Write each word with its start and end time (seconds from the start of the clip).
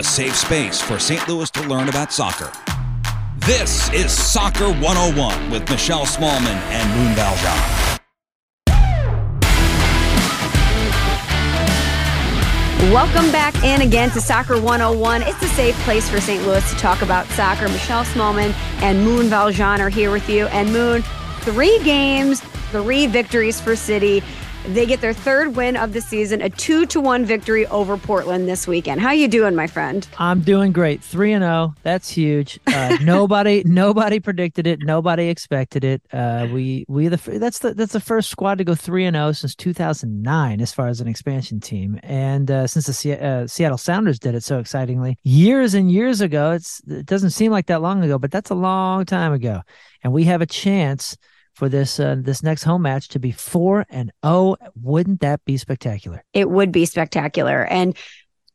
A 0.00 0.02
safe 0.02 0.34
space 0.34 0.80
for 0.80 0.98
St. 0.98 1.28
Louis 1.28 1.50
to 1.50 1.60
learn 1.68 1.90
about 1.90 2.10
soccer. 2.10 2.50
This 3.40 3.92
is 3.92 4.10
Soccer 4.10 4.72
101 4.72 5.50
with 5.50 5.68
Michelle 5.68 6.06
Smallman 6.06 6.56
and 6.70 6.88
Moon 6.96 7.14
Valjean. 7.14 7.98
Welcome 12.90 13.30
back 13.30 13.54
in 13.62 13.82
again 13.82 14.08
to 14.12 14.22
Soccer 14.22 14.58
101. 14.58 15.20
It's 15.20 15.42
a 15.42 15.48
safe 15.48 15.74
place 15.80 16.08
for 16.08 16.18
St. 16.18 16.46
Louis 16.46 16.66
to 16.70 16.76
talk 16.78 17.02
about 17.02 17.26
soccer. 17.32 17.68
Michelle 17.68 18.04
Smallman 18.04 18.54
and 18.80 19.04
Moon 19.04 19.26
Valjean 19.26 19.82
are 19.82 19.90
here 19.90 20.10
with 20.10 20.30
you. 20.30 20.46
And 20.46 20.72
Moon, 20.72 21.02
three 21.40 21.78
games, 21.84 22.40
three 22.70 23.06
victories 23.06 23.60
for 23.60 23.76
City. 23.76 24.22
They 24.68 24.84
get 24.84 25.00
their 25.00 25.14
third 25.14 25.56
win 25.56 25.76
of 25.76 25.94
the 25.94 26.02
season, 26.02 26.42
a 26.42 26.50
two 26.50 26.84
to 26.86 27.00
one 27.00 27.24
victory 27.24 27.66
over 27.68 27.96
Portland 27.96 28.46
this 28.46 28.66
weekend. 28.68 29.00
How 29.00 29.10
you 29.10 29.26
doing, 29.26 29.54
my 29.54 29.66
friend? 29.66 30.06
I'm 30.18 30.42
doing 30.42 30.70
great. 30.70 31.02
Three 31.02 31.32
and 31.32 31.42
zero. 31.42 31.74
That's 31.82 32.10
huge. 32.10 32.60
Uh, 32.66 32.98
nobody, 33.02 33.62
nobody 33.64 34.20
predicted 34.20 34.66
it. 34.66 34.80
Nobody 34.82 35.28
expected 35.28 35.82
it. 35.82 36.02
Uh, 36.12 36.46
we, 36.52 36.84
we 36.88 37.08
the 37.08 37.16
that's 37.38 37.60
the 37.60 37.72
that's 37.72 37.94
the 37.94 38.00
first 38.00 38.28
squad 38.28 38.58
to 38.58 38.64
go 38.64 38.74
three 38.74 39.06
and 39.06 39.16
zero 39.16 39.32
since 39.32 39.54
2009, 39.54 40.60
as 40.60 40.72
far 40.72 40.88
as 40.88 41.00
an 41.00 41.08
expansion 41.08 41.58
team, 41.58 41.98
and 42.02 42.50
uh, 42.50 42.66
since 42.66 42.86
the 42.86 43.18
uh, 43.18 43.46
Seattle 43.46 43.78
Sounders 43.78 44.18
did 44.18 44.34
it 44.34 44.44
so 44.44 44.58
excitingly 44.58 45.18
years 45.24 45.72
and 45.72 45.90
years 45.90 46.20
ago. 46.20 46.52
It's 46.52 46.82
it 46.86 47.06
doesn't 47.06 47.30
seem 47.30 47.50
like 47.50 47.66
that 47.66 47.80
long 47.80 48.04
ago, 48.04 48.18
but 48.18 48.30
that's 48.30 48.50
a 48.50 48.54
long 48.54 49.06
time 49.06 49.32
ago, 49.32 49.62
and 50.04 50.12
we 50.12 50.24
have 50.24 50.42
a 50.42 50.46
chance 50.46 51.16
for 51.52 51.68
this 51.68 52.00
uh, 52.00 52.16
this 52.18 52.42
next 52.42 52.62
home 52.62 52.82
match 52.82 53.08
to 53.08 53.18
be 53.18 53.32
4 53.32 53.86
and 53.90 54.12
0 54.24 54.56
wouldn't 54.80 55.20
that 55.20 55.44
be 55.44 55.56
spectacular? 55.56 56.24
It 56.32 56.50
would 56.50 56.72
be 56.72 56.86
spectacular. 56.86 57.64
And 57.64 57.96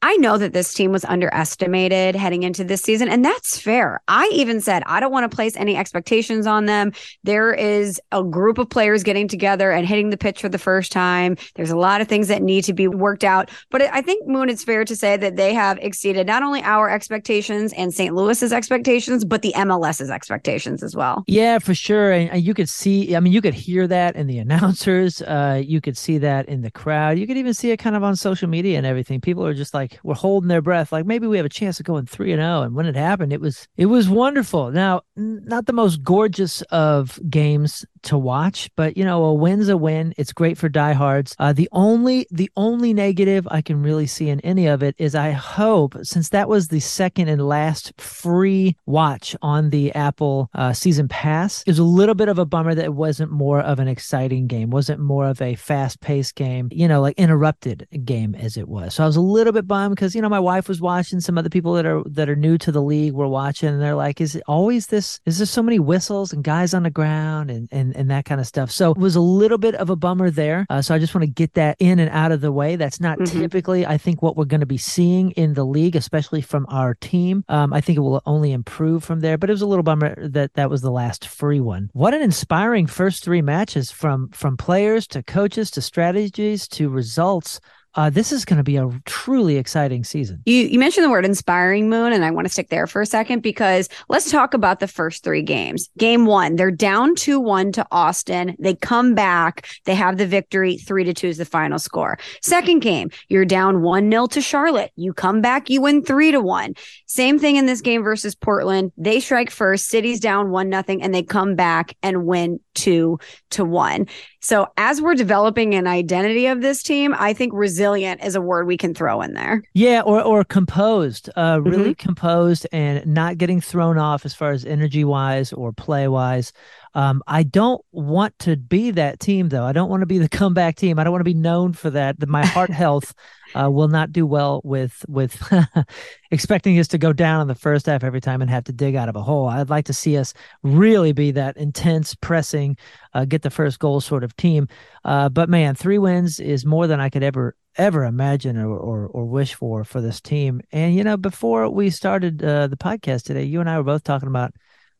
I 0.05 0.17
know 0.17 0.37
that 0.37 0.53
this 0.53 0.71
team 0.71 0.91
was 0.91 1.03
underestimated 1.03 2.15
heading 2.15 2.43
into 2.43 2.63
this 2.63 2.81
season, 2.81 3.09
and 3.09 3.25
that's 3.25 3.57
fair. 3.57 4.01
I 4.07 4.29
even 4.31 4.61
said 4.61 4.83
I 4.85 4.99
don't 4.99 5.11
want 5.11 5.29
to 5.29 5.35
place 5.35 5.57
any 5.57 5.75
expectations 5.75 6.45
on 6.45 6.67
them. 6.67 6.93
There 7.23 7.51
is 7.51 7.99
a 8.11 8.23
group 8.23 8.59
of 8.59 8.69
players 8.69 9.01
getting 9.01 9.27
together 9.27 9.71
and 9.71 9.87
hitting 9.87 10.11
the 10.11 10.17
pitch 10.17 10.41
for 10.41 10.47
the 10.47 10.59
first 10.59 10.91
time. 10.91 11.37
There's 11.55 11.71
a 11.71 11.75
lot 11.75 12.01
of 12.01 12.07
things 12.07 12.27
that 12.27 12.43
need 12.43 12.65
to 12.65 12.73
be 12.73 12.87
worked 12.87 13.23
out, 13.23 13.49
but 13.71 13.81
I 13.81 14.03
think 14.03 14.27
Moon, 14.27 14.47
it's 14.47 14.63
fair 14.63 14.85
to 14.85 14.95
say 14.95 15.17
that 15.17 15.37
they 15.37 15.55
have 15.55 15.79
exceeded 15.79 16.27
not 16.27 16.43
only 16.43 16.61
our 16.61 16.87
expectations 16.87 17.73
and 17.73 17.91
St. 17.91 18.13
Louis's 18.13 18.53
expectations, 18.53 19.25
but 19.25 19.41
the 19.41 19.53
MLS's 19.53 20.11
expectations 20.11 20.83
as 20.83 20.95
well. 20.95 21.23
Yeah, 21.25 21.57
for 21.57 21.73
sure. 21.73 22.11
And, 22.11 22.43
you 22.43 22.53
could 22.53 22.69
see, 22.69 23.15
I 23.15 23.19
mean, 23.19 23.33
you 23.33 23.41
could 23.41 23.55
hear 23.55 23.87
that 23.87 24.15
in 24.15 24.27
the 24.27 24.37
announcers. 24.45 25.23
Uh, 25.23 25.63
you 25.65 25.81
could 25.81 25.97
see 25.97 26.19
that 26.19 26.47
in 26.47 26.61
the 26.61 26.69
crowd. 26.69 27.17
You 27.17 27.25
could 27.25 27.37
even 27.37 27.55
see 27.55 27.71
it 27.71 27.77
kind 27.77 27.95
of 27.95 28.03
on 28.03 28.15
social 28.15 28.47
media 28.47 28.77
and 28.77 28.85
everything. 28.85 29.19
People 29.19 29.43
are 29.43 29.55
just 29.55 29.73
like, 29.73 29.94
were 30.03 30.13
holding 30.13 30.47
their 30.47 30.61
breath, 30.61 30.91
like 30.91 31.05
maybe 31.05 31.27
we 31.27 31.37
have 31.37 31.45
a 31.45 31.49
chance 31.49 31.79
of 31.79 31.85
going 31.85 32.05
three 32.05 32.31
and 32.31 32.41
zero. 32.41 32.61
And 32.61 32.75
when 32.75 32.85
it 32.85 32.95
happened, 32.95 33.33
it 33.33 33.41
was 33.41 33.67
it 33.77 33.87
was 33.87 34.09
wonderful. 34.09 34.71
Now, 34.71 35.01
not 35.15 35.65
the 35.65 35.73
most 35.73 36.03
gorgeous 36.03 36.61
of 36.63 37.19
games 37.29 37.85
to 38.05 38.17
watch, 38.17 38.69
but 38.75 38.97
you 38.97 39.03
know, 39.03 39.23
a 39.25 39.33
win's 39.33 39.69
a 39.69 39.77
win. 39.77 40.13
It's 40.17 40.33
great 40.33 40.57
for 40.57 40.69
diehards. 40.69 41.35
Uh, 41.39 41.53
the 41.53 41.69
only 41.71 42.27
the 42.31 42.49
only 42.55 42.93
negative 42.93 43.47
I 43.51 43.61
can 43.61 43.81
really 43.81 44.07
see 44.07 44.29
in 44.29 44.39
any 44.41 44.67
of 44.67 44.83
it 44.83 44.95
is 44.97 45.15
I 45.15 45.31
hope 45.31 45.95
since 46.03 46.29
that 46.29 46.49
was 46.49 46.67
the 46.67 46.79
second 46.79 47.27
and 47.27 47.45
last 47.47 47.93
free 47.99 48.75
watch 48.85 49.35
on 49.41 49.69
the 49.69 49.93
Apple 49.93 50.49
uh, 50.53 50.73
season 50.73 51.07
pass, 51.07 51.61
it 51.63 51.71
was 51.71 51.79
a 51.79 51.83
little 51.83 52.15
bit 52.15 52.29
of 52.29 52.39
a 52.39 52.45
bummer 52.45 52.75
that 52.75 52.85
it 52.85 52.93
wasn't 52.93 53.31
more 53.31 53.59
of 53.59 53.79
an 53.79 53.87
exciting 53.87 54.47
game, 54.47 54.69
wasn't 54.69 54.99
more 54.99 55.27
of 55.27 55.41
a 55.41 55.55
fast 55.55 56.01
paced 56.01 56.35
game, 56.35 56.69
you 56.71 56.87
know, 56.87 57.01
like 57.01 57.17
interrupted 57.17 57.87
game 58.05 58.35
as 58.35 58.57
it 58.57 58.67
was. 58.67 58.95
So 58.95 59.03
I 59.03 59.07
was 59.07 59.15
a 59.15 59.21
little 59.21 59.53
bit 59.53 59.67
bummed 59.67 59.95
because 59.95 60.15
you 60.15 60.21
know 60.21 60.29
my 60.29 60.39
wife 60.39 60.67
was 60.67 60.81
watching, 60.81 61.19
some 61.19 61.37
other 61.37 61.49
people 61.49 61.73
that 61.73 61.85
are 61.85 62.03
that 62.05 62.29
are 62.29 62.35
new 62.35 62.57
to 62.59 62.71
the 62.71 62.81
league 62.81 63.13
were 63.13 63.27
watching, 63.27 63.69
and 63.69 63.81
they're 63.81 63.95
like, 63.95 64.21
"Is 64.21 64.35
it 64.35 64.43
always 64.47 64.87
this? 64.87 65.19
Is 65.25 65.37
there 65.39 65.45
so 65.45 65.63
many 65.63 65.79
whistles 65.79 66.33
and 66.33 66.43
guys 66.43 66.73
on 66.73 66.83
the 66.83 66.89
ground 66.89 67.49
and 67.49 67.67
and 67.71 67.94
and 67.95 68.09
that 68.11 68.25
kind 68.25 68.41
of 68.41 68.47
stuff?" 68.47 68.71
So 68.71 68.91
it 68.91 68.97
was 68.97 69.15
a 69.15 69.21
little 69.21 69.57
bit 69.57 69.75
of 69.75 69.89
a 69.89 69.95
bummer 69.95 70.29
there. 70.29 70.65
Uh, 70.69 70.81
so 70.81 70.93
I 70.93 70.99
just 70.99 71.15
want 71.15 71.23
to 71.23 71.31
get 71.31 71.53
that 71.53 71.77
in 71.79 71.99
and 71.99 72.09
out 72.09 72.31
of 72.31 72.41
the 72.41 72.51
way. 72.51 72.75
That's 72.75 72.99
not 72.99 73.17
mm-hmm. 73.17 73.39
typically, 73.39 73.85
I 73.85 73.97
think, 73.97 74.21
what 74.21 74.35
we're 74.35 74.45
going 74.45 74.59
to 74.61 74.65
be 74.65 74.77
seeing 74.77 75.31
in 75.31 75.53
the 75.53 75.65
league, 75.65 75.95
especially 75.95 76.41
from 76.41 76.65
our 76.69 76.93
team. 76.95 77.43
Um, 77.49 77.73
I 77.73 77.81
think 77.81 77.97
it 77.97 78.01
will 78.01 78.21
only 78.25 78.51
improve 78.51 79.03
from 79.03 79.21
there. 79.21 79.37
But 79.37 79.49
it 79.49 79.53
was 79.53 79.61
a 79.61 79.67
little 79.67 79.83
bummer 79.83 80.27
that 80.29 80.53
that 80.53 80.69
was 80.69 80.81
the 80.81 80.91
last 80.91 81.27
free 81.27 81.59
one. 81.59 81.89
What 81.93 82.13
an 82.13 82.21
inspiring 82.21 82.87
first 82.87 83.23
three 83.23 83.41
matches 83.41 83.91
from 83.91 84.29
from 84.29 84.57
players 84.57 85.07
to 85.07 85.23
coaches 85.23 85.71
to 85.71 85.81
strategies 85.81 86.67
to 86.69 86.89
results 86.89 87.59
uh, 87.95 88.09
this 88.09 88.31
is 88.31 88.45
going 88.45 88.57
to 88.57 88.63
be 88.63 88.77
a 88.77 88.89
truly 89.05 89.57
exciting 89.57 90.03
season. 90.03 90.41
You, 90.45 90.63
you 90.63 90.79
mentioned 90.79 91.05
the 91.05 91.09
word 91.09 91.25
inspiring 91.25 91.89
moon, 91.89 92.11
and 92.11 92.25
I 92.25 92.31
want 92.31 92.45
to 92.45 92.51
stick 92.51 92.69
there 92.69 92.87
for 92.87 93.01
a 93.01 93.05
second 93.05 93.41
because 93.41 93.87
let's 94.09 94.29
talk 94.29 94.53
about 94.53 94.79
the 94.79 94.87
first 94.87 95.23
three 95.23 95.41
games. 95.41 95.89
Game 95.97 96.25
one, 96.25 96.55
they're 96.55 96.71
down 96.71 97.15
2 97.15 97.39
1 97.39 97.71
to 97.73 97.87
Austin. 97.91 98.55
They 98.59 98.75
come 98.75 99.15
back, 99.15 99.67
they 99.85 99.95
have 99.95 100.17
the 100.17 100.27
victory. 100.27 100.77
3 100.77 101.05
to 101.05 101.13
2 101.13 101.27
is 101.27 101.37
the 101.37 101.45
final 101.45 101.79
score. 101.79 102.17
Second 102.41 102.79
game, 102.79 103.09
you're 103.29 103.45
down 103.45 103.81
1 103.81 104.11
0 104.11 104.27
to 104.27 104.41
Charlotte. 104.41 104.91
You 104.95 105.13
come 105.13 105.41
back, 105.41 105.69
you 105.69 105.81
win 105.81 106.03
3 106.03 106.31
to 106.31 106.41
1. 106.41 106.73
Same 107.05 107.39
thing 107.39 107.55
in 107.55 107.65
this 107.65 107.81
game 107.81 108.03
versus 108.03 108.35
Portland. 108.35 108.91
They 108.97 109.19
strike 109.19 109.49
first, 109.49 109.87
City's 109.87 110.19
down 110.19 110.51
1 110.51 110.69
nothing, 110.69 111.01
and 111.01 111.13
they 111.13 111.23
come 111.23 111.55
back 111.55 111.95
and 112.03 112.25
win 112.25 112.59
2 112.75 113.19
to 113.51 113.65
1. 113.65 114.07
So 114.41 114.67
as 114.77 115.01
we're 115.01 115.15
developing 115.15 115.73
an 115.73 115.87
identity 115.87 116.45
of 116.45 116.61
this 116.61 116.83
team, 116.83 117.15
I 117.17 117.33
think 117.33 117.51
resilient 117.53 118.23
is 118.23 118.35
a 118.35 118.41
word 118.41 118.67
we 118.67 118.77
can 118.77 118.93
throw 118.93 119.21
in 119.21 119.33
there. 119.33 119.63
Yeah, 119.73 120.01
or 120.01 120.21
or 120.21 120.43
composed, 120.43 121.29
uh, 121.35 121.59
really 121.63 121.91
mm-hmm. 121.91 122.07
composed 122.07 122.67
and 122.71 123.05
not 123.07 123.37
getting 123.37 123.59
thrown 123.59 123.97
off 123.97 124.25
as 124.25 124.35
far 124.35 124.51
as 124.51 124.65
energy 124.65 125.03
wise 125.03 125.51
or 125.51 125.73
play 125.73 126.07
wise. 126.07 126.53
Um, 126.95 127.21
I 127.27 127.43
don't 127.43 127.83
want 127.91 128.39
to 128.39 128.55
be 128.55 128.91
that 128.91 129.19
team 129.19 129.49
though. 129.49 129.65
I 129.65 129.73
don't 129.73 129.89
want 129.89 130.01
to 130.01 130.05
be 130.07 130.17
the 130.17 130.29
comeback 130.37 130.77
team. 130.77 130.97
I 130.97 131.03
don't 131.03 131.11
want 131.11 131.19
to 131.19 131.25
be 131.25 131.33
known 131.33 131.73
for 131.73 131.89
that. 131.91 132.15
My 132.27 132.45
heart 132.45 132.69
health 132.71 133.13
uh, 133.53 133.69
will 133.69 133.89
not 133.89 134.11
do 134.11 134.25
well 134.25 134.61
with 134.63 135.05
with 135.07 135.37
expecting 136.31 136.79
us 136.79 136.87
to 136.87 136.97
go 136.97 137.13
down 137.13 137.41
in 137.41 137.47
the 137.47 137.55
first 137.55 137.85
half 137.85 138.03
every 138.03 138.21
time 138.21 138.41
and 138.41 138.49
have 138.49 138.63
to 138.65 138.73
dig 138.73 138.95
out 138.95 139.09
of 139.09 139.15
a 139.15 139.21
hole. 139.21 139.47
I'd 139.47 139.69
like 139.69 139.85
to 139.85 139.93
see 139.93 140.17
us 140.17 140.33
really 140.63 141.11
be 141.11 141.31
that 141.31 141.57
intense, 141.57 142.15
pressing, 142.15 142.77
uh, 143.13 143.25
get 143.25 143.41
the 143.41 143.49
first 143.49 143.77
goal 143.79 143.99
sort 143.99 144.23
of 144.23 144.35
team. 144.37 144.67
Uh, 145.03 145.29
but 145.29 145.49
man, 145.49 145.75
three 145.75 145.97
wins 145.97 146.39
is 146.39 146.65
more 146.65 146.87
than 146.87 146.99
I 146.99 147.09
could 147.09 147.23
ever 147.23 147.55
ever 147.77 148.05
imagine 148.05 148.57
or, 148.57 148.69
or, 148.69 149.07
or 149.07 149.25
wish 149.25 149.53
for 149.53 149.83
for 149.83 149.99
this 149.99 150.21
team. 150.21 150.61
And 150.71 150.95
you 150.95 151.03
know, 151.03 151.17
before 151.17 151.69
we 151.69 151.89
started 151.89 152.41
uh, 152.41 152.67
the 152.67 152.77
podcast 152.77 153.23
today, 153.23 153.43
you 153.43 153.59
and 153.59 153.69
I 153.69 153.77
were 153.77 153.83
both 153.83 154.03
talking 154.03 154.29
about 154.29 154.53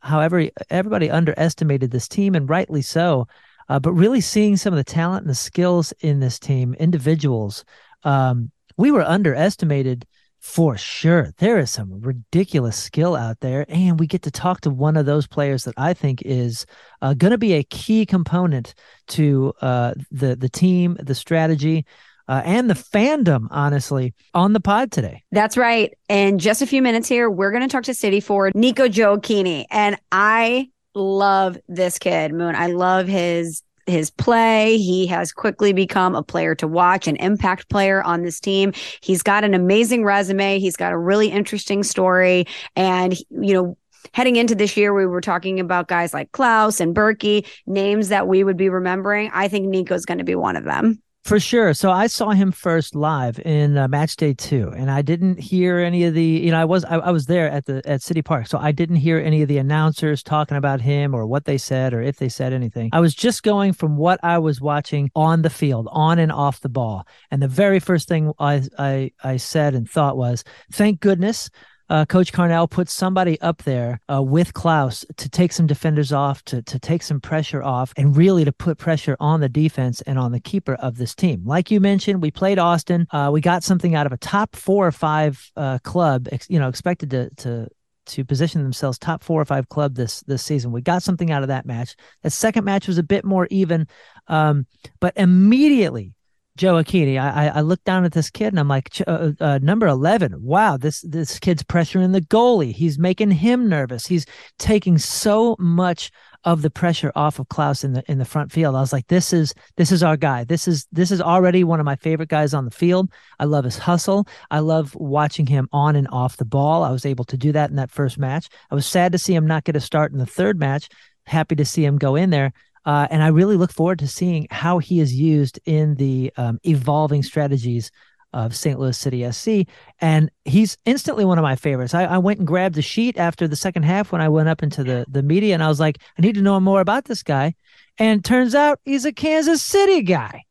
how 0.06 0.20
every, 0.20 0.52
everybody 0.70 1.10
underestimated 1.10 1.92
this 1.92 2.08
team, 2.08 2.36
and 2.36 2.50
rightly 2.50 2.82
so. 2.82 3.28
Uh, 3.68 3.80
but 3.80 3.94
really 3.94 4.22
seeing 4.22 4.56
some 4.56 4.72
of 4.72 4.78
the 4.78 4.84
talent 4.84 5.24
and 5.24 5.30
the 5.30 5.36
skills 5.36 5.92
in 6.00 6.20
this 6.20 6.38
team, 6.38 6.76
individuals, 6.76 7.66
um, 8.04 8.52
we 8.78 8.92
were 8.92 9.02
underestimated 9.02 10.06
for 10.40 10.78
sure. 10.78 11.34
There 11.40 11.58
is 11.58 11.72
some 11.72 12.02
ridiculous 12.02 12.78
skill 12.78 13.16
out 13.16 13.40
there, 13.40 13.66
and 13.68 14.00
we 14.00 14.06
get 14.06 14.22
to 14.22 14.32
talk 14.32 14.62
to 14.62 14.70
one 14.70 14.96
of 14.96 15.08
those 15.08 15.26
players 15.26 15.64
that 15.64 15.74
I 15.76 15.96
think 15.96 16.22
is 16.22 16.68
uh, 17.02 17.16
going 17.16 17.32
to 17.32 17.40
be 17.40 17.54
a 17.54 17.64
key 17.64 18.06
component 18.06 18.76
to 19.08 19.54
uh, 19.62 19.96
the 20.12 20.36
the 20.36 20.50
team, 20.50 20.98
the 21.02 21.16
strategy, 21.16 21.84
uh, 22.28 22.42
and 22.46 22.70
the 22.70 22.74
fandom, 22.74 23.48
honestly, 23.52 24.14
on 24.34 24.54
the 24.54 24.60
pod 24.60 24.92
today. 24.92 25.24
That's 25.32 25.58
right. 25.58 25.94
In 26.10 26.40
just 26.40 26.62
a 26.62 26.68
few 26.68 26.82
minutes 26.82 27.08
here, 27.08 27.30
we're 27.30 27.52
going 27.52 27.64
to 27.64 27.70
talk 27.70 27.84
to 27.84 27.94
City 27.94 28.20
forward 28.20 28.56
Nico 28.56 28.88
Gioacchini. 28.88 29.66
And 29.70 29.98
I 30.12 30.70
love 30.94 31.58
this 31.68 32.00
kid, 32.00 32.34
Moon. 32.34 32.56
I 32.56 32.68
love 32.68 33.08
his 33.08 33.62
his 33.88 34.10
play. 34.10 34.78
He 34.78 35.06
has 35.08 35.32
quickly 35.32 35.72
become 35.72 36.16
a 36.16 36.24
player 36.24 36.56
to 36.56 36.68
watch, 36.68 37.08
an 37.08 37.18
impact 37.18 37.70
player 37.70 38.02
on 38.02 38.24
this 38.24 38.40
team. 38.40 38.74
He's 39.02 39.22
got 39.22 39.44
an 39.44 39.54
amazing 39.54 40.04
resume. 40.04 40.60
He's 40.60 40.76
got 40.76 40.92
a 40.92 40.98
really 40.98 41.28
interesting 41.28 41.84
story. 41.84 42.48
And, 42.76 43.16
you 43.30 43.54
know, 43.54 43.78
heading 44.14 44.38
into 44.38 44.56
this 44.56 44.76
year, 44.76 44.94
we 44.94 45.06
were 45.06 45.22
talking 45.22 45.60
about 45.60 45.88
guys 45.88 46.16
like 46.16 46.32
Klauss 46.32 46.80
and 46.80 46.96
Bürki, 46.96 47.46
names 47.68 48.10
that 48.10 48.28
we 48.28 48.44
would 48.44 48.58
be 48.58 48.70
remembering. 48.70 49.30
I 49.34 49.48
think 49.48 49.68
Nico's 49.68 50.06
going 50.06 50.18
to 50.18 50.24
be 50.24 50.36
one 50.36 50.56
of 50.56 50.64
them. 50.64 51.02
For 51.26 51.40
sure. 51.40 51.74
So 51.74 51.90
I 51.90 52.06
saw 52.06 52.30
him 52.30 52.52
first 52.52 52.94
live 52.94 53.40
in 53.40 53.80
uh, 53.80 53.88
match 53.88 54.16
day 54.16 54.36
two, 54.36 54.72
and 54.78 54.92
I 54.92 55.02
didn't 55.02 55.40
hear 55.40 55.80
any 55.80 56.04
of 56.04 56.14
the. 56.14 56.24
You 56.24 56.52
know, 56.52 56.62
I 56.62 56.66
was 56.66 56.86
I, 56.86 56.98
I, 56.98 57.10
was 57.10 57.26
there 57.26 57.50
at 57.50 57.66
the 57.66 57.82
at 57.84 58.04
City 58.04 58.22
Park, 58.22 58.46
so 58.46 58.60
I 58.60 58.72
didn't 58.72 58.98
hear 58.98 59.18
any 59.18 59.42
of 59.42 59.48
the 59.48 59.58
announcers 59.58 60.22
talking 60.22 60.56
about 60.56 60.82
him 60.82 61.16
or 61.16 61.26
what 61.26 61.46
they 61.46 61.58
said 61.58 61.96
or 61.96 62.02
if 62.04 62.18
they 62.18 62.30
said 62.30 62.54
anything. 62.54 62.92
I 62.94 63.00
was 63.00 63.16
just 63.16 63.42
going 63.42 63.74
from 63.74 63.98
what 63.98 64.20
I 64.22 64.38
was 64.38 64.62
watching 64.62 65.10
on 65.16 65.42
the 65.42 65.50
field, 65.50 65.88
on 65.92 66.20
and 66.20 66.32
off 66.32 66.62
the 66.62 66.70
ball, 66.70 67.08
and 67.32 67.42
the 67.42 67.48
very 67.48 67.80
first 67.80 68.08
thing 68.08 68.32
I 68.38 68.62
I, 68.78 69.12
I 69.24 69.38
said 69.38 69.74
and 69.74 69.90
thought 69.90 70.18
was, 70.18 70.44
"Thank 70.72 71.00
goodness." 71.00 71.50
Uh, 71.90 72.06
Coach 72.06 72.34
Carnell 72.34 72.70
put 72.70 72.90
somebody 72.90 73.40
up 73.42 73.64
there 73.64 74.02
uh, 74.12 74.22
with 74.22 74.54
Klauss 74.54 75.06
to 75.18 75.30
take 75.30 75.52
some 75.52 75.68
defenders 75.68 76.12
off, 76.12 76.44
to 76.46 76.62
to 76.64 76.80
take 76.80 77.04
some 77.04 77.22
pressure 77.22 77.64
off, 77.64 77.94
and 77.98 78.16
really 78.18 78.46
to 78.46 78.52
put 78.52 78.78
pressure 78.78 79.16
on 79.20 79.40
the 79.40 79.50
defense 79.50 80.02
and 80.02 80.18
on 80.18 80.32
the 80.32 80.40
keeper 80.40 80.76
of 80.76 80.98
this 80.98 81.14
team. 81.14 81.44
Like 81.46 81.70
you 81.72 81.80
mentioned, 81.80 82.22
we 82.22 82.32
played 82.32 82.60
Austin. 82.60 83.08
Uh, 83.12 83.30
we 83.32 83.42
got 83.42 83.64
something 83.64 83.96
out 83.96 84.06
of 84.06 84.12
a 84.12 84.18
top 84.18 84.56
four 84.56 84.88
or 84.88 84.92
five 84.92 85.52
uh, 85.56 85.80
club. 85.84 86.28
Ex- 86.32 86.50
you 86.50 86.60
know, 86.60 86.70
expected 86.70 87.12
to 87.12 87.30
to 87.36 87.68
to 88.08 88.24
position 88.24 88.64
themselves 88.64 88.98
top 88.98 89.24
four 89.24 89.42
or 89.42 89.46
five 89.46 89.70
club 89.70 89.96
this 89.96 90.22
this 90.22 90.44
season. 90.44 90.72
We 90.72 90.82
got 90.82 91.04
something 91.04 91.32
out 91.32 91.44
of 91.44 91.50
that 91.50 91.66
match. 91.66 91.96
The 92.24 92.30
second 92.30 92.64
match 92.64 92.88
was 92.88 92.98
a 92.98 93.04
bit 93.04 93.26
more 93.26 93.48
even, 93.50 93.88
um, 94.28 94.68
but 95.00 95.14
immediately 95.18 96.14
Gioacchini. 96.58 97.20
I, 97.20 97.50
I 97.50 97.62
look 97.62 97.84
down 97.84 98.06
at 98.06 98.14
this 98.14 98.30
kid 98.30 98.48
and 98.48 98.60
I'm 98.60 98.70
like, 98.70 98.90
uh, 99.06 99.32
uh, 99.40 99.60
number 99.62 99.88
eleven. 99.88 100.42
Wow, 100.42 100.78
this 100.78 101.02
this 101.02 101.38
kid's 101.40 101.64
pressuring 101.64 102.14
the 102.14 102.22
goalie. 102.22 102.72
He's 102.72 102.98
making 102.98 103.32
him 103.32 103.68
nervous. 103.68 104.08
He's 104.08 104.26
taking 104.58 104.98
so 104.98 105.58
much 105.60 106.12
of 106.46 106.62
the 106.62 106.70
pressure 106.70 107.12
off 107.16 107.40
of 107.40 107.50
Klauss 107.50 107.84
in 107.84 107.94
the 107.94 108.04
in 108.08 108.20
the 108.20 108.26
front 108.26 108.52
field. 108.52 108.76
I 108.76 108.80
was 108.80 108.94
like, 108.94 109.08
this 109.08 109.34
is 109.34 109.54
this 109.76 109.92
is 109.92 110.02
our 110.02 110.16
guy. 110.16 110.46
This 110.46 110.68
is 110.68 110.88
this 110.94 111.12
is 111.12 111.20
already 111.20 111.66
one 111.66 111.82
of 111.82 111.86
my 111.86 111.98
favorite 111.98 112.30
guys 112.30 112.54
on 112.54 112.64
the 112.64 112.72
field. 112.72 113.12
I 113.38 113.46
love 113.46 113.66
his 113.66 113.78
hustle. 113.78 114.26
I 114.50 114.60
love 114.60 114.96
watching 114.96 115.48
him 115.48 115.68
on 115.74 115.98
and 115.98 116.08
off 116.10 116.38
the 116.38 116.46
ball. 116.46 116.84
I 116.84 116.92
was 116.92 117.06
able 117.06 117.26
to 117.26 117.38
do 117.38 117.52
that 117.52 117.70
in 117.70 117.76
that 117.76 117.92
first 117.92 118.18
match. 118.18 118.48
I 118.72 118.76
was 118.76 118.86
sad 118.86 119.12
to 119.12 119.18
see 119.18 119.36
him 119.36 119.48
not 119.48 119.66
get 119.66 119.76
a 119.76 119.82
start 119.82 120.14
in 120.14 120.20
the 120.20 120.26
third 120.26 120.58
match. 120.58 120.88
Happy 121.26 121.56
to 121.56 121.66
see 121.66 121.84
him 121.84 121.98
go 121.98 122.16
in 122.16 122.30
there. 122.30 122.54
Uh, 122.86 123.08
and 123.10 123.24
I 123.24 123.28
really 123.28 123.58
look 123.58 123.72
forward 123.72 124.00
to 124.00 124.08
seeing 124.08 124.48
how 124.52 124.80
he 124.80 125.00
is 125.00 125.14
used 125.14 125.60
in 125.66 125.96
the 125.96 126.32
um, 126.38 126.60
evolving 126.64 127.24
strategies 127.24 127.92
of 128.36 128.56
St. 128.56 128.78
Louis 128.78 128.98
City 128.98 129.32
SC. 129.32 129.68
And 130.02 130.30
he's 130.44 130.78
instantly 130.86 131.24
one 131.24 131.38
of 131.38 131.44
my 131.44 131.56
favorites. 131.56 131.94
I, 131.94 132.04
I, 132.04 132.18
went 132.18 132.40
and 132.40 132.48
grabbed 132.48 132.76
the 132.76 132.82
sheet 132.82 133.18
after 133.18 133.48
the 133.48 133.56
second 133.56 133.84
half 133.84 134.12
when 134.12 134.22
I 134.22 134.28
went 134.28 134.50
up 134.50 134.62
into 134.62 134.84
the, 134.84 135.06
the 135.08 135.24
media 135.24 135.54
and 135.54 135.64
I 135.64 135.70
was 135.70 135.80
like, 135.80 136.00
I 136.20 136.22
need 136.22 136.36
to 136.36 136.42
know 136.42 136.60
more 136.60 136.82
about 136.82 137.06
this 137.06 137.24
guy. 137.24 137.56
And 137.98 138.26
turns 138.26 138.54
out 138.54 138.82
he's 138.84 139.06
a 139.06 139.14
Kansas 139.14 139.64
City 139.64 140.02
guy. 140.02 140.44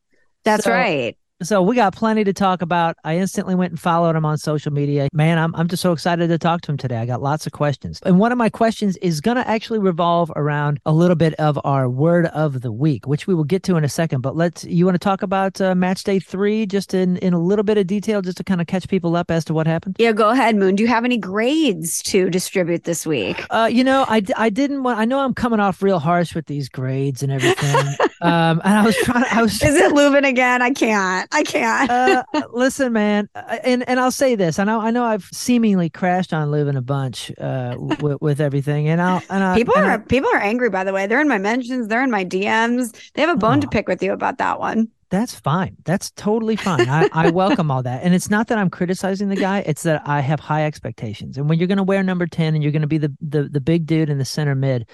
That's 0.44 0.64
so, 0.64 0.70
right. 0.70 1.16
So 1.42 1.60
we 1.62 1.74
got 1.74 1.94
plenty 1.94 2.22
to 2.24 2.32
talk 2.32 2.62
about. 2.62 2.96
I 3.02 3.16
instantly 3.16 3.56
went 3.56 3.72
and 3.72 3.80
followed 3.80 4.14
him 4.14 4.24
on 4.24 4.38
social 4.38 4.72
media. 4.72 5.08
Man, 5.12 5.36
I'm 5.36 5.52
I'm 5.56 5.66
just 5.66 5.82
so 5.82 5.90
excited 5.90 6.28
to 6.28 6.38
talk 6.38 6.60
to 6.62 6.70
him 6.70 6.76
today. 6.76 6.96
I 6.96 7.06
got 7.06 7.22
lots 7.22 7.44
of 7.44 7.52
questions. 7.52 8.00
And 8.06 8.20
one 8.20 8.30
of 8.30 8.38
my 8.38 8.48
questions 8.48 8.96
is 8.98 9.20
going 9.20 9.36
to 9.36 9.46
actually 9.46 9.80
revolve 9.80 10.30
around 10.36 10.80
a 10.86 10.92
little 10.92 11.16
bit 11.16 11.34
of 11.34 11.58
our 11.64 11.88
word 11.88 12.26
of 12.26 12.60
the 12.60 12.70
week, 12.70 13.08
which 13.08 13.26
we 13.26 13.34
will 13.34 13.44
get 13.44 13.64
to 13.64 13.76
in 13.76 13.82
a 13.82 13.88
second. 13.88 14.20
But 14.20 14.36
let's 14.36 14.64
you 14.64 14.84
want 14.84 14.94
to 14.94 15.00
talk 15.00 15.22
about 15.22 15.60
uh, 15.60 15.74
match 15.74 16.04
day 16.04 16.20
3 16.20 16.66
just 16.66 16.94
in 16.94 17.16
in 17.16 17.34
a 17.34 17.40
little 17.40 17.64
bit 17.64 17.78
of 17.78 17.88
detail 17.88 18.22
just 18.22 18.36
to 18.36 18.44
kind 18.44 18.60
of 18.60 18.68
catch 18.68 18.88
people 18.88 19.16
up 19.16 19.28
as 19.32 19.44
to 19.46 19.54
what 19.54 19.66
happened? 19.66 19.96
Yeah, 19.98 20.12
go 20.12 20.30
ahead, 20.30 20.54
Moon. 20.54 20.76
Do 20.76 20.84
you 20.84 20.88
have 20.88 21.04
any 21.04 21.18
grades 21.18 22.00
to 22.04 22.30
distribute 22.30 22.84
this 22.84 23.04
week? 23.04 23.44
Uh, 23.50 23.68
you 23.70 23.82
know, 23.82 24.04
I 24.08 24.22
I 24.36 24.50
didn't 24.50 24.84
want 24.84 25.00
I 25.00 25.04
know 25.04 25.18
I'm 25.18 25.34
coming 25.34 25.58
off 25.58 25.82
real 25.82 25.98
harsh 25.98 26.32
with 26.32 26.46
these 26.46 26.68
grades 26.68 27.24
and 27.24 27.32
everything. 27.32 27.76
um, 28.22 28.62
and 28.64 28.78
I 28.78 28.84
was 28.84 28.96
trying 28.98 29.24
I 29.32 29.42
was 29.42 29.60
Is 29.60 29.74
it 29.74 29.92
Löwen 29.92 30.26
again? 30.26 30.62
I 30.62 30.70
can't. 30.70 31.28
I 31.34 31.42
can't. 31.42 31.90
uh, 31.90 32.22
listen, 32.52 32.92
man, 32.92 33.28
uh, 33.34 33.58
and 33.64 33.86
and 33.88 33.98
I'll 33.98 34.12
say 34.12 34.36
this. 34.36 34.58
I 34.58 34.64
know 34.64 34.80
I 34.80 34.90
know 34.90 35.04
I've 35.04 35.24
seemingly 35.32 35.90
crashed 35.90 36.32
on 36.32 36.48
Löwen 36.48 36.76
a 36.76 36.82
bunch 36.82 37.32
uh, 37.38 37.76
with, 37.78 38.22
with 38.22 38.40
everything, 38.40 38.88
and 38.88 39.02
I'll 39.02 39.22
and 39.28 39.42
I, 39.42 39.56
people 39.56 39.74
and 39.76 39.86
are 39.86 39.92
I, 39.94 39.96
people 39.98 40.30
are 40.32 40.40
angry. 40.40 40.70
By 40.70 40.84
the 40.84 40.92
way, 40.92 41.06
they're 41.08 41.20
in 41.20 41.28
my 41.28 41.38
mentions. 41.38 41.88
They're 41.88 42.04
in 42.04 42.10
my 42.10 42.24
DMs. 42.24 43.12
They 43.14 43.22
have 43.22 43.34
a 43.34 43.36
bone 43.36 43.58
oh, 43.58 43.60
to 43.62 43.68
pick 43.68 43.88
with 43.88 44.02
you 44.02 44.12
about 44.12 44.38
that 44.38 44.60
one. 44.60 44.88
That's 45.10 45.34
fine. 45.34 45.76
That's 45.84 46.10
totally 46.12 46.56
fine. 46.56 46.88
I, 46.88 47.08
I 47.12 47.30
welcome 47.30 47.70
all 47.70 47.82
that. 47.82 48.02
And 48.02 48.14
it's 48.14 48.30
not 48.30 48.48
that 48.48 48.58
I'm 48.58 48.70
criticizing 48.70 49.28
the 49.28 49.36
guy. 49.36 49.60
It's 49.60 49.82
that 49.84 50.02
I 50.06 50.20
have 50.20 50.40
high 50.40 50.64
expectations. 50.64 51.36
And 51.36 51.48
when 51.48 51.58
you're 51.58 51.68
going 51.68 51.78
to 51.78 51.84
wear 51.84 52.02
number 52.02 52.26
ten 52.26 52.54
and 52.54 52.62
you're 52.62 52.72
going 52.72 52.82
to 52.82 52.88
be 52.88 52.98
the 52.98 53.12
the 53.20 53.44
the 53.44 53.60
big 53.60 53.86
dude 53.86 54.08
in 54.08 54.18
the 54.18 54.24
center 54.24 54.54
mid, 54.54 54.88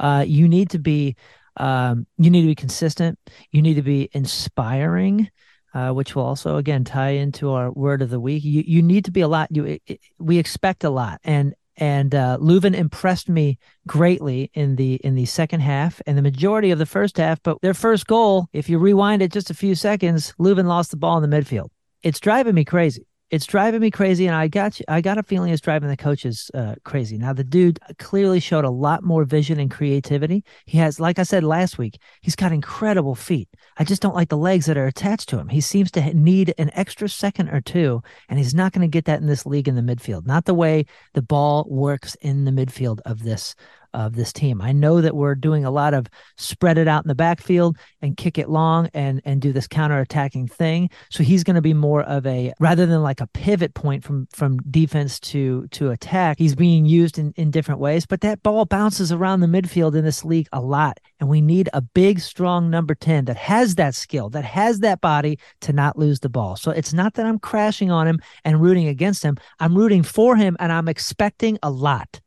uh, 0.00 0.24
you 0.26 0.48
need 0.48 0.70
to 0.70 0.78
be 0.78 1.16
um, 1.58 2.06
you 2.16 2.30
need 2.30 2.42
to 2.42 2.48
be 2.48 2.54
consistent. 2.54 3.18
You 3.50 3.62
need 3.62 3.74
to 3.74 3.82
be 3.82 4.08
inspiring 4.12 5.30
uh, 5.74 5.90
which 5.92 6.14
will 6.14 6.24
also 6.24 6.56
again 6.56 6.84
tie 6.84 7.10
into 7.10 7.50
our 7.50 7.70
word 7.70 8.02
of 8.02 8.10
the 8.10 8.20
week. 8.20 8.44
You 8.44 8.62
you 8.66 8.82
need 8.82 9.04
to 9.06 9.10
be 9.10 9.20
a 9.20 9.28
lot. 9.28 9.48
You 9.50 9.78
it, 9.86 10.00
we 10.18 10.38
expect 10.38 10.84
a 10.84 10.90
lot, 10.90 11.20
and 11.24 11.54
and 11.76 12.14
uh, 12.14 12.38
Löwen 12.40 12.74
impressed 12.74 13.28
me 13.28 13.58
greatly 13.86 14.50
in 14.54 14.76
the 14.76 14.94
in 14.96 15.14
the 15.14 15.26
second 15.26 15.60
half 15.60 16.00
and 16.06 16.16
the 16.18 16.22
majority 16.22 16.70
of 16.70 16.78
the 16.78 16.86
first 16.86 17.16
half. 17.16 17.42
But 17.42 17.60
their 17.62 17.74
first 17.74 18.06
goal, 18.06 18.46
if 18.52 18.68
you 18.68 18.78
rewind 18.78 19.22
it 19.22 19.32
just 19.32 19.50
a 19.50 19.54
few 19.54 19.74
seconds, 19.74 20.34
Löwen 20.38 20.66
lost 20.66 20.90
the 20.90 20.96
ball 20.96 21.22
in 21.22 21.28
the 21.28 21.36
midfield. 21.36 21.68
It's 22.02 22.20
driving 22.20 22.54
me 22.54 22.64
crazy 22.64 23.06
it's 23.32 23.46
driving 23.46 23.80
me 23.80 23.90
crazy 23.90 24.26
and 24.26 24.36
i 24.36 24.46
got 24.46 24.78
you, 24.78 24.84
i 24.88 25.00
got 25.00 25.16
a 25.16 25.22
feeling 25.22 25.50
it's 25.50 25.62
driving 25.62 25.88
the 25.88 25.96
coaches 25.96 26.50
uh, 26.54 26.74
crazy. 26.84 27.16
Now 27.16 27.32
the 27.32 27.42
dude 27.42 27.80
clearly 27.98 28.38
showed 28.38 28.64
a 28.64 28.70
lot 28.70 29.02
more 29.02 29.24
vision 29.24 29.58
and 29.58 29.70
creativity. 29.70 30.44
He 30.66 30.78
has 30.78 31.00
like 31.00 31.18
i 31.18 31.22
said 31.22 31.42
last 31.42 31.78
week 31.78 31.98
he's 32.20 32.36
got 32.36 32.52
incredible 32.52 33.14
feet. 33.14 33.48
I 33.78 33.84
just 33.84 34.02
don't 34.02 34.14
like 34.14 34.28
the 34.28 34.36
legs 34.36 34.66
that 34.66 34.76
are 34.76 34.86
attached 34.86 35.30
to 35.30 35.38
him. 35.38 35.48
He 35.48 35.62
seems 35.62 35.90
to 35.92 36.14
need 36.14 36.54
an 36.58 36.70
extra 36.74 37.08
second 37.08 37.48
or 37.48 37.62
two 37.62 38.02
and 38.28 38.38
he's 38.38 38.54
not 38.54 38.72
going 38.72 38.82
to 38.82 38.92
get 38.92 39.06
that 39.06 39.20
in 39.20 39.26
this 39.26 39.46
league 39.46 39.66
in 39.66 39.74
the 39.74 39.94
midfield. 39.94 40.26
Not 40.26 40.44
the 40.44 40.54
way 40.54 40.84
the 41.14 41.22
ball 41.22 41.66
works 41.68 42.14
in 42.20 42.44
the 42.44 42.50
midfield 42.50 43.00
of 43.06 43.22
this 43.22 43.54
of 43.94 44.14
this 44.14 44.32
team. 44.32 44.60
I 44.60 44.72
know 44.72 45.00
that 45.00 45.16
we're 45.16 45.34
doing 45.34 45.64
a 45.64 45.70
lot 45.70 45.94
of 45.94 46.06
spread 46.36 46.78
it 46.78 46.88
out 46.88 47.04
in 47.04 47.08
the 47.08 47.14
backfield 47.14 47.76
and 48.00 48.16
kick 48.16 48.38
it 48.38 48.48
long 48.48 48.88
and 48.94 49.20
and 49.24 49.40
do 49.40 49.52
this 49.52 49.66
counter 49.66 50.00
attacking 50.00 50.48
thing. 50.48 50.90
So 51.10 51.22
he's 51.22 51.44
going 51.44 51.56
to 51.56 51.62
be 51.62 51.74
more 51.74 52.02
of 52.02 52.26
a 52.26 52.52
rather 52.60 52.86
than 52.86 53.02
like 53.02 53.20
a 53.20 53.26
pivot 53.28 53.74
point 53.74 54.04
from 54.04 54.28
from 54.32 54.58
defense 54.70 55.20
to 55.20 55.66
to 55.68 55.90
attack. 55.90 56.38
He's 56.38 56.54
being 56.54 56.86
used 56.86 57.18
in 57.18 57.32
in 57.36 57.50
different 57.50 57.80
ways, 57.80 58.06
but 58.06 58.20
that 58.22 58.42
ball 58.42 58.64
bounces 58.64 59.12
around 59.12 59.40
the 59.40 59.46
midfield 59.46 59.94
in 59.94 60.04
this 60.04 60.24
league 60.24 60.48
a 60.52 60.60
lot, 60.60 60.98
and 61.20 61.28
we 61.28 61.40
need 61.40 61.68
a 61.72 61.80
big, 61.80 62.20
strong 62.20 62.70
number 62.70 62.94
ten 62.94 63.24
that 63.26 63.36
has 63.36 63.74
that 63.76 63.94
skill, 63.94 64.30
that 64.30 64.44
has 64.44 64.80
that 64.80 65.00
body 65.00 65.38
to 65.60 65.72
not 65.72 65.98
lose 65.98 66.20
the 66.20 66.28
ball. 66.28 66.56
So 66.56 66.70
it's 66.70 66.92
not 66.92 67.14
that 67.14 67.26
I'm 67.26 67.38
crashing 67.38 67.90
on 67.90 68.06
him 68.06 68.20
and 68.44 68.60
rooting 68.60 68.88
against 68.88 69.22
him. 69.22 69.36
I'm 69.60 69.76
rooting 69.76 70.02
for 70.02 70.36
him, 70.36 70.56
and 70.60 70.72
I'm 70.72 70.88
expecting 70.88 71.58
a 71.62 71.70
lot. 71.70 72.20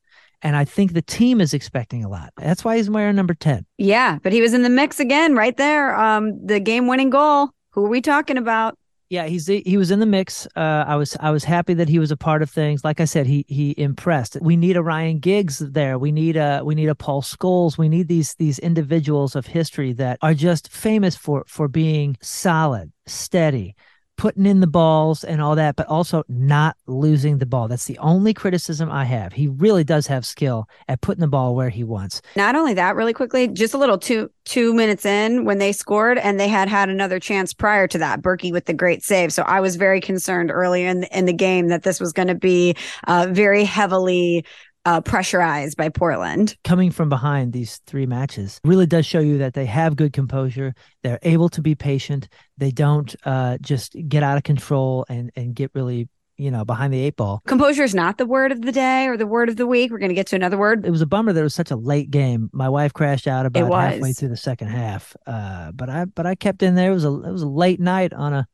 And 0.46 0.56
I 0.56 0.64
think 0.64 0.94
the 0.94 1.02
team 1.02 1.42
is 1.42 1.56
expecting 1.56 2.06
a 2.06 2.08
lot. 2.08 2.32
That's 2.38 2.64
why 2.64 2.78
he's 2.78 2.88
wearing 2.88 3.16
number 3.16 3.34
10. 3.34 3.66
Yeah, 3.80 4.20
but 4.22 4.32
he 4.32 4.42
was 4.42 4.54
in 4.54 4.62
the 4.62 4.70
mix 4.70 5.00
again 5.00 5.34
right 5.34 5.58
there. 5.58 5.96
Um, 5.96 6.46
the 6.46 6.60
game 6.60 6.86
winning 6.86 7.10
goal. 7.10 7.50
Who 7.72 7.84
are 7.84 7.90
we 7.90 8.00
talking 8.00 8.38
about? 8.38 8.78
Yeah, 9.10 9.26
he's 9.26 9.48
he 9.48 9.76
was 9.76 9.90
in 9.90 10.00
the 10.00 10.06
mix. 10.06 10.48
Uh, 10.56 10.86
I 10.88 10.98
was 10.98 11.18
I 11.20 11.32
was 11.32 11.44
happy 11.44 11.74
that 11.74 11.90
he 11.90 11.98
was 11.98 12.12
a 12.12 12.18
part 12.18 12.44
of 12.44 12.52
things. 12.52 12.84
Like 12.84 13.00
I 13.00 13.06
said, 13.06 13.26
he 13.26 13.44
he 13.48 13.74
impressed. 13.76 14.38
We 14.40 14.56
need 14.56 14.78
a 14.78 14.84
Ryan 14.84 15.18
Giggs 15.18 15.60
there. 15.60 15.98
We 15.98 16.12
need 16.12 16.38
a 16.38 16.62
we 16.64 16.76
need 16.76 16.90
a 16.90 16.96
Paul 16.96 17.24
Scholes. 17.24 17.76
We 17.76 17.90
need 17.90 18.08
these 18.08 18.36
these 18.36 18.60
individuals 18.60 19.36
of 19.36 19.48
history 19.48 19.94
that 19.94 20.20
are 20.22 20.36
just 20.36 20.72
famous 20.72 21.16
for 21.16 21.44
for 21.48 21.68
being 21.68 22.18
solid, 22.22 22.92
steady, 23.08 23.76
putting 24.18 24.46
in 24.46 24.60
the 24.60 24.68
balls 24.68 25.24
and 25.24 25.42
all 25.42 25.56
that, 25.56 25.76
but 25.76 25.88
also 25.88 26.24
not 26.28 26.78
losing 26.88 27.38
the 27.38 27.46
ball. 27.46 27.68
That's 27.68 27.86
the 27.86 27.98
only 28.00 28.34
criticism 28.34 28.90
I 28.90 29.06
have. 29.06 29.34
He 29.34 29.48
really 29.48 29.84
does 29.84 30.08
have 30.08 30.26
skill 30.26 30.68
at 30.88 31.02
putting 31.02 31.22
the 31.22 31.28
ball 31.28 31.56
where 31.56 31.70
he 31.70 31.84
wants. 31.84 32.22
Not 32.36 32.56
only 32.56 32.74
that, 32.76 32.96
really 32.96 33.14
quickly, 33.14 33.48
just 33.48 33.74
a 33.74 33.78
little 33.78 33.98
two 33.98 34.32
two 34.46 34.74
minutes 34.74 35.06
in 35.06 35.44
when 35.46 35.58
they 35.58 35.72
scored, 35.72 36.18
and 36.18 36.40
they 36.40 36.48
had 36.48 36.70
had 36.70 36.90
another 36.90 37.20
chance 37.20 37.54
prior 37.54 37.88
to 37.88 37.98
that. 37.98 38.22
Bürki 38.22 38.52
with 38.52 38.66
the 38.66 38.74
great 38.74 39.04
save. 39.04 39.34
So 39.34 39.44
I 39.44 39.60
was 39.60 39.76
very 39.76 40.00
concerned 40.00 40.52
early 40.52 40.84
in 40.84 41.02
the, 41.02 41.18
in 41.18 41.26
the 41.26 41.34
game 41.34 41.68
that 41.70 41.84
this 41.84 42.00
was 42.00 42.14
going 42.14 42.28
to 42.28 42.36
be 42.36 42.76
uh, 43.08 43.28
very 43.32 43.64
heavily 43.64 44.46
uh, 44.86 45.02
pressurized 45.02 45.78
by 45.78 45.90
Portland. 45.90 46.56
Coming 46.64 46.92
from 46.92 47.10
behind 47.10 47.54
these 47.54 47.82
three 47.88 48.06
matches 48.06 48.60
really 48.64 48.86
does 48.86 49.06
show 49.06 49.20
you 49.20 49.40
that 49.40 49.54
they 49.54 49.66
have 49.66 49.96
good 49.96 50.14
composure. 50.14 50.74
They're 51.04 51.20
able 51.24 51.50
to 51.50 51.62
be 51.62 51.76
patient. 51.76 52.28
They 52.58 52.72
don't 52.72 53.14
uh, 53.26 53.58
just 53.62 53.96
get 54.08 54.24
out 54.24 54.38
of 54.38 54.44
control 54.44 55.06
and 55.10 55.32
and 55.36 55.56
get 55.56 55.72
really 55.74 56.08
you 56.38 56.52
know 56.52 56.66
behind 56.66 56.94
the 56.94 57.00
eight 57.00 57.16
ball. 57.16 57.42
Composure 57.48 57.84
is 57.84 57.96
not 57.96 58.18
the 58.18 58.26
word 58.26 58.52
of 58.52 58.62
the 58.62 58.72
day 58.72 59.08
or 59.08 59.18
the 59.18 59.28
word 59.28 59.50
of 59.50 59.56
the 59.56 59.68
week. 59.68 59.92
We're 59.92 60.00
going 60.00 60.10
to 60.10 60.16
get 60.16 60.28
to 60.28 60.36
another 60.36 60.58
word. 60.58 60.86
It 60.86 60.92
was 60.92 61.02
a 61.02 61.08
bummer 61.08 61.34
that 61.34 61.40
it 61.40 61.44
was 61.44 61.56
such 61.56 61.72
a 61.72 61.76
late 61.76 62.12
game. 62.12 62.50
My 62.54 62.70
wife 62.70 62.94
crashed 62.94 63.28
out 63.28 63.46
about 63.46 63.72
halfway 63.72 64.14
through 64.14 64.30
the 64.30 64.38
second 64.38 64.68
half. 64.68 65.16
Uh, 65.26 65.72
but 65.72 65.90
I 65.90 66.06
but 66.06 66.26
I 66.26 66.36
kept 66.36 66.62
in 66.64 66.76
there. 66.76 66.92
It 66.92 66.96
was 66.96 67.06
a 67.06 67.14
it 67.14 67.32
was 67.32 67.42
a 67.42 67.50
late 67.50 67.80
night 67.80 68.14
on 68.14 68.34
a 68.34 68.48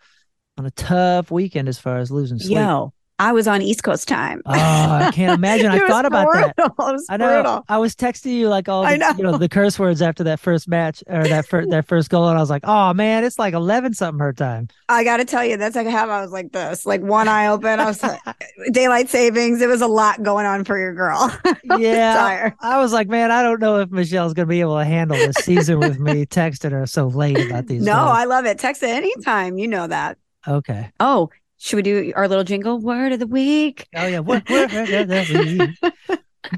on 0.58 0.66
a 0.66 0.72
tough 0.72 1.32
weekend 1.32 1.68
as 1.68 1.80
far 1.80 1.98
as 1.98 2.12
losing 2.12 2.40
sleep. 2.40 2.58
Yo, 2.58 2.94
I 3.22 3.34
was 3.34 3.48
on 3.48 3.62
East 3.62 3.84
Coast 3.84 4.08
time. 4.08 4.42
Oh, 4.48 4.52
I 4.54 5.12
can't 5.14 5.38
imagine. 5.38 5.68
I 5.68 5.78
thought 5.88 6.06
about 6.06 6.28
that. 6.34 6.56
brutal. 6.56 6.90
It 6.90 6.92
was 6.94 7.06
I 7.08 7.18
know. 7.18 7.28
brutal. 7.28 7.66
I 7.70 7.78
was 7.78 7.96
texting 7.96 8.34
you 8.34 8.50
like 8.50 8.68
all 8.68 8.84
I 8.84 8.96
know. 8.98 9.12
you 9.16 9.24
know 9.24 9.38
the 9.38 9.48
curse 9.48 9.78
words 9.78 10.02
after 10.02 10.24
that 10.24 10.40
first 10.40 10.68
match 10.68 11.04
or 11.08 11.24
that 11.28 11.46
first 11.48 11.70
that 11.70 11.88
first 11.88 12.10
goal, 12.10 12.28
and 12.30 12.38
I 12.38 12.42
was 12.42 12.50
like, 12.50 12.64
"Oh 12.66 12.94
man, 12.96 13.24
it's 13.24 13.38
like 13.38 13.54
eleven 13.54 13.94
something 13.94 14.20
her 14.20 14.34
time." 14.34 14.70
I 14.90 15.04
got 15.04 15.18
to 15.18 15.26
tell 15.26 15.46
you, 15.46 15.56
that's 15.58 15.76
like 15.76 15.88
how 15.88 16.10
I 16.10 16.22
was 16.22 16.32
like 16.32 16.52
this, 16.52 16.86
like 16.86 17.02
one 17.02 17.28
eye 17.28 17.48
open. 17.48 17.80
I 17.80 17.86
was 17.86 18.02
like, 18.02 18.20
daylight 18.72 19.10
savings. 19.10 19.62
It 19.62 19.68
was 19.70 19.82
a 19.82 19.88
lot 19.88 20.24
going 20.24 20.46
on 20.48 20.64
for 20.66 20.78
your 20.80 20.94
girl. 20.96 21.32
Yeah. 21.78 22.52
I 22.60 22.80
was 22.80 22.92
like, 22.92 23.08
"Man, 23.08 23.32
I 23.32 23.44
don't 23.44 23.60
know 23.62 23.80
if 23.80 23.92
Michelle's 23.92 24.34
gonna 24.34 24.46
be 24.48 24.62
able 24.62 24.78
to 24.78 24.84
handle 24.86 25.16
this 25.18 25.36
season 25.38 25.80
with 25.80 26.00
me 26.00 26.26
texting 26.26 26.72
her 26.72 26.86
so 26.88 27.08
late 27.08 27.40
about 27.40 27.68
these." 27.68 27.84
No, 27.84 27.94
goals. 27.94 28.10
I 28.18 28.26
love 28.26 28.46
it. 28.46 28.58
Text 28.60 28.84
it 28.84 28.90
anytime. 28.90 29.58
You 29.58 29.68
know 29.68 29.88
that. 29.88 30.18
okay. 30.48 30.90
Oh, 31.00 31.30
should 31.62 31.76
we 31.76 31.84
do 31.84 32.12
our 32.16 32.28
little 32.28 32.44
jingle 32.44 32.80
word 32.80 33.14
of 33.14 33.20
the 33.20 33.28
week? 33.28 33.88
Oh 33.96 34.08
yeah. 34.08 34.18
What, 34.18 34.50
what, 34.50 34.72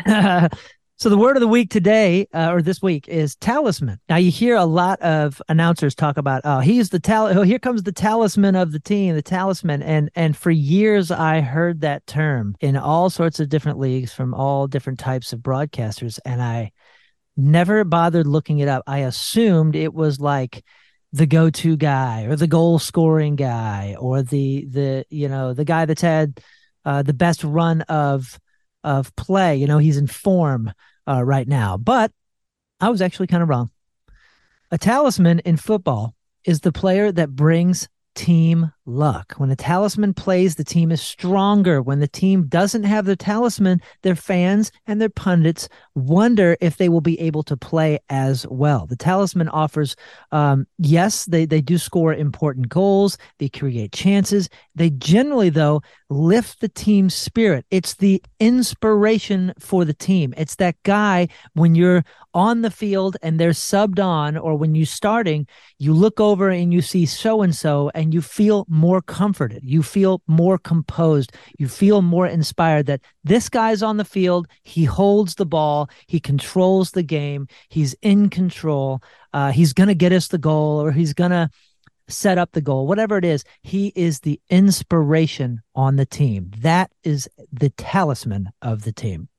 so 0.96 1.10
the 1.10 1.18
word 1.18 1.36
of 1.36 1.42
the 1.42 1.48
week 1.48 1.70
today, 1.70 2.26
uh, 2.34 2.54
or 2.54 2.62
this 2.62 2.82
week, 2.82 3.10
is 3.10 3.36
talisman. 3.36 4.00
Now 4.08 4.16
you 4.16 4.32
hear 4.32 4.56
a 4.56 4.64
lot 4.64 5.02
of 5.02 5.42
announcers 5.50 5.94
talk 5.94 6.16
about, 6.16 6.44
oh, 6.46 6.60
he's 6.60 6.90
the 6.90 7.02
tal. 7.02 7.28
Oh, 7.28 7.42
here 7.42 7.60
comes 7.60 7.84
the 7.84 7.92
talisman 7.92 8.56
of 8.56 8.72
the 8.72 8.80
team, 8.80 9.14
the 9.14 9.22
talisman. 9.22 9.84
And 9.84 10.10
and 10.16 10.38
for 10.38 10.52
years 10.52 11.12
I 11.12 11.42
heard 11.42 11.82
that 11.82 12.08
term 12.08 12.56
in 12.62 12.78
all 12.78 13.10
sorts 13.10 13.42
of 13.42 13.50
different 13.50 13.80
leagues 13.80 14.14
from 14.14 14.34
all 14.34 14.68
different 14.68 15.00
types 15.00 15.34
of 15.34 15.42
broadcasters, 15.42 16.18
and 16.24 16.42
I 16.42 16.72
never 17.36 17.84
bothered 17.84 18.28
looking 18.28 18.60
it 18.60 18.70
up. 18.70 18.84
I 18.88 19.00
assumed 19.00 19.76
it 19.76 19.94
was 19.94 20.22
like 20.22 20.64
the 21.14 21.28
go-to 21.28 21.78
guy 21.78 22.24
or 22.24 22.36
the 22.36 22.48
goal 22.48 22.80
scoring 22.80 23.36
guy 23.36 23.96
or 24.00 24.24
the 24.24 24.66
the 24.66 25.06
you 25.10 25.30
know 25.30 25.54
the 25.54 25.64
guy 25.64 25.86
that's 25.86 26.02
had 26.02 26.42
uh, 26.86 27.04
the 27.04 27.14
best 27.14 27.44
run 27.44 27.82
of 27.84 28.40
of 28.84 29.16
play. 29.16 29.56
You 29.56 29.68
know, 29.68 29.78
he's 29.78 29.98
in 29.98 30.08
form 30.08 30.74
uh, 31.08 31.24
right 31.24 31.48
now. 31.48 31.78
But 31.78 32.12
I 32.82 32.90
was 32.90 33.02
actually 33.02 33.28
kind 33.28 33.44
of 33.44 33.50
wrong. 33.50 33.70
A 34.72 34.78
talisman 34.78 35.40
in 35.40 35.56
football 35.56 36.16
is 36.44 36.62
the 36.62 36.72
player 36.72 37.12
that 37.12 37.36
brings 37.36 37.88
team 38.16 38.74
luck. 38.86 39.34
When 39.38 39.50
a 39.50 39.56
talisman 39.56 40.14
plays, 40.14 40.56
the 40.56 40.64
team 40.64 40.92
is 40.92 41.02
stronger. 41.02 41.82
When 41.82 42.00
the 42.00 42.08
team 42.08 42.48
doesn't 42.48 42.84
have 42.84 43.06
the 43.06 43.16
talisman, 43.16 43.82
their 44.02 44.16
fans 44.16 44.72
and 44.88 45.02
their 45.02 45.10
pundits 45.10 45.70
wonder 45.96 46.58
if 46.60 46.78
they 46.78 46.90
will 46.90 47.02
be 47.02 47.20
able 47.20 47.44
to 47.44 47.58
play 47.58 48.00
as 48.10 48.46
well. 48.48 48.86
The 48.86 48.96
talisman 48.96 49.50
offers, 49.50 49.96
um, 50.32 50.68
yes, 50.78 51.26
they, 51.26 51.46
they 51.46 51.62
do 51.62 51.78
score 51.78 52.14
important 52.14 52.70
goals, 52.70 53.18
they 53.40 53.50
create 53.50 53.92
chances. 53.92 54.50
They 54.76 54.90
generally, 54.90 55.50
though, 55.50 55.82
lift 56.10 56.60
the 56.60 56.70
team's 56.70 57.14
spirit. 57.14 57.66
It's 57.72 57.96
the 57.96 58.22
inspiration 58.40 59.54
for 59.60 59.86
the 59.86 59.94
team. 59.94 60.34
It's 60.38 60.56
that 60.56 60.76
guy 60.84 61.28
when 61.54 61.76
you're 61.76 62.04
on 62.34 62.62
the 62.62 62.72
field 62.72 63.18
and 63.22 63.40
they're 63.40 63.52
subbed 63.52 64.04
on, 64.04 64.38
or 64.38 64.56
when 64.56 64.76
you're 64.76 64.86
starting, 64.86 65.48
you 65.78 65.94
look 65.94 66.20
over 66.20 66.50
and 66.50 66.74
you 66.74 66.82
see 66.82 67.06
so 67.06 67.42
and 67.42 67.56
so, 67.56 67.92
and 67.94 68.14
you 68.14 68.22
feel 68.22 68.66
more 68.74 69.02
comforted. 69.02 69.64
You 69.64 69.84
feel 69.84 70.22
more 70.28 70.58
composed. 70.58 71.32
You 71.60 71.68
feel 71.68 72.02
more 72.02 72.28
inspired 72.28 72.88
that 72.88 73.02
this 73.24 73.48
guy's 73.48 73.84
on 73.84 73.98
the 73.98 74.06
field. 74.06 74.48
He 74.64 74.84
holds 74.84 75.36
the 75.36 75.46
ball. 75.46 75.90
He 76.08 76.20
controls 76.20 76.92
the 76.92 77.04
game. 77.04 77.48
He's 77.70 77.96
in 78.02 78.30
control. 78.30 79.02
Uh, 79.32 79.52
he's 79.52 79.74
going 79.74 79.88
to 79.88 79.96
get 79.96 80.12
us 80.12 80.28
the 80.28 80.38
goal, 80.38 80.82
or 80.82 80.92
he's 80.92 81.14
going 81.14 81.32
to 81.32 81.50
set 82.08 82.38
up 82.38 82.52
the 82.52 82.62
goal, 82.62 82.88
whatever 82.88 83.18
it 83.18 83.26
is. 83.26 83.44
He 83.62 83.94
is 83.96 84.22
the 84.22 84.42
inspiration 84.50 85.62
on 85.76 85.96
the 85.96 86.06
team. 86.06 86.52
That 86.58 86.92
is 87.04 87.30
the 87.52 87.70
talisman 87.70 88.50
of 88.62 88.84
the 88.84 88.92
team. 88.92 89.30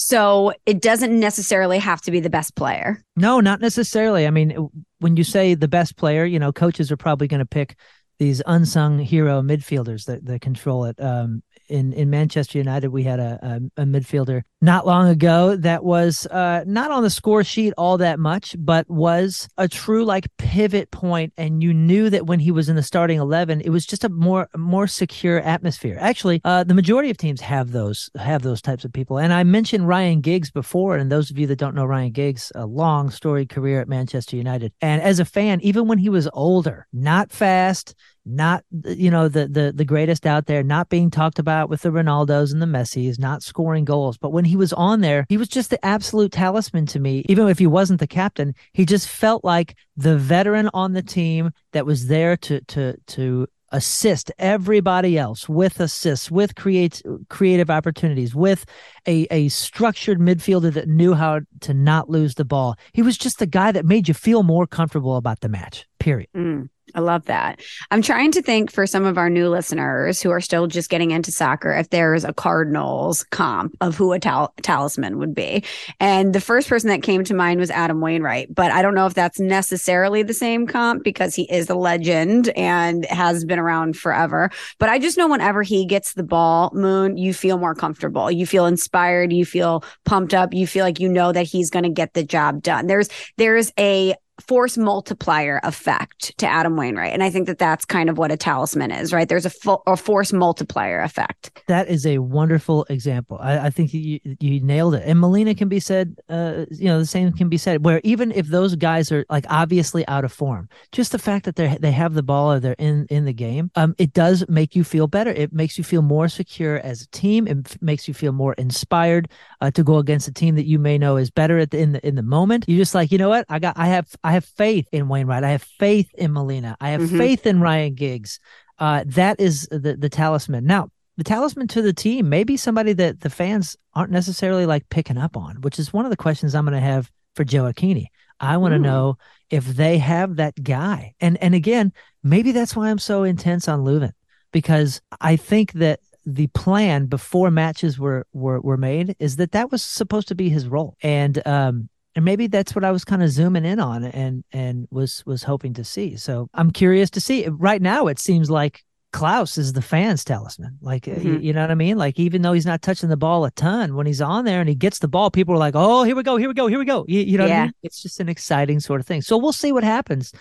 So 0.00 0.52
it 0.64 0.80
doesn't 0.80 1.18
necessarily 1.18 1.78
have 1.78 2.00
to 2.02 2.12
be 2.12 2.20
the 2.20 2.30
best 2.30 2.54
player. 2.54 3.02
No, 3.16 3.40
not 3.40 3.60
necessarily. 3.60 4.28
I 4.28 4.30
mean, 4.30 4.70
when 5.00 5.16
you 5.16 5.24
say 5.24 5.54
the 5.54 5.66
best 5.66 5.96
player, 5.96 6.24
you 6.24 6.38
know, 6.38 6.52
coaches 6.52 6.92
are 6.92 6.96
probably 6.96 7.26
going 7.26 7.40
to 7.40 7.46
pick 7.46 7.76
these 8.18 8.42
unsung 8.46 8.98
hero 8.98 9.42
midfielders 9.42 10.04
that, 10.06 10.24
that 10.26 10.40
control 10.40 10.84
it. 10.86 11.00
Um, 11.00 11.42
in, 11.68 11.92
in 11.92 12.10
Manchester 12.10 12.58
United, 12.58 12.88
we 12.88 13.02
had 13.02 13.20
a, 13.20 13.60
a, 13.76 13.82
a 13.82 13.84
midfielder 13.84 14.42
not 14.60 14.86
long 14.86 15.08
ago 15.08 15.56
that 15.56 15.84
was 15.84 16.26
uh, 16.26 16.64
not 16.66 16.90
on 16.90 17.02
the 17.02 17.10
score 17.10 17.44
sheet 17.44 17.72
all 17.78 17.98
that 17.98 18.18
much, 18.18 18.56
but 18.58 18.88
was 18.90 19.48
a 19.56 19.68
true 19.68 20.04
like 20.04 20.26
pivot 20.36 20.90
point, 20.90 21.32
and 21.36 21.62
you 21.62 21.72
knew 21.72 22.10
that 22.10 22.26
when 22.26 22.40
he 22.40 22.50
was 22.50 22.68
in 22.68 22.76
the 22.76 22.82
starting 22.82 23.18
eleven, 23.18 23.60
it 23.60 23.70
was 23.70 23.86
just 23.86 24.04
a 24.04 24.08
more 24.08 24.48
more 24.56 24.86
secure 24.86 25.40
atmosphere. 25.40 25.96
Actually, 26.00 26.40
uh, 26.44 26.64
the 26.64 26.74
majority 26.74 27.10
of 27.10 27.16
teams 27.16 27.40
have 27.40 27.70
those 27.70 28.10
have 28.16 28.42
those 28.42 28.60
types 28.60 28.84
of 28.84 28.92
people, 28.92 29.18
and 29.18 29.32
I 29.32 29.44
mentioned 29.44 29.86
Ryan 29.86 30.20
Giggs 30.20 30.50
before, 30.50 30.96
and 30.96 31.10
those 31.10 31.30
of 31.30 31.38
you 31.38 31.46
that 31.46 31.58
don't 31.58 31.74
know 31.74 31.84
Ryan 31.84 32.10
Giggs, 32.10 32.50
a 32.54 32.66
long 32.66 33.10
storied 33.10 33.48
career 33.48 33.80
at 33.80 33.88
Manchester 33.88 34.36
United, 34.36 34.72
and 34.80 35.00
as 35.02 35.20
a 35.20 35.24
fan, 35.24 35.60
even 35.60 35.86
when 35.86 35.98
he 35.98 36.08
was 36.08 36.28
older, 36.32 36.86
not 36.92 37.30
fast 37.30 37.94
not 38.28 38.64
you 38.84 39.10
know 39.10 39.28
the 39.28 39.48
the 39.48 39.72
the 39.74 39.84
greatest 39.84 40.26
out 40.26 40.46
there, 40.46 40.62
not 40.62 40.88
being 40.88 41.10
talked 41.10 41.38
about 41.38 41.68
with 41.68 41.82
the 41.82 41.90
Ronaldos 41.90 42.52
and 42.52 42.62
the 42.62 42.66
Messis, 42.66 43.18
not 43.18 43.42
scoring 43.42 43.84
goals. 43.84 44.18
But 44.18 44.32
when 44.32 44.44
he 44.44 44.56
was 44.56 44.72
on 44.72 45.00
there, 45.00 45.26
he 45.28 45.36
was 45.36 45.48
just 45.48 45.70
the 45.70 45.84
absolute 45.84 46.32
talisman 46.32 46.86
to 46.86 47.00
me. 47.00 47.24
Even 47.28 47.48
if 47.48 47.58
he 47.58 47.66
wasn't 47.66 48.00
the 48.00 48.06
captain, 48.06 48.54
he 48.72 48.84
just 48.84 49.08
felt 49.08 49.44
like 49.44 49.76
the 49.96 50.16
veteran 50.16 50.70
on 50.74 50.92
the 50.92 51.02
team 51.02 51.50
that 51.72 51.86
was 51.86 52.08
there 52.08 52.36
to 52.36 52.60
to 52.62 52.96
to 53.08 53.46
assist 53.70 54.32
everybody 54.38 55.18
else 55.18 55.48
with 55.48 55.80
assists, 55.80 56.30
with 56.30 56.54
creates 56.54 57.02
creative 57.28 57.70
opportunities, 57.70 58.34
with 58.34 58.64
a, 59.08 59.26
a 59.30 59.48
structured 59.48 60.20
midfielder 60.20 60.72
that 60.74 60.86
knew 60.86 61.14
how 61.14 61.40
to 61.60 61.74
not 61.74 62.10
lose 62.10 62.34
the 62.34 62.44
ball. 62.44 62.76
He 62.92 63.02
was 63.02 63.16
just 63.16 63.38
the 63.38 63.46
guy 63.46 63.72
that 63.72 63.86
made 63.86 64.06
you 64.06 64.14
feel 64.14 64.42
more 64.42 64.66
comfortable 64.66 65.16
about 65.16 65.40
the 65.40 65.48
match. 65.48 65.86
Period. 65.98 66.28
Mm, 66.36 66.68
I 66.94 67.00
love 67.00 67.24
that. 67.26 67.60
I'm 67.90 68.02
trying 68.02 68.30
to 68.32 68.42
think 68.42 68.70
for 68.70 68.86
some 68.86 69.04
of 69.04 69.18
our 69.18 69.28
new 69.28 69.48
listeners 69.48 70.22
who 70.22 70.30
are 70.30 70.40
still 70.40 70.66
just 70.66 70.90
getting 70.90 71.10
into 71.10 71.32
soccer 71.32 71.72
if 71.72 71.90
there's 71.90 72.24
a 72.24 72.32
Cardinals 72.32 73.24
comp 73.24 73.76
of 73.80 73.96
who 73.96 74.12
a 74.12 74.20
tal- 74.20 74.54
talisman 74.62 75.18
would 75.18 75.34
be. 75.34 75.64
And 76.00 76.34
the 76.34 76.40
first 76.40 76.68
person 76.68 76.88
that 76.88 77.02
came 77.02 77.24
to 77.24 77.34
mind 77.34 77.60
was 77.60 77.70
Adam 77.70 78.00
Wainwright, 78.00 78.54
but 78.54 78.70
I 78.70 78.82
don't 78.82 78.94
know 78.94 79.06
if 79.06 79.14
that's 79.14 79.40
necessarily 79.40 80.22
the 80.22 80.34
same 80.34 80.66
comp 80.66 81.02
because 81.02 81.34
he 81.34 81.50
is 81.52 81.68
a 81.68 81.74
legend 81.74 82.50
and 82.50 83.04
has 83.06 83.44
been 83.44 83.58
around 83.58 83.96
forever. 83.96 84.50
But 84.78 84.88
I 84.88 84.98
just 84.98 85.18
know 85.18 85.28
whenever 85.28 85.62
he 85.62 85.84
gets 85.84 86.14
the 86.14 86.22
ball, 86.22 86.70
Moon, 86.74 87.16
you 87.16 87.34
feel 87.34 87.58
more 87.58 87.74
comfortable. 87.74 88.30
You 88.30 88.46
feel 88.46 88.66
inspired. 88.66 88.97
You 89.32 89.44
feel 89.44 89.84
pumped 90.04 90.34
up. 90.34 90.52
You 90.52 90.66
feel 90.66 90.84
like 90.84 91.00
you 91.00 91.08
know 91.08 91.32
that 91.32 91.46
he's 91.46 91.70
going 91.70 91.84
to 91.84 91.90
get 91.90 92.14
the 92.14 92.24
job 92.24 92.62
done. 92.62 92.86
There's 92.86 93.08
there's 93.36 93.72
a 93.78 94.14
force 94.46 94.78
multiplier 94.78 95.60
effect 95.64 96.36
to 96.38 96.46
Adam 96.46 96.76
Wainwright. 96.76 97.12
And 97.12 97.22
I 97.22 97.30
think 97.30 97.46
that 97.46 97.58
that's 97.58 97.84
kind 97.84 98.08
of 98.08 98.18
what 98.18 98.30
a 98.30 98.36
talisman 98.36 98.90
is, 98.90 99.12
right? 99.12 99.28
There's 99.28 99.46
a, 99.46 99.50
fo- 99.50 99.82
a 99.86 99.96
force 99.96 100.32
multiplier 100.32 101.00
effect. 101.00 101.62
That 101.66 101.88
is 101.88 102.06
a 102.06 102.18
wonderful 102.18 102.86
example. 102.88 103.38
I, 103.40 103.58
I 103.66 103.70
think 103.70 103.92
you 103.92 104.20
you 104.40 104.60
nailed 104.60 104.94
it. 104.94 105.02
And 105.04 105.18
Molina 105.18 105.54
can 105.54 105.68
be 105.68 105.80
said, 105.80 106.16
uh, 106.28 106.66
you 106.70 106.86
know, 106.86 106.98
the 106.98 107.06
same 107.06 107.32
can 107.32 107.48
be 107.48 107.58
said. 107.58 107.84
Where 107.84 108.00
even 108.04 108.32
if 108.32 108.46
those 108.46 108.76
guys 108.76 109.10
are 109.10 109.24
like 109.28 109.44
obviously 109.48 110.06
out 110.08 110.24
of 110.24 110.32
form, 110.32 110.68
just 110.92 111.12
the 111.12 111.18
fact 111.18 111.44
that 111.44 111.56
they 111.56 111.76
they 111.80 111.92
have 111.92 112.14
the 112.14 112.22
ball 112.22 112.52
or 112.52 112.60
they're 112.60 112.74
in 112.78 113.06
in 113.10 113.24
the 113.24 113.32
game, 113.32 113.70
um, 113.74 113.94
it 113.98 114.12
does 114.12 114.44
make 114.48 114.76
you 114.76 114.84
feel 114.84 115.06
better. 115.06 115.30
It 115.30 115.52
makes 115.52 115.78
you 115.78 115.84
feel 115.84 116.02
more 116.02 116.28
secure 116.28 116.76
as 116.78 117.02
a 117.02 117.08
team. 117.08 117.46
It 117.46 117.58
f- 117.66 117.78
makes 117.80 118.06
you 118.06 118.14
feel 118.14 118.32
more 118.32 118.54
inspired 118.54 119.28
uh, 119.60 119.70
to 119.72 119.82
go 119.82 119.98
against 119.98 120.28
a 120.28 120.32
team 120.32 120.54
that 120.54 120.66
you 120.66 120.78
may 120.78 120.98
know 120.98 121.16
is 121.16 121.30
better 121.30 121.58
at 121.58 121.70
the, 121.70 121.78
in 121.78 121.92
the 121.92 122.06
in 122.06 122.14
the 122.14 122.22
moment. 122.22 122.64
You're 122.68 122.78
just 122.78 122.94
like, 122.94 123.10
you 123.10 123.18
know 123.18 123.28
what? 123.28 123.46
I 123.48 123.58
got, 123.58 123.78
I 123.78 123.86
have, 123.86 124.08
have 124.32 124.44
faith 124.44 124.88
in 124.92 125.08
Wainwright. 125.08 125.44
I 125.44 125.50
have 125.50 125.62
faith 125.62 126.10
in 126.14 126.32
Molina. 126.32 126.76
I 126.80 126.90
have 126.90 127.02
Mhm. 127.02 127.18
faith 127.18 127.46
in 127.46 127.60
Ryan 127.60 127.94
Giggs. 127.94 128.40
Uh, 128.78 129.04
that 129.06 129.40
is 129.40 129.66
the 129.70 129.96
the 129.98 130.08
talisman. 130.08 130.64
Now, 130.64 130.88
the 131.16 131.24
talisman 131.24 131.66
to 131.68 131.82
the 131.82 131.92
team 131.92 132.28
may 132.28 132.44
be 132.44 132.56
somebody 132.56 132.92
that 132.94 133.20
the 133.20 133.30
fans 133.30 133.76
aren't 133.94 134.12
necessarily 134.12 134.66
like 134.66 134.88
picking 134.88 135.18
up 135.18 135.36
on, 135.36 135.60
which 135.62 135.78
is 135.78 135.92
one 135.92 136.04
of 136.04 136.10
the 136.10 136.16
questions 136.16 136.54
I'm 136.54 136.64
going 136.64 136.74
to 136.80 136.80
have 136.80 137.10
for 137.34 137.44
Gioacchini. 137.44 138.06
I 138.40 138.56
want 138.56 138.72
to 138.72 138.76
Hmm. 138.78 138.84
know 138.84 139.18
if 139.50 139.64
they 139.64 139.98
have 139.98 140.36
that 140.36 140.62
guy. 140.62 141.14
And 141.20 141.36
and 141.42 141.54
again, 141.54 141.92
maybe 142.22 142.52
that's 142.52 142.76
why 142.76 142.90
I'm 142.90 142.98
so 143.00 143.24
intense 143.24 143.66
on 143.68 143.80
Löwen 143.80 144.12
because 144.52 145.00
I 145.20 145.36
think 145.36 145.72
that 145.72 146.00
the 146.24 146.46
plan 146.48 147.06
before 147.06 147.50
matches 147.50 147.98
were 147.98 148.26
were 148.32 148.60
were 148.60 148.76
made 148.76 149.16
is 149.18 149.36
that 149.36 149.52
that 149.52 149.72
was 149.72 149.82
supposed 149.82 150.28
to 150.28 150.34
be 150.34 150.50
his 150.50 150.68
role. 150.68 150.94
And 151.02 151.44
um 151.46 151.88
and 152.18 152.24
maybe 152.24 152.48
that's 152.48 152.74
what 152.74 152.82
I 152.84 152.90
was 152.90 153.04
kind 153.04 153.22
of 153.22 153.30
zooming 153.30 153.64
in 153.64 153.78
on 153.78 154.02
and 154.02 154.42
and 154.52 154.88
was 154.90 155.22
was 155.24 155.44
hoping 155.44 155.72
to 155.74 155.84
see. 155.84 156.16
So 156.16 156.50
I'm 156.52 156.72
curious 156.72 157.10
to 157.10 157.20
see. 157.20 157.46
Right 157.48 157.80
now 157.80 158.08
it 158.08 158.18
seems 158.18 158.50
like 158.50 158.82
Klauss 159.12 159.56
is 159.56 159.72
the 159.72 159.82
fans 159.82 160.24
talisman. 160.24 160.78
Like 160.82 161.06
y- 161.06 161.12
Mhm. 161.14 161.42
you 161.44 161.52
know 161.52 161.60
what 161.60 161.70
I 161.70 161.76
mean? 161.76 161.96
Like 161.96 162.18
even 162.18 162.42
though 162.42 162.52
he's 162.54 162.66
not 162.66 162.82
touching 162.82 163.08
the 163.08 163.16
ball 163.16 163.44
a 163.44 163.52
ton, 163.52 163.94
when 163.94 164.06
he's 164.06 164.20
on 164.20 164.44
there 164.44 164.58
and 164.58 164.68
he 164.68 164.74
gets 164.74 164.98
the 164.98 165.06
ball, 165.06 165.30
people 165.30 165.54
are 165.54 165.58
like, 165.58 165.74
"Oh, 165.76 166.02
here 166.02 166.16
we 166.16 166.24
go, 166.24 166.36
here 166.36 166.48
we 166.48 166.54
go, 166.54 166.66
here 166.66 166.80
we 166.80 166.84
go." 166.84 167.04
You, 167.06 167.20
you 167.20 167.38
know 167.38 167.44
what 167.44 167.52
I 167.52 167.54
Yeah. 167.54 167.62
mean? 167.66 167.72
It's 167.84 168.02
just 168.02 168.18
an 168.18 168.28
exciting 168.28 168.80
sort 168.80 168.98
of 169.00 169.06
thing. 169.06 169.22
So 169.22 169.38
we'll 169.38 169.52
see 169.52 169.70
what 169.70 169.84
happens, 169.84 170.32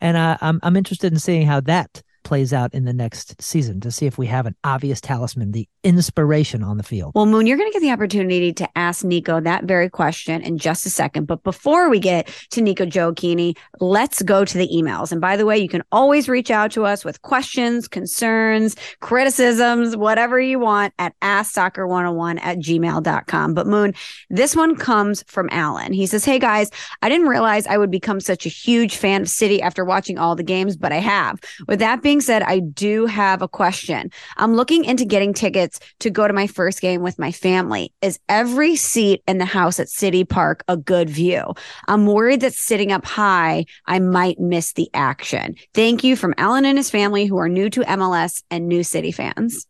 and 0.00 0.16
uh, 0.16 0.38
I'm 0.40 0.58
I'm 0.62 0.76
interested 0.76 1.12
in 1.12 1.18
seeing 1.18 1.46
how 1.46 1.60
that 1.60 2.02
plays 2.28 2.52
out 2.52 2.74
in 2.74 2.84
the 2.84 2.92
next 2.92 3.40
season 3.40 3.80
to 3.80 3.90
see 3.90 4.04
if 4.04 4.18
we 4.18 4.26
have 4.26 4.44
an 4.44 4.54
obvious 4.62 5.00
talisman, 5.00 5.52
the 5.52 5.66
inspiration 5.82 6.62
on 6.62 6.76
the 6.76 6.82
field. 6.82 7.12
Well, 7.14 7.24
Moon, 7.24 7.46
you're 7.46 7.56
going 7.56 7.70
to 7.70 7.72
get 7.72 7.80
the 7.80 7.90
opportunity 7.90 8.52
to 8.52 8.68
ask 8.76 9.02
Nico 9.02 9.40
that 9.40 9.64
very 9.64 9.88
question 9.88 10.42
in 10.42 10.58
just 10.58 10.84
a 10.84 10.90
second. 10.90 11.26
But 11.26 11.42
before 11.42 11.88
we 11.88 11.98
get 11.98 12.28
to 12.50 12.60
Nico 12.60 12.84
Gioacchini, 12.84 13.56
let's 13.80 14.20
go 14.20 14.44
to 14.44 14.58
the 14.58 14.68
emails. 14.68 15.10
And 15.10 15.22
by 15.22 15.38
the 15.38 15.46
way, 15.46 15.56
you 15.56 15.70
can 15.70 15.82
always 15.90 16.28
reach 16.28 16.50
out 16.50 16.70
to 16.72 16.84
us 16.84 17.02
with 17.02 17.22
questions, 17.22 17.88
concerns, 17.88 18.76
criticisms, 19.00 19.96
whatever 19.96 20.38
you 20.38 20.58
want 20.58 20.92
at 20.98 21.18
AskSoccer101 21.20 22.40
at 22.42 22.58
gmail.com. 22.58 23.54
But 23.54 23.66
Moon, 23.66 23.94
this 24.28 24.54
one 24.54 24.76
comes 24.76 25.24
from 25.28 25.48
Alan. 25.50 25.94
He 25.94 26.04
says, 26.04 26.26
Hey 26.26 26.38
guys, 26.38 26.70
I 27.00 27.08
didn't 27.08 27.28
realize 27.28 27.66
I 27.66 27.78
would 27.78 27.90
become 27.90 28.20
such 28.20 28.44
a 28.44 28.50
huge 28.50 28.96
fan 28.96 29.22
of 29.22 29.30
City 29.30 29.62
after 29.62 29.82
watching 29.82 30.18
all 30.18 30.36
the 30.36 30.42
games, 30.42 30.76
but 30.76 30.92
I 30.92 30.98
have. 30.98 31.40
With 31.66 31.78
that 31.78 32.02
being 32.02 32.17
said, 32.20 32.42
I 32.42 32.60
do 32.60 33.06
have 33.06 33.42
a 33.42 33.48
question. 33.48 34.10
I'm 34.36 34.54
looking 34.54 34.84
into 34.84 35.04
getting 35.04 35.34
tickets 35.34 35.80
to 36.00 36.10
go 36.10 36.26
to 36.26 36.34
my 36.34 36.46
first 36.46 36.80
game 36.80 37.02
with 37.02 37.18
my 37.18 37.32
family. 37.32 37.92
Is 38.02 38.18
every 38.28 38.76
seat 38.76 39.22
in 39.26 39.38
the 39.38 39.44
house 39.44 39.80
at 39.80 39.88
City 39.88 40.24
Park 40.24 40.64
a 40.68 40.76
good 40.76 41.08
view? 41.10 41.54
I'm 41.86 42.06
worried 42.06 42.40
that 42.40 42.54
sitting 42.54 42.92
up 42.92 43.04
high, 43.04 43.66
I 43.86 43.98
might 43.98 44.38
miss 44.38 44.72
the 44.72 44.90
action. 44.94 45.56
Thank 45.74 46.04
you 46.04 46.16
from 46.16 46.34
Alan 46.38 46.64
and 46.64 46.78
his 46.78 46.90
family 46.90 47.26
who 47.26 47.38
are 47.38 47.48
new 47.48 47.70
to 47.70 47.80
MLS 47.82 48.42
and 48.50 48.68
new 48.68 48.82
City 48.82 49.12
fans. 49.12 49.66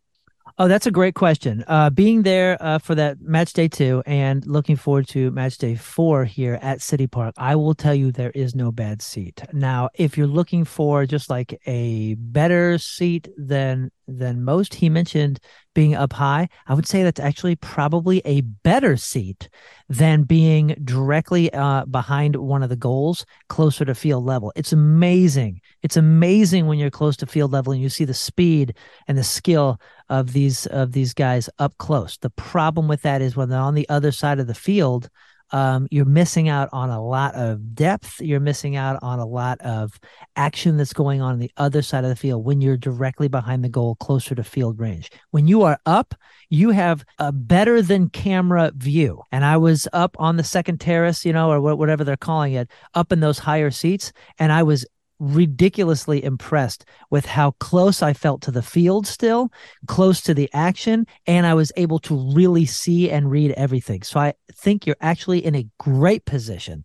Oh, 0.61 0.67
that's 0.67 0.89
a 0.89 0.91
great 0.91 1.15
question. 1.15 1.63
Uh, 1.69 1.89
being 1.89 2.23
there 2.23 2.57
uh, 2.61 2.79
for 2.79 2.97
that 2.97 3.21
match 3.21 3.53
day 3.53 3.69
two 3.69 4.03
and 4.07 4.45
looking 4.45 4.75
forward 4.75 5.07
to 5.09 5.31
match 5.31 5.57
day 5.57 5.77
four 5.77 6.25
here 6.25 6.59
at 6.61 6.83
City 6.83 7.07
Park, 7.07 7.35
I 7.39 7.55
will 7.55 7.77
tell 7.77 7.95
you 7.95 8.11
there 8.11 8.33
is 8.35 8.57
no 8.57 8.73
bad 8.73 9.01
seat. 9.01 9.41
Now, 9.53 9.89
if 9.95 10.19
you're 10.19 10.27
looking 10.27 10.65
for 10.65 11.07
just 11.07 11.31
like 11.31 11.61
a 11.67 12.15
better 12.15 12.77
seat 12.77 13.29
than 13.37 13.93
than 14.09 14.43
most, 14.43 14.75
he 14.75 14.89
mentioned 14.89 15.39
being 15.75 15.95
up 15.95 16.13
high. 16.15 16.49
I 16.67 16.75
would 16.75 16.89
say 16.89 17.03
that's 17.03 17.21
actually 17.21 17.55
probably 17.55 18.21
a 18.25 18.41
better 18.41 18.97
seat 18.97 19.49
than 19.89 20.25
being 20.25 20.75
directly 20.83 21.53
uh, 21.53 21.85
behind 21.85 22.35
one 22.37 22.63
of 22.63 22.69
the 22.69 22.77
goals, 22.77 23.25
closer 23.49 23.85
to 23.85 23.95
field 23.95 24.25
level. 24.25 24.53
It's 24.57 24.73
amazing. 24.73 25.61
It's 25.83 25.97
amazing 25.97 26.67
when 26.67 26.79
you're 26.79 26.91
close 26.91 27.17
to 27.19 27.27
field 27.27 27.53
level 27.53 27.73
and 27.73 27.83
you 27.83 27.89
see 27.89 28.05
the 28.05 28.15
speed 28.15 28.75
and 29.07 29.17
the 29.17 29.25
skill 29.25 29.81
of 30.09 30.33
these 30.33 30.67
of 30.67 30.93
these 30.93 31.15
guys 31.15 31.51
up 31.59 31.77
close. 31.79 32.17
The 32.17 32.31
problem 32.31 32.89
with 32.89 33.03
that 33.03 33.23
is 33.23 33.37
when 33.37 33.49
they're 33.49 33.61
on 33.61 33.75
the 33.75 33.89
other 33.89 34.11
side 34.11 34.41
of 34.41 34.47
the 34.47 34.55
field, 34.55 35.11
um, 35.51 35.89
you're 35.91 36.05
missing 36.05 36.49
out 36.49 36.69
on 36.73 36.91
a 36.91 37.03
lot 37.03 37.35
of 37.35 37.75
depth. 37.75 38.21
You're 38.21 38.41
missing 38.41 38.77
out 38.77 38.99
on 39.03 39.19
a 39.19 39.27
lot 39.27 39.61
of 39.61 39.99
action 40.37 40.77
that's 40.77 40.93
going 40.93 41.21
on, 41.21 41.33
on 41.33 41.39
the 41.39 41.51
other 41.57 41.83
side 41.83 42.05
of 42.05 42.11
the 42.11 42.17
field 42.17 42.45
when 42.45 42.61
you're 42.61 42.77
directly 42.77 43.29
behind 43.29 43.65
the 43.65 43.69
goal, 43.69 43.97
closer 43.97 44.35
to 44.35 44.45
field 44.45 44.79
range. 44.79 45.11
When 45.31 45.47
you 45.47 45.63
are 45.63 45.79
up, 45.87 46.15
you 46.51 46.71
have 46.71 47.05
a 47.19 47.33
better 47.33 47.83
than 47.83 48.11
camera 48.11 48.73
view. 48.75 49.23
And 49.33 49.45
I 49.45 49.57
was 49.57 49.87
up 49.93 50.17
on 50.19 50.37
the 50.37 50.45
second 50.45 50.81
terrace, 50.81 51.25
you 51.25 51.33
know, 51.33 51.51
or 51.51 51.77
whatever 51.77 52.05
they're 52.05 52.17
calling 52.17 52.55
it, 52.55 52.71
up 52.95 53.13
in 53.13 53.21
those 53.21 53.39
higher 53.39 53.71
seats, 53.71 54.13
and 54.39 54.53
I 54.53 54.63
was 54.63 54.87
ridiculously 55.19 56.23
impressed 56.23 56.85
with 57.11 57.27
how 57.27 57.53
close 57.53 58.03
I 58.03 58.13
felt 58.13 58.43
to 58.43 58.51
the 58.51 58.63
field 58.63 59.07
still, 59.07 59.51
close 59.87 60.21
to 60.23 60.35
the 60.35 60.49
action, 60.53 61.07
and 61.27 61.47
I 61.47 61.55
was 61.55 61.73
able 61.77 61.99
to 62.01 62.33
really 62.35 62.67
see 62.67 63.11
and 63.11 63.31
read 63.31 63.53
everything. 63.53 64.03
So 64.03 64.21
I 64.21 64.35
think 64.53 64.87
you're 64.87 64.97
actually 65.01 65.45
in 65.45 65.55
a 65.55 65.67
great 65.79 66.25
position. 66.25 66.85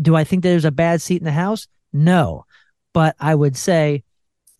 Do 0.00 0.16
I 0.16 0.24
think 0.24 0.42
there's 0.42 0.64
a 0.64 0.70
bad 0.70 1.02
seat 1.02 1.20
in 1.20 1.24
the 1.24 1.32
house? 1.32 1.66
No. 1.92 2.44
But 2.94 3.16
I 3.20 3.34
would 3.34 3.56
say 3.56 4.04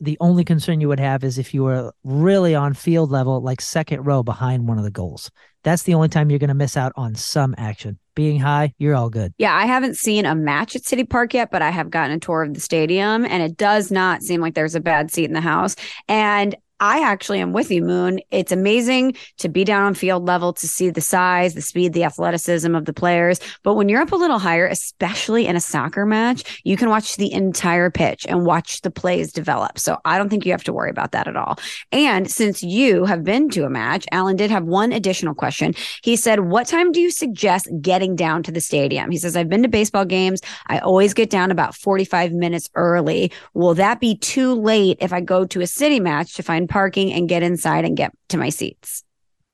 the 0.00 0.16
only 0.20 0.44
concern 0.44 0.80
you 0.80 0.88
would 0.88 1.00
have 1.00 1.24
is 1.24 1.38
if 1.38 1.52
you 1.52 1.64
were 1.64 1.92
really 2.04 2.54
on 2.54 2.74
field 2.74 3.10
level, 3.10 3.40
like 3.40 3.60
second 3.60 4.04
row 4.04 4.22
behind 4.22 4.68
one 4.68 4.78
of 4.78 4.84
the 4.84 4.90
goals. 4.90 5.30
That's 5.64 5.82
the 5.82 5.94
only 5.94 6.08
time 6.08 6.30
you're 6.30 6.38
going 6.38 6.48
to 6.48 6.54
miss 6.54 6.76
out 6.76 6.92
on 6.96 7.14
some 7.14 7.54
action. 7.58 7.98
Being 8.14 8.40
high, 8.40 8.74
you're 8.78 8.94
all 8.94 9.10
good. 9.10 9.34
Yeah, 9.38 9.54
I 9.54 9.66
haven't 9.66 9.96
seen 9.96 10.24
a 10.24 10.34
match 10.34 10.76
at 10.76 10.84
City 10.84 11.04
Park 11.04 11.34
yet, 11.34 11.50
but 11.50 11.62
I 11.62 11.70
have 11.70 11.90
gotten 11.90 12.16
a 12.16 12.20
tour 12.20 12.42
of 12.42 12.54
the 12.54 12.60
stadium 12.60 13.24
and 13.24 13.42
it 13.42 13.56
does 13.56 13.90
not 13.90 14.22
seem 14.22 14.40
like 14.40 14.54
there's 14.54 14.74
a 14.74 14.80
bad 14.80 15.12
seat 15.12 15.24
in 15.24 15.34
the 15.34 15.40
house. 15.40 15.76
And 16.08 16.56
I 16.80 17.00
actually 17.02 17.40
am 17.40 17.52
with 17.52 17.70
you, 17.70 17.82
Moon. 17.82 18.20
It's 18.30 18.52
amazing 18.52 19.16
to 19.38 19.48
be 19.48 19.64
down 19.64 19.82
on 19.82 19.94
field 19.94 20.26
level 20.26 20.52
to 20.52 20.68
see 20.68 20.90
the 20.90 21.00
size, 21.00 21.54
the 21.54 21.60
speed, 21.60 21.92
the 21.92 22.04
athleticism 22.04 22.72
of 22.74 22.84
the 22.84 22.92
players. 22.92 23.40
But 23.64 23.74
when 23.74 23.88
you're 23.88 24.00
up 24.00 24.12
a 24.12 24.16
little 24.16 24.38
higher, 24.38 24.66
especially 24.66 25.46
in 25.46 25.56
a 25.56 25.60
soccer 25.60 26.06
match, 26.06 26.60
you 26.64 26.76
can 26.76 26.88
watch 26.88 27.16
the 27.16 27.32
entire 27.32 27.90
pitch 27.90 28.26
and 28.28 28.46
watch 28.46 28.82
the 28.82 28.92
plays 28.92 29.32
develop. 29.32 29.78
So 29.78 29.98
I 30.04 30.18
don't 30.18 30.28
think 30.28 30.46
you 30.46 30.52
have 30.52 30.62
to 30.64 30.72
worry 30.72 30.90
about 30.90 31.12
that 31.12 31.26
at 31.26 31.36
all. 31.36 31.58
And 31.90 32.30
since 32.30 32.62
you 32.62 33.04
have 33.06 33.24
been 33.24 33.50
to 33.50 33.64
a 33.64 33.70
match, 33.70 34.06
Alan 34.12 34.36
did 34.36 34.50
have 34.50 34.64
one 34.64 34.92
additional 34.92 35.34
question. 35.34 35.74
He 36.04 36.14
said, 36.14 36.40
What 36.40 36.68
time 36.68 36.92
do 36.92 37.00
you 37.00 37.10
suggest 37.10 37.68
getting 37.80 38.14
down 38.14 38.44
to 38.44 38.52
the 38.52 38.60
stadium? 38.60 39.10
He 39.10 39.18
says, 39.18 39.36
I've 39.36 39.48
been 39.48 39.62
to 39.62 39.68
baseball 39.68 40.04
games. 40.04 40.40
I 40.68 40.78
always 40.78 41.12
get 41.12 41.28
down 41.28 41.50
about 41.50 41.74
45 41.74 42.32
minutes 42.32 42.70
early. 42.76 43.32
Will 43.54 43.74
that 43.74 43.98
be 43.98 44.16
too 44.16 44.54
late 44.54 44.98
if 45.00 45.12
I 45.12 45.20
go 45.20 45.44
to 45.46 45.60
a 45.60 45.66
city 45.66 45.98
match 45.98 46.34
to 46.34 46.42
find 46.42 46.67
parking 46.68 47.12
and 47.12 47.28
get 47.28 47.42
inside 47.42 47.84
and 47.84 47.96
get 47.96 48.12
to 48.28 48.36
my 48.36 48.48
seats? 48.48 49.02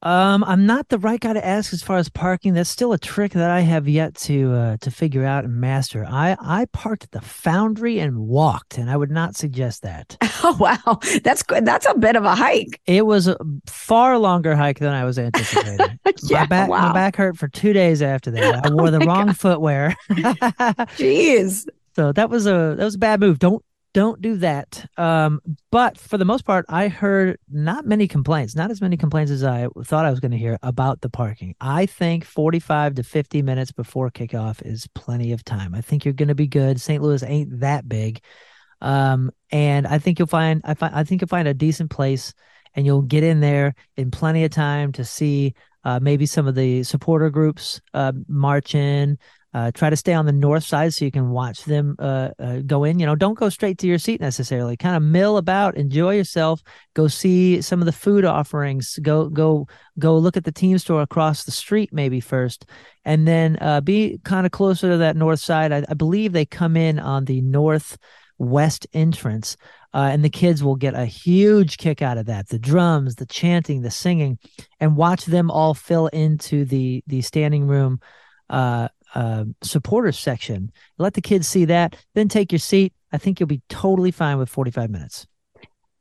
Um, 0.05 0.45
I'm 0.45 0.67
not 0.67 0.91
the 0.91 0.99
right 0.99 1.19
guy 1.19 1.33
to 1.33 1.45
ask 1.45 1.73
as 1.73 1.83
far 1.83 1.97
as 1.97 2.11
parking. 2.11 2.53
That's 2.53 2.69
still 2.69 2.93
a 2.93 2.99
trick 2.99 3.33
that 3.33 3.51
I 3.51 3.61
have 3.61 3.89
yet 3.89 4.15
to 4.17 4.53
uh, 4.53 4.77
to 4.83 4.91
figure 4.91 5.25
out 5.25 5.45
and 5.45 5.59
master. 5.59 6.05
I 6.07 6.37
I 6.39 6.67
parked 6.67 7.05
at 7.05 7.13
the 7.13 7.23
Foundry 7.23 8.01
and 8.01 8.19
walked, 8.19 8.77
and 8.77 8.91
I 8.91 8.99
would 8.99 9.11
not 9.11 9.35
suggest 9.35 9.83
that. 9.83 10.17
Oh 10.47 10.55
wow, 10.61 10.99
that's 11.23 11.43
good. 11.43 11.65
That's 11.65 11.87
a 11.87 11.95
bit 11.95 12.17
of 12.17 12.25
a 12.27 12.35
hike. 12.35 12.79
It 12.85 13.07
was 13.07 13.29
a 13.29 13.39
far 13.65 14.19
longer 14.19 14.55
hike 14.55 14.79
than 14.79 14.93
I 14.93 15.07
was 15.07 15.19
anticipating. 15.19 15.99
yeah, 16.25 16.41
my 16.41 16.47
back 16.47 16.69
wow. 16.69 16.89
my 16.89 16.93
back 16.93 17.17
hurt 17.17 17.39
for 17.39 17.49
two 17.49 17.73
days 17.73 18.03
after 18.03 18.31
that. 18.33 18.67
I 18.67 18.69
wore 18.75 18.91
the 18.91 18.99
wrong 18.99 19.29
God. 19.29 19.39
footwear. 19.39 19.97
Jeez. 20.11 21.67
So 21.97 22.13
that 22.13 22.29
was 22.29 22.47
a 22.47 22.75
that 22.77 22.85
was 22.85 22.97
a 22.97 22.99
bad 22.99 23.21
move. 23.21 23.39
Don't 23.39 23.65
don't 23.95 24.21
do 24.21 24.37
that. 24.39 24.85
Um, 24.99 25.41
but 25.71 25.97
for 25.97 26.19
the 26.19 26.25
most 26.25 26.45
part, 26.45 26.67
I 26.69 26.89
heard 26.89 27.39
not 27.49 27.87
many 27.87 28.07
complaints, 28.07 28.55
not 28.55 28.71
as 28.71 28.81
many 28.81 28.97
complaints 28.97 29.31
as 29.31 29.45
I 29.45 29.69
thought 29.85 30.05
I 30.05 30.11
was 30.11 30.21
going 30.21 30.33
to 30.33 30.37
hear 30.37 30.59
about 30.63 31.01
the 31.01 31.09
parking. 31.09 31.55
I 31.61 31.87
think 31.87 32.25
45 32.25 32.97
to 32.97 33.03
50 33.05 33.41
minutes 33.43 33.73
before 33.73 34.11
kickoff 34.11 34.61
is 34.67 34.89
plenty 34.95 35.33
of 35.33 35.45
time. 35.45 35.75
I 35.75 35.81
think 35.81 36.05
you're 36.05 36.13
going 36.13 36.29
to 36.29 36.35
be 36.35 36.49
good. 36.49 36.81
St. 36.81 37.03
Louis 37.03 37.23
ain't 37.23 37.61
that 37.61 37.89
big. 37.89 38.21
Um, 38.81 39.31
and 39.51 39.87
I 39.87 39.99
think 39.99 40.19
you'll 40.19 40.29
find 40.29 40.61
I 40.65 40.75
find 40.75 40.95
I 40.95 41.05
think 41.05 41.23
you'll 41.23 41.29
find 41.29 41.49
a 41.49 41.55
decent 41.55 41.91
place 41.91 42.35
and 42.75 42.85
you'll 42.85 43.03
get 43.03 43.23
in 43.23 43.41
there 43.41 43.75
in 43.97 44.11
plenty 44.11 44.45
of 44.45 44.51
time 44.51 44.93
to 44.93 45.05
see 45.05 45.55
uh, 45.85 46.01
maybe 46.03 46.27
some 46.27 46.49
of 46.49 46.57
the 46.57 46.83
supporter 46.83 47.31
groups 47.31 47.81
uh, 47.95 48.13
march 48.27 48.75
in. 48.75 49.19
Uh, 49.55 49.71
try 49.71 49.89
to 49.89 49.97
stay 49.97 50.13
on 50.13 50.27
the 50.27 50.33
north 50.33 50.65
side 50.65 50.93
so 50.93 51.05
you 51.05 51.13
can 51.13 51.31
watch 51.31 51.63
them 51.65 51.95
uh, 52.01 52.31
uh, 52.41 52.59
go 52.67 52.83
in. 52.83 52.99
You 52.99 53.07
know, 53.07 53.15
don't 53.15 53.39
go 53.39 53.49
straight 53.49 53.79
to 53.79 53.87
your 53.87 53.99
seat 53.99 54.21
necessarily. 54.21 54.77
Kind 54.77 54.97
of 54.97 55.03
mill 55.05 55.37
about, 55.37 55.77
enjoy 55.77 56.17
yourself. 56.17 56.61
Go 56.95 57.07
see 57.07 57.63
some 57.63 57.81
of 57.81 57.87
the 57.87 57.93
food 57.93 58.25
offerings. 58.25 58.99
Go 59.01 59.29
go 59.29 59.69
go 59.97 60.19
look 60.19 60.37
at 60.37 60.43
the 60.43 60.51
team 60.51 60.77
store 60.79 61.03
across 61.03 61.45
the 61.45 61.53
street 61.53 61.91
maybe 61.93 62.19
first, 62.19 62.67
and 63.05 63.29
then 63.29 63.57
uh, 63.61 63.81
be 63.81 64.19
kind 64.25 64.45
of 64.45 64.51
closer 64.51 64.91
to 64.91 64.97
that 64.97 65.17
north 65.17 65.39
side. 65.39 65.73
I, 65.73 65.85
I 65.89 65.95
believe 65.95 66.33
they 66.33 66.47
come 66.47 66.77
in 66.77 66.99
on 66.99 67.25
the 67.25 67.41
northwest 67.41 68.89
entrance. 68.93 69.57
Uh, 69.93 70.11
and 70.11 70.25
the 70.25 70.31
kids 70.31 70.65
will 70.65 70.75
get 70.75 70.95
a 70.95 71.07
huge 71.07 71.77
kick 71.77 72.03
out 72.03 72.19
of 72.19 72.27
that 72.27 72.49
the 72.49 72.59
drums 72.59 73.15
the 73.15 73.27
chanting 73.27 73.83
the 73.83 73.93
singing 73.93 74.37
and 74.81 74.97
watch 74.97 75.25
them 75.25 75.53
all 75.53 75.73
fill 75.73 76.09
into 76.09 76.65
the 76.65 77.05
the 77.07 77.23
standing 77.23 77.69
room 77.69 78.01
uh, 78.51 78.89
uh, 79.15 79.45
supporters 79.63 80.19
section. 80.19 80.73
Let 80.99 81.15
the 81.15 81.23
kids 81.23 81.49
see 81.49 81.65
that, 81.67 81.97
then 82.15 82.29
take 82.29 82.53
your 82.53 82.59
seat. 82.59 82.93
I 83.13 83.19
think 83.19 83.41
you'll 83.41 83.47
be 83.47 83.63
totally 83.69 84.11
fine 84.11 84.39
with 84.39 84.49
45 84.49 84.91
minutes. 84.91 85.27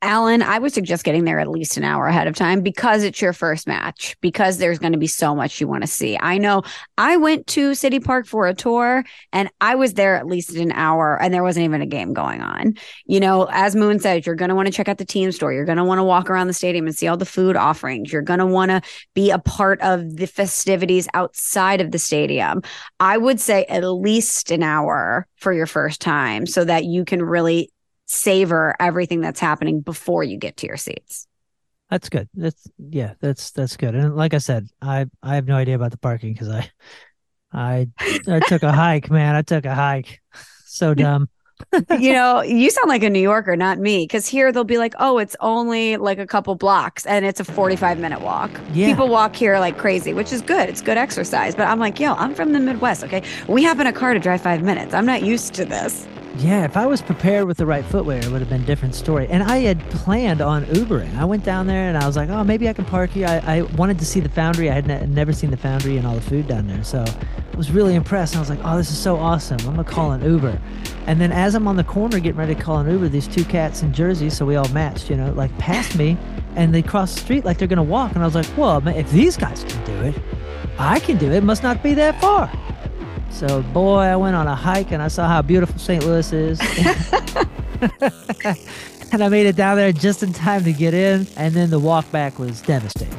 Alan, 0.04 0.42
I 0.42 0.60
would 0.60 0.74
suggest 0.74 1.06
getting 1.06 1.24
there 1.24 1.40
at 1.40 1.48
least 1.48 1.78
an 1.78 1.86
hour 1.86 2.08
ahead 2.08 2.28
of 2.28 2.36
time 2.36 2.62
because 2.62 3.04
it's 3.04 3.22
your 3.22 3.32
first 3.32 3.68
match, 3.68 4.18
because 4.20 4.58
there's 4.58 4.78
going 4.78 4.92
to 4.92 5.00
be 5.00 5.08
so 5.08 5.34
much 5.34 5.62
you 5.62 5.68
want 5.68 5.82
to 5.82 5.88
see. 5.88 6.18
I 6.20 6.38
know 6.38 6.64
I 6.98 7.16
went 7.16 7.48
to 7.48 7.74
City 7.74 8.02
Park 8.02 8.28
for 8.28 8.46
a 8.46 8.54
tour 8.54 9.06
and 9.32 9.50
I 9.62 9.76
was 9.76 9.94
there 9.94 10.18
at 10.18 10.28
least 10.28 10.56
an 10.56 10.74
hour 10.74 11.20
and 11.22 11.34
there 11.34 11.42
wasn't 11.42 11.64
even 11.64 11.82
a 11.82 11.86
game 11.86 12.14
going 12.14 12.42
on. 12.42 12.74
You 13.06 13.22
know, 13.22 13.48
as 13.50 13.78
Moon 13.78 14.00
said, 14.00 14.26
you're 14.26 14.36
going 14.36 14.50
to 14.50 14.56
want 14.56 14.66
to 14.66 14.74
check 14.74 14.90
out 14.90 14.98
the 14.98 15.06
team 15.06 15.32
store. 15.32 15.54
You're 15.54 15.64
going 15.64 15.78
to 15.78 15.86
want 15.86 16.00
to 16.00 16.04
walk 16.04 16.30
around 16.30 16.48
the 16.48 16.54
stadium 16.54 16.86
and 16.86 16.96
see 16.96 17.08
all 17.08 17.16
the 17.16 17.26
food 17.26 17.56
offerings. 17.56 18.12
You're 18.12 18.22
going 18.22 18.40
to 18.40 18.46
want 18.46 18.72
to 18.72 18.82
be 19.14 19.32
a 19.32 19.40
part 19.40 19.80
of 19.80 20.18
the 20.18 20.28
festivities 20.28 21.08
outside 21.14 21.80
of 21.80 21.92
the 21.92 22.00
stadium. 22.00 22.62
I 23.00 23.18
would 23.18 23.40
say 23.40 23.64
at 23.70 23.86
least 23.86 24.52
an 24.52 24.64
hour 24.64 25.28
for 25.38 25.54
your 25.54 25.66
first 25.66 26.02
time 26.02 26.46
so 26.46 26.66
that 26.66 26.84
you 26.84 27.06
can 27.06 27.24
really 27.24 27.70
savor 28.06 28.76
everything 28.80 29.22
that's 29.22 29.40
happening 29.40 29.82
before 29.82 30.24
you 30.24 30.38
get 30.38 30.58
to 30.58 30.68
your 30.68 30.78
seats. 30.78 31.28
That's 31.90 32.10
good. 32.10 32.28
That's 32.34 32.68
yeah, 32.78 33.14
that's 33.20 33.52
that's 33.52 33.78
good. 33.78 33.94
And 33.94 34.16
like 34.16 34.34
I 34.34 34.40
said, 34.40 34.68
I 34.82 35.06
I 35.22 35.36
have 35.36 35.48
no 35.48 35.56
idea 35.56 35.76
about 35.76 35.92
the 35.92 35.98
parking 35.98 36.34
because 36.34 36.50
I 36.50 36.72
I 37.52 37.88
I 38.28 38.40
took 38.40 38.64
a 38.64 38.72
hike, 38.72 39.12
man. 39.12 39.36
I 39.36 39.42
took 39.42 39.66
a 39.66 39.76
hike. 39.76 40.22
So 40.66 40.96
dumb. 40.96 41.30
you 42.00 42.14
know, 42.14 42.42
you 42.42 42.70
sound 42.72 42.90
like 42.90 43.04
a 43.04 43.10
New 43.10 43.20
Yorker, 43.20 43.56
not 43.56 43.78
me. 43.80 44.06
Because 44.06 44.28
here 44.28 44.52
they'll 44.52 44.64
be 44.64 44.78
like, 44.78 44.96
oh, 45.00 45.18
it's 45.18 45.36
only 45.40 45.98
like 45.98 46.18
a 46.18 46.26
couple 46.26 46.56
blocks 46.56 47.06
and 47.06 47.26
it's 47.26 47.40
a 47.40 47.44
45 47.44 48.00
minute 48.00 48.22
walk. 48.22 48.50
Yeah. 48.74 48.88
People 48.88 49.08
walk 49.08 49.36
here 49.36 49.60
like 49.60 49.78
crazy, 49.78 50.14
which 50.14 50.34
is 50.34 50.42
good. 50.42 50.70
It's 50.70 50.82
good 50.82 50.98
exercise. 50.98 51.56
But 51.56 51.68
I'm 51.68 51.80
like, 51.80 52.00
yo, 52.00 52.14
I'm 52.16 52.34
from 52.34 52.54
the 52.54 52.60
Midwest. 52.60 53.04
Okay. 53.04 53.22
We 53.48 53.64
hop 53.64 53.80
in 53.80 53.88
a 53.88 53.94
car 53.94 54.14
to 54.14 54.20
drive 54.20 54.42
five 54.42 54.64
minutes. 54.64 54.94
I'm 54.94 55.06
not 55.06 55.22
used 55.24 55.54
to 55.54 55.66
this. 55.66 56.08
Yeah, 56.38 56.66
if 56.66 56.76
I 56.76 56.88
was 56.88 57.02
prepared 57.02 57.46
with 57.46 57.58
the 57.58 57.66
right 57.66 57.86
footwear, 57.86 58.18
it 58.18 58.28
would 58.28 58.42
have 58.42 58.50
been 58.50 58.64
a 58.64 58.66
different 58.66 58.96
story. 58.96 59.28
And 59.28 59.44
I 59.44 59.60
had 59.60 59.80
planned 59.92 60.42
on 60.42 60.66
Ubering. 60.66 61.16
I 61.16 61.26
went 61.26 61.44
down 61.44 61.68
there 61.68 61.88
and 61.88 61.96
I 61.96 62.08
was 62.08 62.16
like, 62.16 62.30
oh, 62.30 62.44
maybe 62.44 62.68
I 62.68 62.74
can 62.74 62.86
park 62.86 63.12
here. 63.12 63.28
I, 63.28 63.58
I 63.58 63.62
wanted 63.62 64.00
to 64.00 64.06
see 64.06 64.20
the 64.20 64.30
foundry. 64.30 64.70
I 64.70 64.74
had 64.74 64.88
ne- 64.88 65.06
never 65.06 65.32
seen 65.32 65.52
the 65.52 65.58
foundry 65.58 65.96
and 65.98 66.08
all 66.08 66.16
the 66.16 66.22
food 66.22 66.48
down 66.48 66.66
there. 66.66 66.84
So 66.84 67.04
I 67.04 67.56
was 67.56 67.70
really 67.70 67.94
impressed. 67.94 68.34
And 68.34 68.40
I 68.40 68.42
was 68.42 68.50
like, 68.50 68.60
oh, 68.64 68.78
this 68.78 68.90
is 68.90 68.98
so 68.98 69.16
awesome. 69.16 69.60
I'm 69.60 69.76
going 69.76 69.86
to 69.86 69.92
call 69.92 70.12
an 70.12 70.24
Uber. 70.24 70.60
And 71.06 71.22
then 71.22 71.32
as 71.32 71.54
I'm 71.54 71.68
on 71.68 71.76
the 71.76 71.84
corner 71.84 72.20
getting 72.20 72.40
ready 72.40 72.56
to 72.56 72.62
call 72.62 72.80
an 72.80 72.90
Uber, 72.90 73.10
these 73.10 73.28
two 73.28 73.46
cats 73.46 73.84
in 73.84 73.94
Jersey, 73.94 74.32
so 74.32 74.44
we 74.44 74.56
all 74.56 74.68
matched, 74.70 75.12
you 75.12 75.16
know, 75.16 75.32
like 75.34 75.56
passed 75.60 75.96
me 75.96 76.18
and 76.56 76.74
they 76.74 76.82
crossed 76.82 77.16
the 77.16 77.22
street 77.22 77.46
like 77.46 77.60
they're 77.60 77.68
going 77.68 77.78
to 77.78 77.84
walk. 77.84 78.14
And 78.14 78.24
I 78.24 78.26
was 78.26 78.36
like, 78.36 78.48
well, 78.58 78.86
if 78.88 79.10
these 79.12 79.38
guys 79.38 79.64
can 79.66 79.86
do 79.86 80.02
it, 80.02 80.16
I 80.80 81.00
can 81.00 81.18
do 81.18 81.28
it. 81.28 81.34
it 81.34 81.44
must 81.44 81.62
not 81.62 81.84
be 81.84 81.94
that 81.94 82.20
far. 82.20 82.52
So, 83.34 83.64
boy, 83.74 84.02
I 84.02 84.16
went 84.16 84.36
on 84.36 84.48
a 84.48 84.56
hike 84.56 84.92
and 84.92 85.02
I 85.02 85.08
saw 85.08 85.28
how 85.28 85.42
beautiful 85.42 85.80
St. 85.80 86.06
Louis 86.06 86.32
is. 86.32 86.60
and 89.12 89.24
I 89.24 89.28
made 89.28 89.48
it 89.48 89.56
down 89.56 89.76
there 89.76 89.92
just 89.92 90.22
in 90.22 90.32
time 90.32 90.64
to 90.66 90.72
get 90.72 90.94
in. 90.94 91.26
And 91.36 91.52
then 91.54 91.72
the 91.72 91.80
walk 91.80 92.10
back 92.12 92.38
was 92.38 92.62
devastating. 92.62 93.18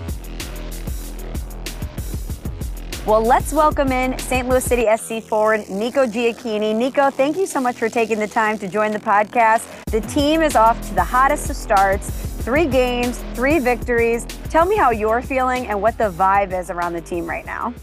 Well, 3.07 3.22
let's 3.22 3.53
welcome 3.53 3.90
in 3.90 4.16
St. 4.20 4.48
Louis 4.48 4.64
City 4.64 4.87
SC 4.96 5.20
forward 5.20 5.68
Nico 5.68 6.07
Gioacchini. 6.07 6.74
Nico, 6.74 7.11
thank 7.11 7.37
you 7.37 7.44
so 7.44 7.61
much 7.61 7.77
for 7.77 7.88
taking 7.88 8.20
the 8.20 8.29
time 8.29 8.57
to 8.59 8.68
join 8.68 8.92
the 8.92 9.00
podcast. 9.00 9.66
The 9.87 10.00
team 10.00 10.42
is 10.42 10.55
off 10.55 10.81
to 10.88 10.94
the 10.94 11.05
hottest 11.05 11.50
of 11.50 11.57
starts. 11.57 12.09
Three 12.09 12.66
games, 12.66 13.18
three 13.35 13.59
victories. 13.59 14.24
Tell 14.48 14.64
me 14.64 14.77
how 14.77 14.90
you're 14.90 15.22
feeling 15.22 15.66
and 15.66 15.83
what 15.83 15.98
the 15.98 16.11
vibe 16.11 16.59
is 16.59 16.70
around 16.70 16.92
the 16.92 17.00
team 17.00 17.27
right 17.27 17.44
now. 17.44 17.74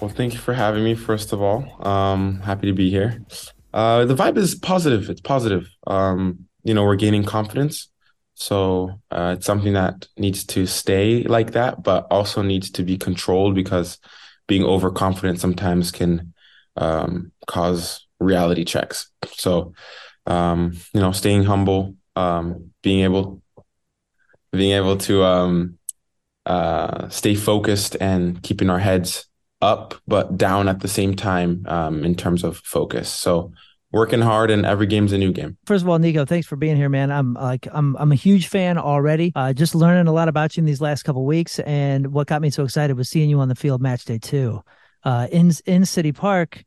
Well, 0.00 0.10
thank 0.10 0.32
you 0.32 0.38
for 0.38 0.54
having 0.54 0.84
me, 0.84 0.94
first 0.94 1.32
of 1.32 1.42
all. 1.42 1.84
Um, 1.84 2.40
happy 2.40 2.68
to 2.68 2.72
be 2.72 2.88
here. 2.88 3.20
Uh, 3.74 4.04
the 4.04 4.14
vibe 4.14 4.36
is 4.36 4.54
positive. 4.54 5.10
It's 5.10 5.20
positive. 5.20 5.68
Um, 5.88 6.46
you 6.62 6.72
know, 6.72 6.84
we're 6.84 6.94
gaining 6.94 7.24
confidence. 7.24 7.88
So 8.34 9.00
uh, 9.10 9.34
it's 9.36 9.46
something 9.46 9.72
that 9.72 10.06
needs 10.16 10.44
to 10.46 10.66
stay 10.66 11.24
like 11.24 11.50
that, 11.52 11.82
but 11.82 12.06
also 12.12 12.42
needs 12.42 12.70
to 12.72 12.84
be 12.84 12.96
controlled 12.96 13.56
because 13.56 13.98
being 14.46 14.62
overconfident 14.62 15.40
sometimes 15.40 15.90
can 15.90 16.32
um, 16.76 17.32
cause 17.48 18.06
reality 18.20 18.64
checks. 18.64 19.10
So, 19.32 19.72
um, 20.26 20.74
you 20.94 21.00
know, 21.00 21.10
staying 21.10 21.42
humble, 21.42 21.96
um, 22.14 22.70
being 22.82 23.00
able, 23.00 23.42
being 24.52 24.76
able 24.76 24.96
to 24.98 25.24
um, 25.24 25.78
uh, 26.46 27.08
stay 27.08 27.34
focused 27.34 27.96
and 28.00 28.40
keeping 28.44 28.70
our 28.70 28.78
heads 28.78 29.28
up 29.60 29.94
but 30.06 30.36
down 30.36 30.68
at 30.68 30.80
the 30.80 30.88
same 30.88 31.14
time 31.14 31.64
um, 31.68 32.04
in 32.04 32.14
terms 32.14 32.44
of 32.44 32.58
focus. 32.58 33.08
So 33.08 33.52
working 33.90 34.20
hard 34.20 34.50
and 34.50 34.66
every 34.66 34.86
game's 34.86 35.12
a 35.12 35.18
new 35.18 35.32
game. 35.32 35.56
First 35.66 35.82
of 35.82 35.88
all, 35.88 35.98
Nico, 35.98 36.24
thanks 36.24 36.46
for 36.46 36.56
being 36.56 36.76
here, 36.76 36.88
man. 36.88 37.10
I'm 37.10 37.34
like 37.34 37.66
I'm 37.72 37.96
I'm 37.96 38.12
a 38.12 38.16
huge 38.16 38.48
fan 38.48 38.78
already. 38.78 39.32
Uh, 39.34 39.52
just 39.52 39.74
learning 39.74 40.06
a 40.06 40.12
lot 40.12 40.28
about 40.28 40.56
you 40.56 40.60
in 40.60 40.66
these 40.66 40.80
last 40.80 41.02
couple 41.02 41.24
weeks, 41.24 41.58
and 41.60 42.12
what 42.12 42.26
got 42.26 42.42
me 42.42 42.50
so 42.50 42.64
excited 42.64 42.96
was 42.96 43.08
seeing 43.08 43.30
you 43.30 43.40
on 43.40 43.48
the 43.48 43.54
field 43.54 43.80
match 43.80 44.04
day 44.04 44.18
two, 44.18 44.62
uh, 45.04 45.28
in 45.30 45.52
in 45.66 45.84
City 45.84 46.12
Park 46.12 46.62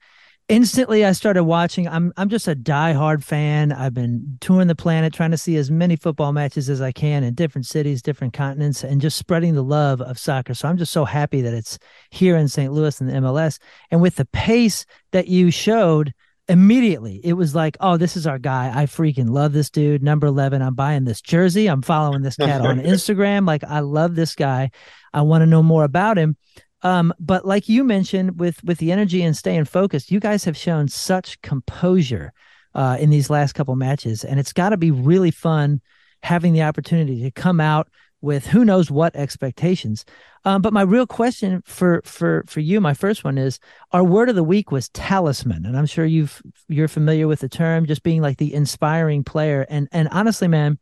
instantly 0.52 1.06
I 1.06 1.14
started 1.14 1.46
watching. 1.46 1.88
I'm 1.88 2.12
I'm 2.18 2.30
just 2.30 2.48
a 2.48 2.54
die-hard 2.54 3.24
fan. 3.24 3.72
I've 3.72 3.94
been 3.94 4.38
touring 4.42 4.68
the 4.68 4.76
planet 4.76 5.14
trying 5.14 5.32
to 5.32 5.38
see 5.38 5.56
as 5.56 5.72
many 5.72 5.96
football 5.96 6.34
matches 6.34 6.70
as 6.70 6.82
I 6.82 6.92
can 6.92 7.24
in 7.24 7.34
different 7.34 7.66
cities, 7.66 8.02
different 8.02 8.34
continents, 8.34 8.84
and 8.84 9.02
just 9.02 9.18
spreading 9.18 9.56
the 9.56 9.64
love 9.64 10.02
of 10.02 10.20
soccer. 10.20 10.54
So 10.54 10.68
I'm 10.68 10.78
just 10.78 10.92
so 10.92 11.06
happy 11.06 11.42
that 11.42 11.54
it's 11.54 11.80
here 12.10 12.36
in 12.36 12.48
St. 12.50 12.72
Louis 12.72 13.00
and 13.00 13.10
the 13.10 13.14
MLS. 13.14 13.60
And 13.90 14.02
with 14.02 14.18
the 14.18 14.26
pace 14.26 14.86
that 15.12 15.28
you 15.28 15.52
showed 15.52 16.14
immediately, 16.50 17.22
it 17.24 17.34
was 17.34 17.56
like, 17.56 17.78
oh, 17.80 17.96
this 17.96 18.18
is 18.18 18.28
our 18.28 18.38
guy. 18.38 18.72
I 18.76 18.86
freaking 18.86 19.30
love 19.30 19.54
this 19.54 19.70
dude. 19.70 20.04
Number 20.04 20.28
11. 20.28 20.62
I'm 20.62 20.76
buying 20.76 21.06
this 21.06 21.22
jersey. 21.22 21.68
I'm 21.68 21.82
following 21.82 22.24
this 22.24 22.36
cat 22.36 22.62
on 22.62 22.80
Instagram. 22.82 23.48
Like, 23.48 23.64
I 23.64 23.80
love 23.80 24.16
this 24.16 24.36
guy. 24.36 24.72
I 25.14 25.22
want 25.22 25.44
to 25.44 25.46
know 25.46 25.64
more 25.64 25.86
about 25.86 26.18
him. 26.18 26.36
Um, 26.84 27.14
but 27.20 27.46
like 27.46 27.70
you 27.70 27.84
mentioned, 27.84 28.40
with 28.40 28.64
with 28.64 28.80
the 28.80 28.92
energy 28.92 29.22
and 29.22 29.36
staying 29.38 29.66
focused, 29.66 30.12
you 30.12 30.20
guys 30.20 30.46
have 30.46 30.58
shown 30.58 30.88
such 30.88 31.42
composure 31.42 32.34
uh, 32.74 32.98
in 33.00 33.10
these 33.10 33.30
last 33.30 33.54
couple 33.54 33.76
matches, 33.76 34.24
and 34.24 34.40
it's 34.40 34.54
got 34.54 34.70
to 34.70 34.78
be 34.78 34.92
really 34.92 35.32
fun 35.32 35.82
having 36.24 36.54
the 36.54 36.64
opportunity 36.64 37.22
to 37.24 37.32
come 37.32 37.60
out 37.60 37.88
with 38.22 38.46
who 38.48 38.64
knows 38.64 38.92
what 38.92 39.16
expectations. 39.16 40.06
Um, 40.46 40.62
but 40.62 40.74
my 40.74 40.84
real 40.84 41.08
question 41.08 41.62
for 41.66 42.02
for 42.06 42.44
for 42.48 42.60
you, 42.60 42.80
my 42.80 42.94
first 42.94 43.24
one 43.24 43.38
is: 43.38 43.60
our 43.92 44.04
word 44.04 44.30
of 44.30 44.36
the 44.36 44.44
week 44.44 44.72
was 44.72 44.90
talisman, 44.90 45.66
and 45.66 45.78
I'm 45.78 45.86
sure 45.86 46.06
you've 46.06 46.42
you're 46.68 46.88
familiar 46.88 47.28
with 47.28 47.40
the 47.40 47.50
term, 47.50 47.86
just 47.86 48.04
being 48.04 48.22
like 48.22 48.38
the 48.38 48.54
inspiring 48.54 49.24
player. 49.24 49.66
And 49.70 49.88
and 49.92 50.08
honestly, 50.10 50.48
man, 50.48 50.80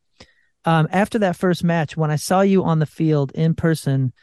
um, 0.65 0.87
after 0.91 1.19
that 1.19 1.35
first 1.35 1.63
match, 1.63 1.97
when 1.97 2.11
I 2.11 2.17
saw 2.17 2.41
you 2.41 2.63
on 2.63 2.79
the 2.79 2.85
field 2.85 3.31
in 3.33 3.55
person. 3.55 4.13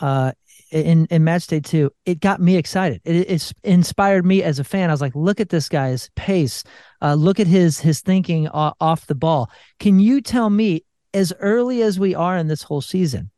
Uh, 0.00 0.32
in 0.72 1.06
in 1.06 1.24
match 1.24 1.46
day 1.46 1.60
two, 1.60 1.90
it 2.06 2.20
got 2.20 2.40
me 2.40 2.56
excited. 2.56 3.00
It, 3.04 3.30
it 3.30 3.52
inspired 3.62 4.24
me 4.24 4.42
as 4.42 4.58
a 4.58 4.64
fan. 4.64 4.90
I 4.90 4.92
was 4.92 5.00
like, 5.00 5.14
look 5.14 5.40
at 5.40 5.50
this 5.50 5.68
guy's 5.68 6.10
pace. 6.16 6.64
Uh, 7.00 7.14
look 7.14 7.38
at 7.38 7.46
his 7.46 7.80
his 7.80 8.00
thinking 8.00 8.48
off 8.48 9.06
the 9.06 9.14
ball. 9.14 9.50
Can 9.78 10.00
you 10.00 10.20
tell 10.20 10.50
me, 10.50 10.84
as 11.14 11.32
early 11.40 11.82
as 11.82 11.98
we 11.98 12.14
are 12.14 12.36
in 12.36 12.48
this 12.48 12.62
whole 12.62 12.80
season, 12.80 13.30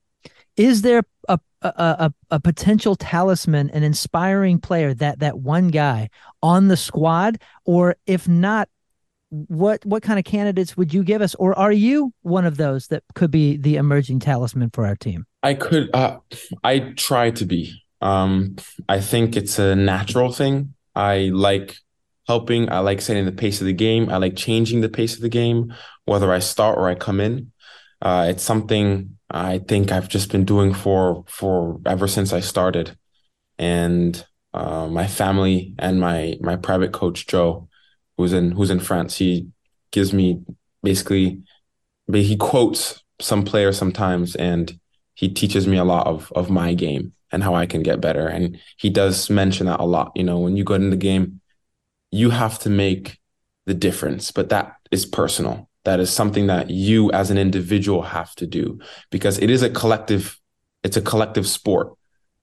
is 0.56 0.82
there 0.82 1.02
a 1.28 1.38
a, 1.64 1.68
a, 1.68 2.14
a 2.32 2.40
potential 2.40 2.94
talisman, 2.94 3.70
an 3.70 3.82
inspiring 3.82 4.58
player 4.58 4.92
that 4.94 5.20
that 5.20 5.38
one 5.38 5.68
guy 5.68 6.10
on 6.42 6.68
the 6.68 6.76
squad, 6.76 7.40
or 7.64 7.96
if 8.06 8.28
not, 8.28 8.68
what 9.48 9.84
what 9.84 10.02
kind 10.02 10.18
of 10.18 10.24
candidates 10.24 10.76
would 10.76 10.94
you 10.94 11.02
give 11.02 11.20
us? 11.20 11.34
Or 11.36 11.58
are 11.58 11.72
you 11.72 12.12
one 12.22 12.44
of 12.44 12.56
those 12.56 12.86
that 12.88 13.02
could 13.14 13.30
be 13.30 13.56
the 13.56 13.76
emerging 13.76 14.20
talisman 14.20 14.70
for 14.70 14.86
our 14.86 14.94
team? 14.94 15.26
I 15.42 15.54
could 15.54 15.94
uh, 15.94 16.18
i 16.62 16.78
try 16.96 17.30
to 17.32 17.44
be. 17.44 17.80
Um, 18.00 18.56
i 18.88 19.00
think 19.00 19.36
it's 19.36 19.58
a 19.58 19.74
natural 19.74 20.32
thing. 20.32 20.74
I 20.94 21.30
like 21.32 21.76
helping. 22.28 22.70
I 22.70 22.78
like 22.78 23.00
setting 23.00 23.24
the 23.24 23.32
pace 23.32 23.60
of 23.60 23.66
the 23.66 23.72
game. 23.72 24.08
I 24.08 24.18
like 24.18 24.36
changing 24.36 24.80
the 24.80 24.88
pace 24.88 25.14
of 25.14 25.20
the 25.20 25.28
game 25.28 25.74
whether 26.06 26.30
i 26.32 26.38
start 26.38 26.78
or 26.78 26.88
i 26.88 26.94
come 26.94 27.20
in. 27.20 27.50
Uh, 28.00 28.26
it's 28.28 28.42
something 28.42 29.16
i 29.30 29.58
think 29.58 29.90
i've 29.90 30.08
just 30.08 30.30
been 30.30 30.44
doing 30.44 30.72
for 30.72 31.24
for 31.26 31.80
ever 31.86 32.06
since 32.06 32.32
i 32.32 32.40
started. 32.40 32.96
And 33.58 34.24
uh, 34.52 34.86
my 34.86 35.06
family 35.08 35.74
and 35.78 35.98
my 35.98 36.36
my 36.40 36.56
private 36.56 36.92
coach 36.92 37.26
joe 37.26 37.68
who's 38.16 38.32
in 38.32 38.52
who's 38.52 38.70
in 38.70 38.80
France. 38.80 39.16
He 39.16 39.48
gives 39.90 40.12
me 40.12 40.40
basically 40.82 41.42
he 42.12 42.36
quotes 42.36 43.02
some 43.20 43.44
players 43.44 43.78
sometimes 43.78 44.34
and 44.36 44.78
he 45.14 45.28
teaches 45.28 45.66
me 45.66 45.76
a 45.76 45.84
lot 45.84 46.06
of 46.06 46.32
of 46.34 46.50
my 46.50 46.74
game 46.74 47.12
and 47.32 47.42
how 47.42 47.54
I 47.54 47.66
can 47.66 47.82
get 47.82 48.00
better. 48.00 48.28
And 48.28 48.58
he 48.76 48.90
does 48.90 49.28
mention 49.28 49.66
that 49.66 49.80
a 49.80 49.84
lot. 49.84 50.12
You 50.14 50.24
know, 50.24 50.38
when 50.38 50.56
you 50.56 50.64
go 50.64 50.74
in 50.74 50.90
the 50.90 50.96
game, 50.96 51.40
you 52.10 52.30
have 52.30 52.58
to 52.60 52.70
make 52.70 53.18
the 53.66 53.74
difference, 53.74 54.30
but 54.30 54.50
that 54.50 54.76
is 54.90 55.04
personal. 55.04 55.68
That 55.84 56.00
is 56.00 56.10
something 56.10 56.46
that 56.46 56.70
you 56.70 57.10
as 57.12 57.30
an 57.30 57.38
individual 57.38 58.02
have 58.02 58.34
to 58.36 58.46
do 58.46 58.78
because 59.10 59.38
it 59.38 59.50
is 59.50 59.62
a 59.62 59.68
collective, 59.68 60.38
it's 60.82 60.96
a 60.96 61.02
collective 61.02 61.46
sport. 61.46 61.94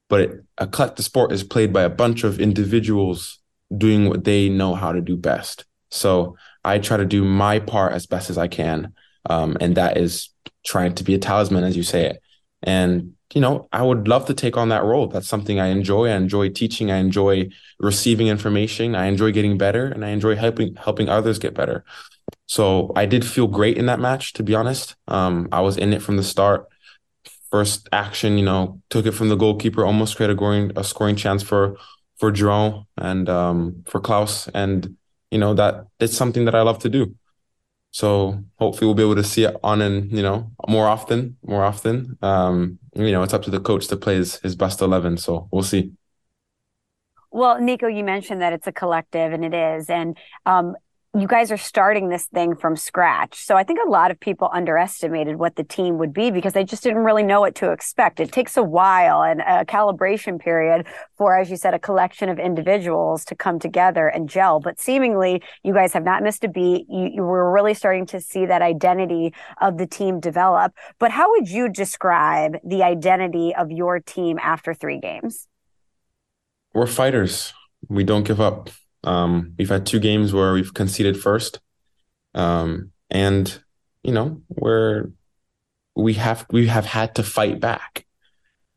But 0.09 0.41
a 0.57 0.67
collective 0.67 1.05
sport 1.05 1.31
is 1.31 1.43
played 1.43 1.71
by 1.71 1.83
a 1.83 1.89
bunch 1.89 2.25
of 2.25 2.39
individuals 2.39 3.39
doing 3.75 4.09
what 4.09 4.23
they 4.23 4.49
know 4.49 4.75
how 4.75 4.91
to 4.91 5.01
do 5.01 5.15
best. 5.17 5.65
So 5.89 6.37
I 6.63 6.79
try 6.79 6.97
to 6.97 7.05
do 7.05 7.23
my 7.23 7.59
part 7.59 7.93
as 7.93 8.05
best 8.05 8.29
as 8.29 8.37
I 8.37 8.47
can. 8.47 8.93
Um, 9.29 9.57
and 9.59 9.75
that 9.75 9.97
is 9.97 10.29
trying 10.65 10.95
to 10.95 11.03
be 11.03 11.13
a 11.13 11.19
talisman, 11.19 11.63
as 11.63 11.77
you 11.77 11.83
say 11.83 12.05
it. 12.05 12.21
And, 12.63 13.13
you 13.33 13.41
know, 13.41 13.67
I 13.71 13.83
would 13.83 14.07
love 14.07 14.25
to 14.27 14.33
take 14.33 14.57
on 14.57 14.69
that 14.69 14.83
role. 14.83 15.07
That's 15.07 15.27
something 15.27 15.59
I 15.59 15.67
enjoy. 15.67 16.07
I 16.07 16.15
enjoy 16.15 16.49
teaching. 16.49 16.91
I 16.91 16.97
enjoy 16.97 17.49
receiving 17.79 18.27
information. 18.27 18.95
I 18.95 19.05
enjoy 19.05 19.31
getting 19.31 19.57
better 19.57 19.85
and 19.85 20.05
I 20.05 20.09
enjoy 20.09 20.35
helping, 20.35 20.75
helping 20.75 21.09
others 21.09 21.39
get 21.39 21.53
better. 21.53 21.83
So 22.47 22.91
I 22.95 23.05
did 23.05 23.25
feel 23.25 23.47
great 23.47 23.77
in 23.77 23.87
that 23.87 23.99
match, 23.99 24.33
to 24.33 24.43
be 24.43 24.55
honest. 24.55 24.95
Um, 25.07 25.47
I 25.51 25.61
was 25.61 25.77
in 25.77 25.93
it 25.93 26.01
from 26.01 26.17
the 26.17 26.23
start. 26.23 26.67
First 27.49 27.89
action, 27.91 28.37
you 28.37 28.45
know, 28.45 28.81
took 28.89 29.05
it 29.05 29.11
from 29.11 29.29
the 29.29 29.35
goalkeeper, 29.35 29.85
almost 29.85 30.15
created 30.15 30.35
a 30.35 30.37
scoring, 30.37 30.71
a 30.75 30.83
scoring 30.83 31.15
chance 31.15 31.43
for 31.43 31.77
for 32.21 32.31
Jerome 32.31 32.85
and 32.97 33.27
um, 33.27 33.83
for 33.87 33.99
Klauss, 33.99 34.47
and 34.53 34.95
you 35.31 35.39
know 35.39 35.55
that 35.55 35.87
it's 35.99 36.15
something 36.15 36.45
that 36.45 36.53
I 36.53 36.61
love 36.61 36.77
to 36.79 36.89
do. 36.89 37.15
So 37.89 38.41
hopefully 38.59 38.85
we'll 38.85 38.95
be 38.95 39.03
able 39.03 39.15
to 39.15 39.23
see 39.23 39.43
it 39.43 39.57
on 39.63 39.81
and 39.81 40.09
you 40.11 40.21
know 40.21 40.51
more 40.67 40.87
often, 40.87 41.35
more 41.43 41.63
often. 41.63 42.17
Um, 42.21 42.77
you 42.93 43.11
know, 43.11 43.23
it's 43.23 43.33
up 43.33 43.41
to 43.43 43.49
the 43.49 43.59
coach 43.59 43.87
to 43.87 43.97
play 43.97 44.15
his, 44.15 44.39
his 44.41 44.55
best 44.55 44.81
eleven. 44.81 45.17
So 45.17 45.49
we'll 45.51 45.63
see. 45.63 45.93
Well, 47.31 47.59
Nico, 47.59 47.87
you 47.87 48.03
mentioned 48.03 48.41
that 48.41 48.53
it's 48.53 48.67
a 48.67 48.71
collective, 48.71 49.33
and 49.33 49.43
it 49.43 49.55
is. 49.55 49.89
And 49.89 50.15
um, 50.45 50.75
you 51.13 51.27
guys 51.27 51.51
are 51.51 51.57
starting 51.57 52.07
this 52.07 52.27
thing 52.27 52.55
from 52.55 52.77
scratch. 52.77 53.35
So 53.43 53.57
I 53.57 53.65
think 53.65 53.79
a 53.85 53.89
lot 53.89 54.11
of 54.11 54.19
people 54.19 54.49
underestimated 54.53 55.35
what 55.35 55.57
the 55.57 55.63
team 55.63 55.97
would 55.97 56.13
be 56.13 56.31
because 56.31 56.53
they 56.53 56.63
just 56.63 56.83
didn't 56.83 57.03
really 57.03 57.23
know 57.23 57.41
what 57.41 57.53
to 57.55 57.71
expect. 57.73 58.21
It 58.21 58.31
takes 58.31 58.55
a 58.55 58.63
while 58.63 59.21
and 59.21 59.41
a 59.41 59.65
calibration 59.65 60.39
period 60.39 60.87
for, 61.17 61.37
as 61.37 61.51
you 61.51 61.57
said, 61.57 61.73
a 61.73 61.79
collection 61.79 62.29
of 62.29 62.39
individuals 62.39 63.25
to 63.25 63.35
come 63.35 63.59
together 63.59 64.07
and 64.07 64.29
gel. 64.29 64.61
But 64.61 64.79
seemingly, 64.79 65.41
you 65.63 65.73
guys 65.73 65.91
have 65.91 66.05
not 66.05 66.23
missed 66.23 66.45
a 66.45 66.47
beat. 66.47 66.85
You, 66.87 67.09
you 67.15 67.23
were 67.23 67.51
really 67.51 67.73
starting 67.73 68.05
to 68.07 68.21
see 68.21 68.45
that 68.45 68.61
identity 68.61 69.33
of 69.59 69.77
the 69.77 69.87
team 69.87 70.21
develop. 70.21 70.73
But 70.97 71.11
how 71.11 71.29
would 71.31 71.49
you 71.49 71.67
describe 71.67 72.55
the 72.63 72.83
identity 72.83 73.53
of 73.53 73.69
your 73.69 73.99
team 73.99 74.39
after 74.41 74.73
three 74.73 74.99
games? 74.99 75.49
We're 76.73 76.87
fighters. 76.87 77.51
We 77.89 78.05
don't 78.05 78.23
give 78.23 78.39
up 78.39 78.69
um, 79.03 79.53
we've 79.57 79.69
had 79.69 79.85
two 79.85 79.99
games 79.99 80.33
where 80.33 80.53
we've 80.53 80.73
conceded 80.73 81.19
first, 81.19 81.59
um, 82.33 82.91
and 83.09 83.61
you 84.03 84.11
know 84.11 84.41
where 84.47 85.11
we 85.95 86.13
have 86.13 86.45
we 86.51 86.67
have 86.67 86.85
had 86.85 87.15
to 87.15 87.23
fight 87.23 87.59
back, 87.59 88.05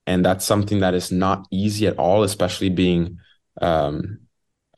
and 0.06 0.24
that's 0.24 0.44
something 0.44 0.80
that 0.80 0.94
is 0.94 1.12
not 1.12 1.46
easy 1.50 1.86
at 1.86 1.98
all, 1.98 2.22
especially 2.22 2.70
being 2.70 3.18
um, 3.60 4.20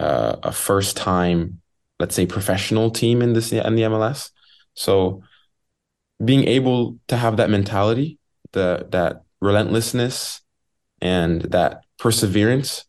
uh, 0.00 0.36
a 0.42 0.52
first 0.52 0.96
time, 0.96 1.60
let's 2.00 2.14
say, 2.14 2.26
professional 2.26 2.90
team 2.90 3.22
in 3.22 3.32
this 3.32 3.52
in 3.52 3.76
the 3.76 3.82
MLS. 3.82 4.30
So 4.74 5.22
being 6.24 6.44
able 6.44 6.98
to 7.08 7.16
have 7.16 7.36
that 7.36 7.50
mentality, 7.50 8.18
the 8.52 8.86
that 8.90 9.22
relentlessness, 9.40 10.40
and 11.00 11.42
that 11.42 11.84
perseverance 11.98 12.84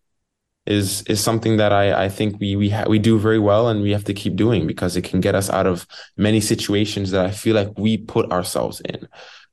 is 0.67 1.01
is 1.03 1.23
something 1.23 1.58
that 1.58 1.71
I 1.71 2.06
I 2.06 2.10
think 2.10 2.39
we 2.39 2.56
we 2.56 2.69
ha- 2.69 2.86
we 2.88 2.99
do 2.99 3.17
very 3.17 3.39
well 3.39 3.69
and 3.69 3.82
we 3.82 3.91
have 3.91 4.03
to 4.06 4.13
keep 4.13 4.36
doing 4.36 4.67
because 4.67 4.95
it 4.95 5.03
can 5.03 5.21
get 5.21 5.36
us 5.36 5.49
out 5.49 5.65
of 5.65 5.88
many 6.17 6.41
situations 6.41 7.12
that 7.12 7.25
I 7.25 7.32
feel 7.32 7.56
like 7.56 7.69
we 7.77 7.97
put 7.97 8.32
ourselves 8.32 8.82
in. 8.82 9.08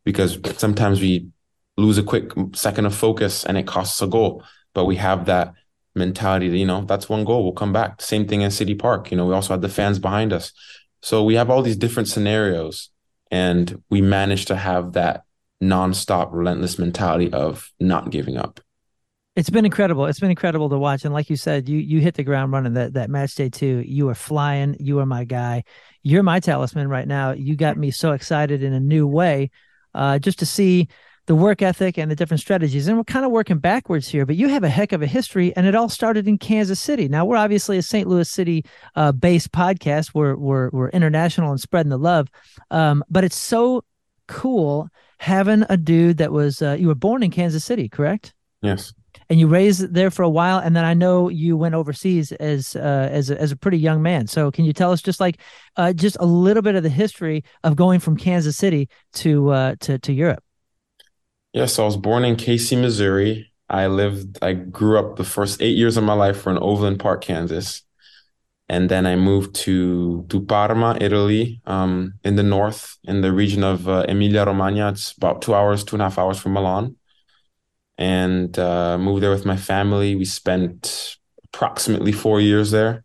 Because 0.04 0.38
sometimes 0.58 1.00
we 1.00 1.28
lose 1.76 1.98
a 1.98 2.02
quick 2.02 2.32
second 2.54 2.86
of 2.86 2.94
focus 2.94 3.44
and 3.44 3.56
it 3.56 3.66
costs 3.66 4.00
a 4.02 4.06
goal 4.06 4.44
but 4.74 4.84
we 4.84 4.96
have 4.96 5.24
that 5.26 5.54
mentality 5.96 6.48
that 6.48 6.58
you 6.58 6.66
know 6.66 6.84
that's 6.84 7.08
one 7.08 7.24
goal 7.24 7.44
we'll 7.44 7.52
come 7.52 7.72
back. 7.72 8.02
Same 8.02 8.26
thing 8.26 8.42
in 8.42 8.50
city 8.50 8.74
park 8.74 9.10
you 9.10 9.16
know 9.16 9.26
we 9.26 9.34
also 9.34 9.54
had 9.54 9.62
the 9.62 9.68
fans 9.68 9.98
behind 9.98 10.32
us. 10.32 10.52
So 11.02 11.22
we 11.22 11.34
have 11.34 11.50
all 11.50 11.62
these 11.62 11.76
different 11.76 12.08
scenarios 12.08 12.90
and 13.30 13.82
we 13.90 14.00
manage 14.00 14.46
to 14.46 14.56
have 14.56 14.92
that 14.92 15.24
nonstop 15.62 16.28
relentless 16.32 16.78
mentality 16.78 17.32
of 17.32 17.72
not 17.78 18.10
giving 18.10 18.36
up 18.36 18.60
it's 19.36 19.50
been 19.50 19.64
incredible. 19.64 20.06
It's 20.06 20.20
been 20.20 20.30
incredible 20.30 20.68
to 20.68 20.78
watch. 20.78 21.04
And 21.04 21.12
like 21.12 21.28
you 21.28 21.36
said, 21.36 21.68
you 21.68 21.78
you 21.78 22.00
hit 22.00 22.14
the 22.14 22.22
ground 22.22 22.52
running 22.52 22.74
that 22.74 22.94
that 22.94 23.10
match 23.10 23.34
day 23.34 23.48
two. 23.48 23.82
You 23.86 24.08
are 24.08 24.14
flying. 24.14 24.76
You 24.78 25.00
are 25.00 25.06
my 25.06 25.24
guy. 25.24 25.64
You're 26.02 26.22
my 26.22 26.38
talisman 26.38 26.88
right 26.88 27.08
now. 27.08 27.32
You 27.32 27.56
got 27.56 27.76
me 27.76 27.90
so 27.90 28.12
excited 28.12 28.62
in 28.62 28.72
a 28.72 28.80
new 28.80 29.06
way, 29.06 29.50
uh, 29.92 30.18
just 30.20 30.38
to 30.40 30.46
see 30.46 30.88
the 31.26 31.34
work 31.34 31.62
ethic 31.62 31.98
and 31.98 32.10
the 32.10 32.14
different 32.14 32.42
strategies. 32.42 32.86
And 32.86 32.96
we're 32.96 33.04
kind 33.04 33.24
of 33.24 33.32
working 33.32 33.58
backwards 33.58 34.06
here, 34.06 34.26
but 34.26 34.36
you 34.36 34.48
have 34.48 34.62
a 34.62 34.68
heck 34.68 34.92
of 34.92 35.02
a 35.02 35.06
history, 35.06 35.56
and 35.56 35.66
it 35.66 35.74
all 35.74 35.88
started 35.88 36.28
in 36.28 36.38
Kansas 36.38 36.80
City. 36.80 37.08
Now 37.08 37.24
we're 37.24 37.38
obviously 37.38 37.78
a 37.78 37.82
St. 37.82 38.06
Louis 38.06 38.28
City 38.28 38.64
uh, 38.94 39.10
based 39.10 39.50
podcast. 39.50 40.14
We're 40.14 40.36
we're 40.36 40.70
we're 40.70 40.90
international 40.90 41.50
and 41.50 41.60
spreading 41.60 41.90
the 41.90 41.98
love, 41.98 42.28
um, 42.70 43.02
but 43.10 43.24
it's 43.24 43.36
so 43.36 43.82
cool 44.28 44.88
having 45.18 45.64
a 45.68 45.76
dude 45.76 46.18
that 46.18 46.30
was 46.30 46.62
uh, 46.62 46.76
you 46.78 46.86
were 46.86 46.94
born 46.94 47.24
in 47.24 47.32
Kansas 47.32 47.64
City, 47.64 47.88
correct? 47.88 48.32
Yes 48.62 48.94
and 49.28 49.40
you 49.40 49.46
raised 49.46 49.94
there 49.94 50.10
for 50.10 50.22
a 50.22 50.28
while, 50.28 50.58
and 50.58 50.76
then 50.76 50.84
I 50.84 50.94
know 50.94 51.28
you 51.28 51.56
went 51.56 51.74
overseas 51.74 52.32
as 52.32 52.76
uh, 52.76 53.08
as 53.10 53.30
a, 53.30 53.40
as 53.40 53.52
a 53.52 53.56
pretty 53.56 53.78
young 53.78 54.02
man. 54.02 54.26
So 54.26 54.50
can 54.50 54.64
you 54.64 54.72
tell 54.72 54.92
us 54.92 55.02
just 55.02 55.20
like 55.20 55.40
uh, 55.76 55.92
just 55.92 56.16
a 56.20 56.26
little 56.26 56.62
bit 56.62 56.74
of 56.74 56.82
the 56.82 56.88
history 56.88 57.44
of 57.62 57.76
going 57.76 58.00
from 58.00 58.16
Kansas 58.16 58.56
City 58.56 58.88
to 59.14 59.50
uh, 59.50 59.74
to 59.80 59.98
to 59.98 60.12
Europe? 60.12 60.42
Yes, 61.52 61.74
so 61.74 61.84
I 61.84 61.86
was 61.86 61.96
born 61.96 62.24
in 62.24 62.34
Casey, 62.34 62.74
Missouri. 62.74 63.52
I 63.68 63.86
lived, 63.86 64.38
I 64.42 64.52
grew 64.54 64.98
up 64.98 65.16
the 65.16 65.24
first 65.24 65.62
eight 65.62 65.76
years 65.76 65.96
of 65.96 66.02
my 66.02 66.12
life 66.12 66.44
were 66.44 66.52
in 66.52 66.58
Overland 66.58 66.98
Park, 66.98 67.22
Kansas. 67.22 67.82
And 68.68 68.88
then 68.88 69.06
I 69.06 69.14
moved 69.14 69.54
to, 69.66 70.26
to 70.30 70.40
Parma, 70.40 70.98
Italy, 71.00 71.60
um, 71.66 72.14
in 72.24 72.34
the 72.34 72.42
north, 72.42 72.96
in 73.04 73.20
the 73.20 73.32
region 73.32 73.62
of 73.62 73.88
uh, 73.88 74.04
Emilia 74.08 74.44
Romagna. 74.44 74.88
It's 74.88 75.12
about 75.12 75.42
two 75.42 75.54
hours, 75.54 75.84
two 75.84 75.94
and 75.94 76.02
a 76.02 76.06
half 76.06 76.18
hours 76.18 76.40
from 76.40 76.54
Milan 76.54 76.96
and 77.98 78.58
uh, 78.58 78.98
moved 78.98 79.22
there 79.22 79.30
with 79.30 79.46
my 79.46 79.56
family. 79.56 80.14
We 80.14 80.24
spent 80.24 81.16
approximately 81.44 82.12
four 82.12 82.40
years 82.40 82.70
there, 82.70 83.04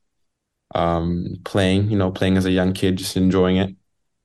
um, 0.75 1.37
playing, 1.43 1.89
you 1.89 1.97
know, 1.97 2.11
playing 2.11 2.37
as 2.37 2.45
a 2.45 2.51
young 2.51 2.73
kid, 2.73 2.97
just 2.97 3.17
enjoying 3.17 3.57
it. 3.57 3.75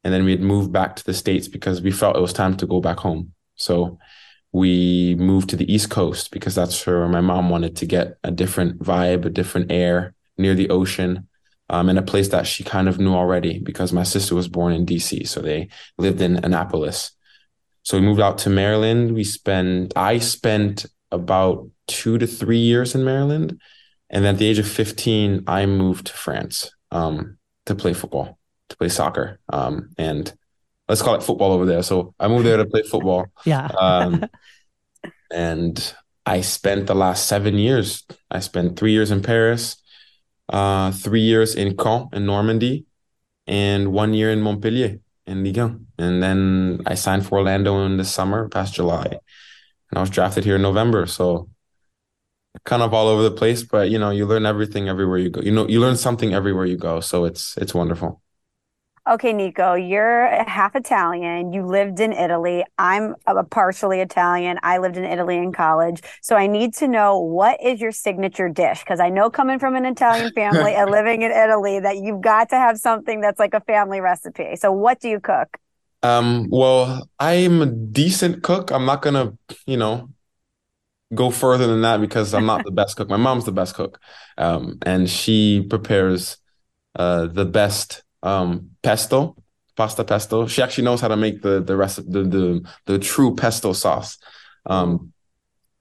And 0.03 0.13
then 0.13 0.25
we 0.25 0.33
had 0.33 0.41
moved 0.41 0.73
back 0.73 0.97
to 0.97 1.05
the 1.05 1.15
States 1.15 1.49
because 1.49 1.81
we 1.81 1.91
felt 1.91 2.17
it 2.17 2.21
was 2.21 2.33
time 2.33 2.57
to 2.59 2.67
go 2.67 2.81
back 2.81 2.99
home. 2.99 3.33
So 3.57 3.99
we 4.53 5.15
moved 5.17 5.51
to 5.51 5.57
the 5.57 5.73
East 5.73 5.91
Coast 5.91 6.31
because 6.31 6.55
that's 6.55 6.87
where 6.87 7.09
my 7.09 7.21
mom 7.21 7.51
wanted 7.51 7.77
to 7.77 7.87
get 7.87 8.19
a 8.23 8.31
different 8.31 8.81
vibe, 8.81 9.25
a 9.25 9.31
different 9.31 9.73
air 9.73 10.15
near 10.39 10.55
the 10.55 10.71
ocean. 10.71 11.29
Um, 11.71 11.89
in 11.89 11.97
a 11.97 12.03
place 12.03 12.29
that 12.29 12.47
she 12.47 12.63
kind 12.63 12.91
of 12.91 12.99
knew 12.99 13.15
already 13.15 13.59
because 13.59 13.91
my 13.91 14.03
sister 14.03 14.35
was 14.35 14.49
born 14.49 14.75
in 14.75 14.85
DC. 14.85 15.27
So 15.27 15.41
they 15.41 15.69
lived 15.97 16.21
in 16.21 16.45
Annapolis. 16.45 17.14
So 17.85 17.99
we 17.99 18.05
moved 18.05 18.21
out 18.21 18.39
to 18.39 18.51
Maryland. 18.51 19.15
We 19.15 19.25
spent, 19.25 19.93
I 19.95 20.19
spent 20.19 20.87
about 21.13 21.69
two 21.87 22.19
to 22.19 22.27
three 22.27 22.59
years 22.59 22.95
in 22.95 23.05
Maryland. 23.05 23.61
And 24.09 24.27
at 24.27 24.39
the 24.39 24.47
age 24.47 24.59
of 24.59 24.67
15, 24.67 25.45
I 25.47 25.67
moved 25.67 26.07
to 26.07 26.13
France 26.15 26.73
um, 26.91 27.37
to 27.67 27.75
play 27.75 27.93
football, 27.93 28.39
to 28.71 28.77
play 28.77 28.89
soccer. 28.89 29.39
Um, 29.53 29.91
and 29.99 30.33
let's 30.89 31.03
call 31.03 31.15
it 31.15 31.23
football 31.23 31.53
over 31.53 31.67
there. 31.67 31.83
So 31.83 32.15
I 32.19 32.29
moved 32.29 32.47
there 32.47 32.57
to 32.57 32.65
play 32.65 32.83
football. 32.83 33.27
yeah. 33.45 33.67
um, 33.67 34.25
and 35.31 35.95
I 36.25 36.41
spent 36.41 36.87
the 36.87 36.95
last 36.95 37.27
seven 37.27 37.59
years. 37.59 38.05
I 38.31 38.41
spent 38.41 38.79
three 38.79 38.93
years 38.93 39.11
in 39.11 39.21
Paris, 39.21 39.77
uh, 40.49 40.91
three 40.91 41.21
years 41.21 41.55
in 41.55 41.77
Caen 41.77 42.09
in 42.15 42.25
Normandy, 42.25 42.87
and 43.47 43.93
one 43.93 44.15
year 44.15 44.31
in 44.31 44.41
Montpellier 44.41 45.01
in 45.27 45.43
Ligue 45.45 45.59
1. 45.59 45.87
And 45.99 46.23
then 46.23 46.81
I 46.87 46.95
signed 46.95 47.27
for 47.27 47.39
Orlando 47.39 47.85
in 47.87 47.97
the 47.97 48.05
summer, 48.05 48.49
past 48.49 48.75
July. 48.75 49.07
And 49.07 49.99
I 49.99 50.01
was 50.01 50.11
drafted 50.11 50.45
here 50.45 50.57
in 50.57 50.63
November. 50.63 51.07
So 51.07 51.49
kind 52.65 52.83
of 52.83 52.95
all 52.95 53.09
over 53.09 53.23
the 53.23 53.31
place, 53.31 53.63
but 53.63 53.91
you 53.91 53.99
know, 53.99 54.11
you 54.11 54.27
learn 54.27 54.47
everything 54.47 54.89
everywhere 54.89 55.19
you 55.19 55.31
go. 55.31 55.41
You 55.41 55.53
know, 55.53 55.69
you 55.69 55.81
learn 55.81 55.97
something 55.97 56.33
everywhere 56.33 56.67
you 56.67 56.77
go. 56.77 57.01
So 57.01 57.25
it's 57.25 57.57
it's 57.57 57.75
wonderful. 57.75 58.23
Okay, 59.07 59.35
Nico, 59.35 59.75
you're 59.75 60.29
half 60.45 60.75
Italian. 60.75 61.53
You 61.53 61.67
lived 61.67 62.01
in 62.01 62.15
Italy. 62.15 62.65
I'm 62.79 63.15
a 63.27 63.45
partially 63.45 64.01
Italian. 64.01 64.59
I 64.63 64.79
lived 64.79 64.97
in 64.97 65.05
Italy 65.05 65.37
in 65.37 65.53
college. 65.53 66.01
So 66.23 66.37
I 66.37 66.47
need 66.47 66.73
to 66.77 66.89
know 66.89 67.19
what 67.19 67.63
is 67.63 67.83
your 67.83 67.93
signature 67.93 68.49
dish? 68.49 68.81
Because 68.81 69.01
I 69.01 69.11
know 69.11 69.29
coming 69.29 69.59
from 69.59 69.77
an 69.77 69.85
Italian 69.85 70.33
family 70.33 70.75
and 70.75 70.91
living 70.91 71.21
in 71.21 71.33
Italy 71.33 71.81
that 71.81 71.99
you've 71.99 72.23
got 72.23 72.49
to 72.49 72.57
have 72.57 72.79
something 72.79 73.21
that's 73.21 73.39
like 73.39 73.53
a 73.53 73.61
family 73.61 74.01
recipe. 74.01 74.57
So 74.57 74.73
what 74.73 75.01
do 75.01 75.11
you 75.11 75.21
cook? 75.21 75.59
Um, 76.03 76.49
well, 76.51 77.07
I'm 77.21 77.61
a 77.61 77.67
decent 77.67 78.43
cook. 78.43 78.71
I'm 78.71 78.87
not 78.87 79.03
gonna, 79.03 79.35
you 79.67 79.77
know, 79.77 80.09
go 81.15 81.31
further 81.31 81.67
than 81.67 81.83
that 81.83 82.01
because 82.01 82.33
I'm 82.33 82.47
not 82.47 82.65
the 82.65 82.71
best 82.73 82.97
cook. 82.97 83.11
My 83.11 83.19
mom's 83.19 83.45
the 83.45 83.53
best 83.53 83.75
cook. 83.75 84.01
Um, 84.39 84.79
and 84.83 85.11
she 85.11 85.67
prepares 85.69 86.39
uh 86.97 87.27
the 87.27 87.45
best 87.45 88.05
um, 88.25 88.71
pesto, 88.83 89.37
pasta 89.77 90.03
pesto. 90.03 90.47
She 90.49 90.63
actually 90.63 90.85
knows 90.85 91.01
how 91.01 91.09
to 91.09 91.17
make 91.17 91.43
the 91.43 91.61
the 91.61 91.77
rest 91.77 91.97
the 92.11 92.23
the 92.25 92.69
the 92.87 92.99
true 92.99 93.37
pesto 93.37 93.73
sauce. 93.73 94.19
Um, 94.67 95.13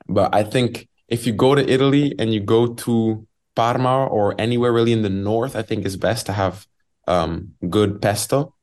but 0.07 0.35
I 0.35 0.43
think 0.43 0.87
if 1.07 1.25
you 1.25 1.33
go 1.33 1.55
to 1.55 1.67
Italy 1.67 2.13
and 2.19 2.33
you 2.33 2.41
go 2.41 2.73
to 2.73 3.25
Parma 3.55 4.05
or 4.05 4.35
anywhere 4.39 4.73
really 4.73 4.93
in 4.93 5.03
the 5.03 5.09
north, 5.09 5.55
I 5.55 5.61
think 5.61 5.85
it's 5.85 5.95
best 5.95 6.25
to 6.25 6.33
have 6.33 6.67
um, 7.07 7.53
good 7.69 8.01
pesto. 8.01 8.53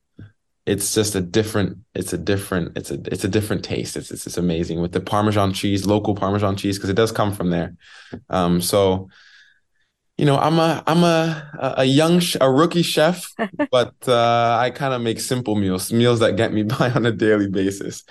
It's 0.65 0.93
just 0.93 1.15
a 1.15 1.21
different. 1.21 1.79
It's 1.95 2.13
a 2.13 2.17
different. 2.19 2.77
It's 2.77 2.91
a 2.91 2.99
it's 3.11 3.23
a 3.23 3.27
different 3.27 3.63
taste. 3.63 3.97
It's 3.97 4.11
it's, 4.11 4.27
it's 4.27 4.37
amazing 4.37 4.79
with 4.79 4.91
the 4.91 5.01
Parmesan 5.01 5.53
cheese, 5.53 5.87
local 5.87 6.13
Parmesan 6.13 6.55
cheese, 6.55 6.77
because 6.77 6.91
it 6.91 6.95
does 6.95 7.11
come 7.11 7.33
from 7.33 7.49
there. 7.49 7.75
Um, 8.29 8.61
so 8.61 9.09
you 10.21 10.27
know, 10.27 10.37
I'm 10.37 10.59
a 10.59 10.83
I'm 10.85 11.03
a 11.03 11.73
a 11.77 11.83
young 11.83 12.21
a 12.39 12.51
rookie 12.51 12.83
chef, 12.83 13.33
but 13.71 13.95
uh, 14.07 14.55
I 14.61 14.69
kind 14.69 14.93
of 14.93 15.01
make 15.01 15.19
simple 15.19 15.55
meals, 15.55 15.91
meals 15.91 16.19
that 16.19 16.35
get 16.35 16.53
me 16.53 16.61
by 16.77 16.91
on 16.91 17.07
a 17.07 17.11
daily 17.11 17.49
basis. 17.49 18.03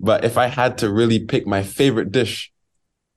But 0.00 0.24
if 0.24 0.38
I 0.38 0.46
had 0.46 0.78
to 0.78 0.90
really 0.90 1.18
pick 1.18 1.46
my 1.46 1.62
favorite 1.62 2.10
dish 2.10 2.50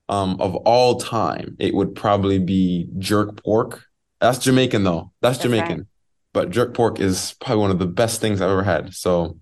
um, 0.10 0.36
of 0.42 0.58
all 0.58 1.00
time, 1.00 1.56
it 1.60 1.74
would 1.74 1.96
probably 1.96 2.40
be 2.40 2.90
jerk 2.98 3.42
pork. 3.42 3.86
That's 4.20 4.40
Jamaican 4.40 4.84
though. 4.84 5.14
That's, 5.22 5.38
That's 5.38 5.44
Jamaican. 5.44 5.78
Right. 5.78 5.88
But 6.34 6.50
jerk 6.50 6.74
pork 6.74 7.00
is 7.00 7.36
probably 7.40 7.62
one 7.62 7.72
of 7.72 7.80
the 7.80 7.88
best 7.88 8.20
things 8.20 8.42
I've 8.42 8.50
ever 8.50 8.64
had. 8.64 8.94
So 8.94 9.40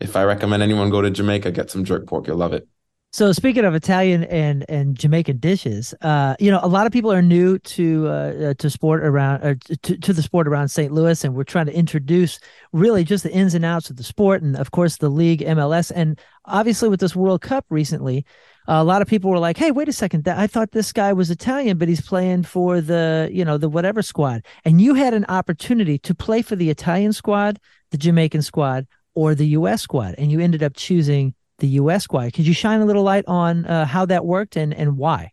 if 0.00 0.16
I 0.16 0.24
recommend 0.24 0.62
anyone 0.62 0.90
go 0.90 1.00
to 1.00 1.10
Jamaica, 1.10 1.50
get 1.52 1.70
some 1.70 1.84
jerk 1.84 2.06
pork. 2.06 2.26
You'll 2.26 2.36
love 2.36 2.52
it. 2.52 2.68
So 3.12 3.32
speaking 3.32 3.64
of 3.64 3.74
Italian 3.74 4.22
and 4.22 4.64
and 4.68 4.96
Jamaican 4.96 5.38
dishes, 5.38 5.92
uh, 6.00 6.36
you 6.38 6.48
know, 6.48 6.60
a 6.62 6.68
lot 6.68 6.86
of 6.86 6.92
people 6.92 7.10
are 7.10 7.20
new 7.20 7.58
to 7.58 8.06
uh, 8.06 8.10
uh 8.10 8.54
to 8.54 8.70
sport 8.70 9.02
around 9.02 9.42
or 9.42 9.56
to, 9.56 9.96
to 9.98 10.12
the 10.12 10.22
sport 10.22 10.46
around 10.46 10.68
St. 10.68 10.92
Louis, 10.92 11.24
and 11.24 11.34
we're 11.34 11.42
trying 11.42 11.66
to 11.66 11.74
introduce 11.74 12.38
really 12.72 13.02
just 13.02 13.24
the 13.24 13.32
ins 13.32 13.54
and 13.54 13.64
outs 13.64 13.90
of 13.90 13.96
the 13.96 14.04
sport, 14.04 14.42
and 14.42 14.56
of 14.56 14.70
course 14.70 14.98
the 14.98 15.08
league 15.08 15.40
MLS, 15.40 15.90
and 15.92 16.20
obviously 16.44 16.88
with 16.88 17.00
this 17.00 17.16
World 17.16 17.40
Cup 17.40 17.66
recently, 17.68 18.24
a 18.68 18.84
lot 18.84 19.02
of 19.02 19.08
people 19.08 19.28
were 19.28 19.40
like, 19.40 19.56
"Hey, 19.56 19.72
wait 19.72 19.88
a 19.88 19.92
second! 19.92 20.28
I 20.28 20.46
thought 20.46 20.70
this 20.70 20.92
guy 20.92 21.12
was 21.12 21.32
Italian, 21.32 21.78
but 21.78 21.88
he's 21.88 22.00
playing 22.00 22.44
for 22.44 22.80
the 22.80 23.28
you 23.32 23.44
know 23.44 23.58
the 23.58 23.68
whatever 23.68 24.02
squad." 24.02 24.44
And 24.64 24.80
you 24.80 24.94
had 24.94 25.14
an 25.14 25.24
opportunity 25.28 25.98
to 25.98 26.14
play 26.14 26.42
for 26.42 26.54
the 26.54 26.70
Italian 26.70 27.12
squad, 27.12 27.58
the 27.90 27.98
Jamaican 27.98 28.42
squad, 28.42 28.86
or 29.16 29.34
the 29.34 29.48
U.S. 29.48 29.82
squad, 29.82 30.14
and 30.16 30.30
you 30.30 30.38
ended 30.38 30.62
up 30.62 30.76
choosing 30.76 31.34
the 31.60 31.68
U.S. 31.68 32.04
squad. 32.04 32.32
Could 32.32 32.46
you 32.46 32.54
shine 32.54 32.80
a 32.80 32.84
little 32.84 33.02
light 33.02 33.24
on 33.26 33.66
uh, 33.66 33.86
how 33.86 34.06
that 34.06 34.24
worked 34.24 34.56
and 34.56 34.74
and 34.74 34.96
why? 34.96 35.32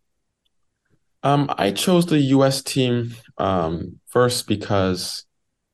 Um, 1.23 1.49
I 1.57 1.71
chose 1.71 2.05
the 2.05 2.19
U.S. 2.19 2.61
team 2.61 3.15
um, 3.37 3.99
first 4.07 4.47
because 4.47 5.25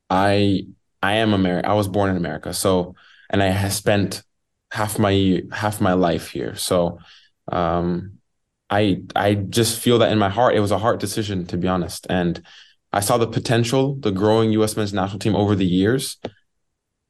I 0.10 0.68
I 1.02 1.16
am 1.16 1.34
American. 1.34 1.70
I 1.70 1.74
was 1.74 1.88
born 1.88 2.10
in 2.10 2.18
America, 2.18 2.54
so 2.54 2.96
and 3.30 3.44
I 3.44 3.48
have 3.48 3.74
spent 3.74 4.24
half 4.72 4.98
my 4.98 5.44
half 5.52 5.82
my 5.82 5.94
life 5.94 6.30
here. 6.30 6.56
So 6.56 7.00
um, 7.52 8.20
I 8.70 9.02
I 9.16 9.36
just 9.36 9.80
feel 9.80 10.00
that 10.00 10.12
in 10.12 10.18
my 10.18 10.30
heart 10.30 10.56
it 10.56 10.62
was 10.62 10.72
a 10.72 10.80
hard 10.80 11.00
decision 11.00 11.46
to 11.48 11.58
be 11.58 11.68
honest, 11.68 12.08
and 12.10 12.42
I 12.92 13.00
saw 13.00 13.18
the 13.18 13.28
potential, 13.28 13.96
the 13.96 14.12
growing 14.12 14.52
U.S. 14.54 14.78
men's 14.78 14.94
national 14.94 15.20
team 15.20 15.36
over 15.36 15.56
the 15.56 15.66
years, 15.66 16.18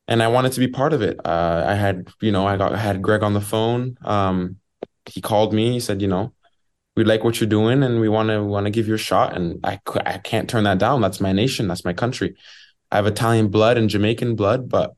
and 0.07 0.21
I 0.21 0.27
wanted 0.27 0.51
to 0.53 0.59
be 0.59 0.67
part 0.67 0.93
of 0.93 1.01
it. 1.01 1.19
Uh, 1.25 1.63
I 1.67 1.75
had, 1.75 2.09
you 2.21 2.31
know, 2.31 2.45
I 2.45 2.57
got 2.57 2.73
I 2.73 2.77
had 2.77 3.01
Greg 3.01 3.23
on 3.23 3.33
the 3.33 3.41
phone. 3.41 3.97
Um, 4.03 4.57
he 5.05 5.21
called 5.21 5.53
me. 5.53 5.71
He 5.71 5.79
said, 5.79 6.01
you 6.01 6.07
know, 6.07 6.33
we 6.95 7.03
like 7.03 7.23
what 7.23 7.39
you're 7.39 7.49
doing, 7.49 7.83
and 7.83 7.99
we 7.99 8.09
want 8.09 8.29
to 8.29 8.43
want 8.43 8.65
to 8.65 8.71
give 8.71 8.87
you 8.87 8.95
a 8.95 8.97
shot. 8.97 9.35
And 9.35 9.59
I 9.63 9.79
I 10.05 10.17
can't 10.17 10.49
turn 10.49 10.65
that 10.65 10.77
down. 10.77 11.01
That's 11.01 11.21
my 11.21 11.31
nation. 11.31 11.67
That's 11.67 11.85
my 11.85 11.93
country. 11.93 12.35
I 12.91 12.97
have 12.97 13.07
Italian 13.07 13.47
blood 13.47 13.77
and 13.77 13.89
Jamaican 13.89 14.35
blood, 14.35 14.69
but 14.69 14.95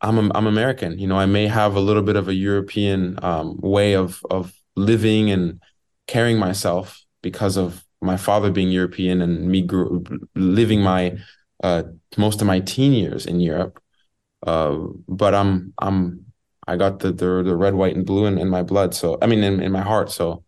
I'm 0.00 0.30
I'm 0.34 0.46
American. 0.46 0.98
You 0.98 1.06
know, 1.06 1.18
I 1.18 1.26
may 1.26 1.46
have 1.46 1.74
a 1.74 1.80
little 1.80 2.02
bit 2.02 2.16
of 2.16 2.28
a 2.28 2.34
European 2.34 3.18
um, 3.22 3.58
way 3.60 3.94
of 3.94 4.20
of 4.30 4.52
living 4.76 5.30
and 5.30 5.60
carrying 6.06 6.38
myself 6.38 7.04
because 7.22 7.56
of 7.56 7.84
my 8.00 8.16
father 8.16 8.50
being 8.50 8.70
European 8.70 9.20
and 9.20 9.48
me 9.48 9.62
grew, 9.62 10.04
living 10.34 10.80
my 10.82 11.18
uh, 11.62 11.82
most 12.16 12.40
of 12.40 12.46
my 12.46 12.60
teen 12.60 12.92
years 12.92 13.26
in 13.26 13.40
Europe. 13.40 13.80
Uh, 14.48 14.88
but 15.08 15.34
I'm 15.34 15.72
I'm 15.78 16.26
I 16.66 16.76
got 16.76 17.00
the 17.00 17.12
the, 17.12 17.42
the 17.42 17.56
red, 17.56 17.74
white, 17.74 17.96
and 17.96 18.06
blue 18.06 18.26
in, 18.26 18.38
in 18.38 18.48
my 18.48 18.62
blood. 18.62 18.94
So 18.94 19.18
I 19.22 19.26
mean, 19.26 19.42
in, 19.44 19.60
in 19.60 19.72
my 19.72 19.82
heart. 19.82 20.10
So 20.10 20.44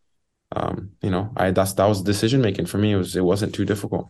um, 0.56 0.92
you 1.02 1.10
know, 1.10 1.32
I 1.36 1.52
that's 1.52 1.74
that 1.74 1.86
was 1.86 2.02
decision 2.02 2.40
making 2.42 2.66
for 2.66 2.78
me. 2.78 2.92
It 2.92 2.96
was 2.96 3.16
it 3.16 3.24
wasn't 3.24 3.54
too 3.54 3.64
difficult. 3.66 4.08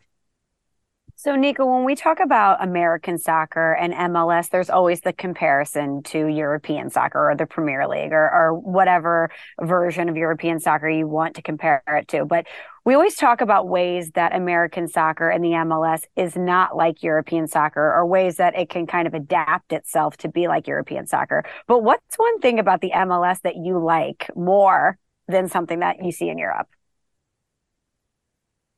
So, 1.23 1.33
Niko, 1.33 1.71
when 1.71 1.85
we 1.85 1.97
talk 1.97 2.19
about 2.19 2.65
American 2.65 3.19
soccer 3.19 3.75
and 3.75 3.93
MLS, 3.93 4.49
there's 4.49 4.71
always 4.71 5.03
the 5.03 5.13
comparison 5.13 6.03
to 6.05 6.29
European 6.29 6.89
soccer 6.89 7.31
or 7.31 7.37
the 7.37 7.45
Premier 7.45 7.87
League 7.87 8.13
or, 8.13 8.33
or 8.33 8.55
whatever 8.55 9.31
version 9.61 10.09
of 10.09 10.17
European 10.17 10.61
soccer 10.61 10.89
you 10.89 11.07
want 11.07 11.37
to 11.37 11.43
compare 11.43 11.83
it 11.89 12.09
to. 12.09 12.25
But 12.25 12.47
we 12.87 12.95
always 12.95 13.17
talk 13.17 13.43
about 13.43 13.69
ways 13.69 14.13
that 14.13 14.35
American 14.35 14.89
soccer 14.89 15.29
and 15.29 15.45
the 15.45 15.51
MLS 15.51 16.05
is 16.17 16.37
not 16.37 16.75
like 16.75 17.03
European 17.03 17.47
soccer 17.47 17.93
or 17.93 18.07
ways 18.07 18.37
that 18.37 18.59
it 18.59 18.71
can 18.71 18.87
kind 18.87 19.07
of 19.07 19.13
adapt 19.13 19.75
itself 19.75 20.17
to 20.17 20.29
be 20.31 20.49
like 20.49 20.67
European 20.67 21.07
soccer. 21.07 21.45
But 21.67 21.83
what's 21.83 22.17
one 22.17 22.41
thing 22.41 22.59
about 22.59 22.81
the 22.81 22.93
MLS 22.93 23.43
that 23.43 23.57
you 23.57 23.79
like 23.79 24.31
more 24.35 24.97
than 25.29 25.51
something 25.51 25.81
that 25.81 26.03
you 26.03 26.13
see 26.13 26.31
in 26.31 26.39
Europe? 26.39 26.69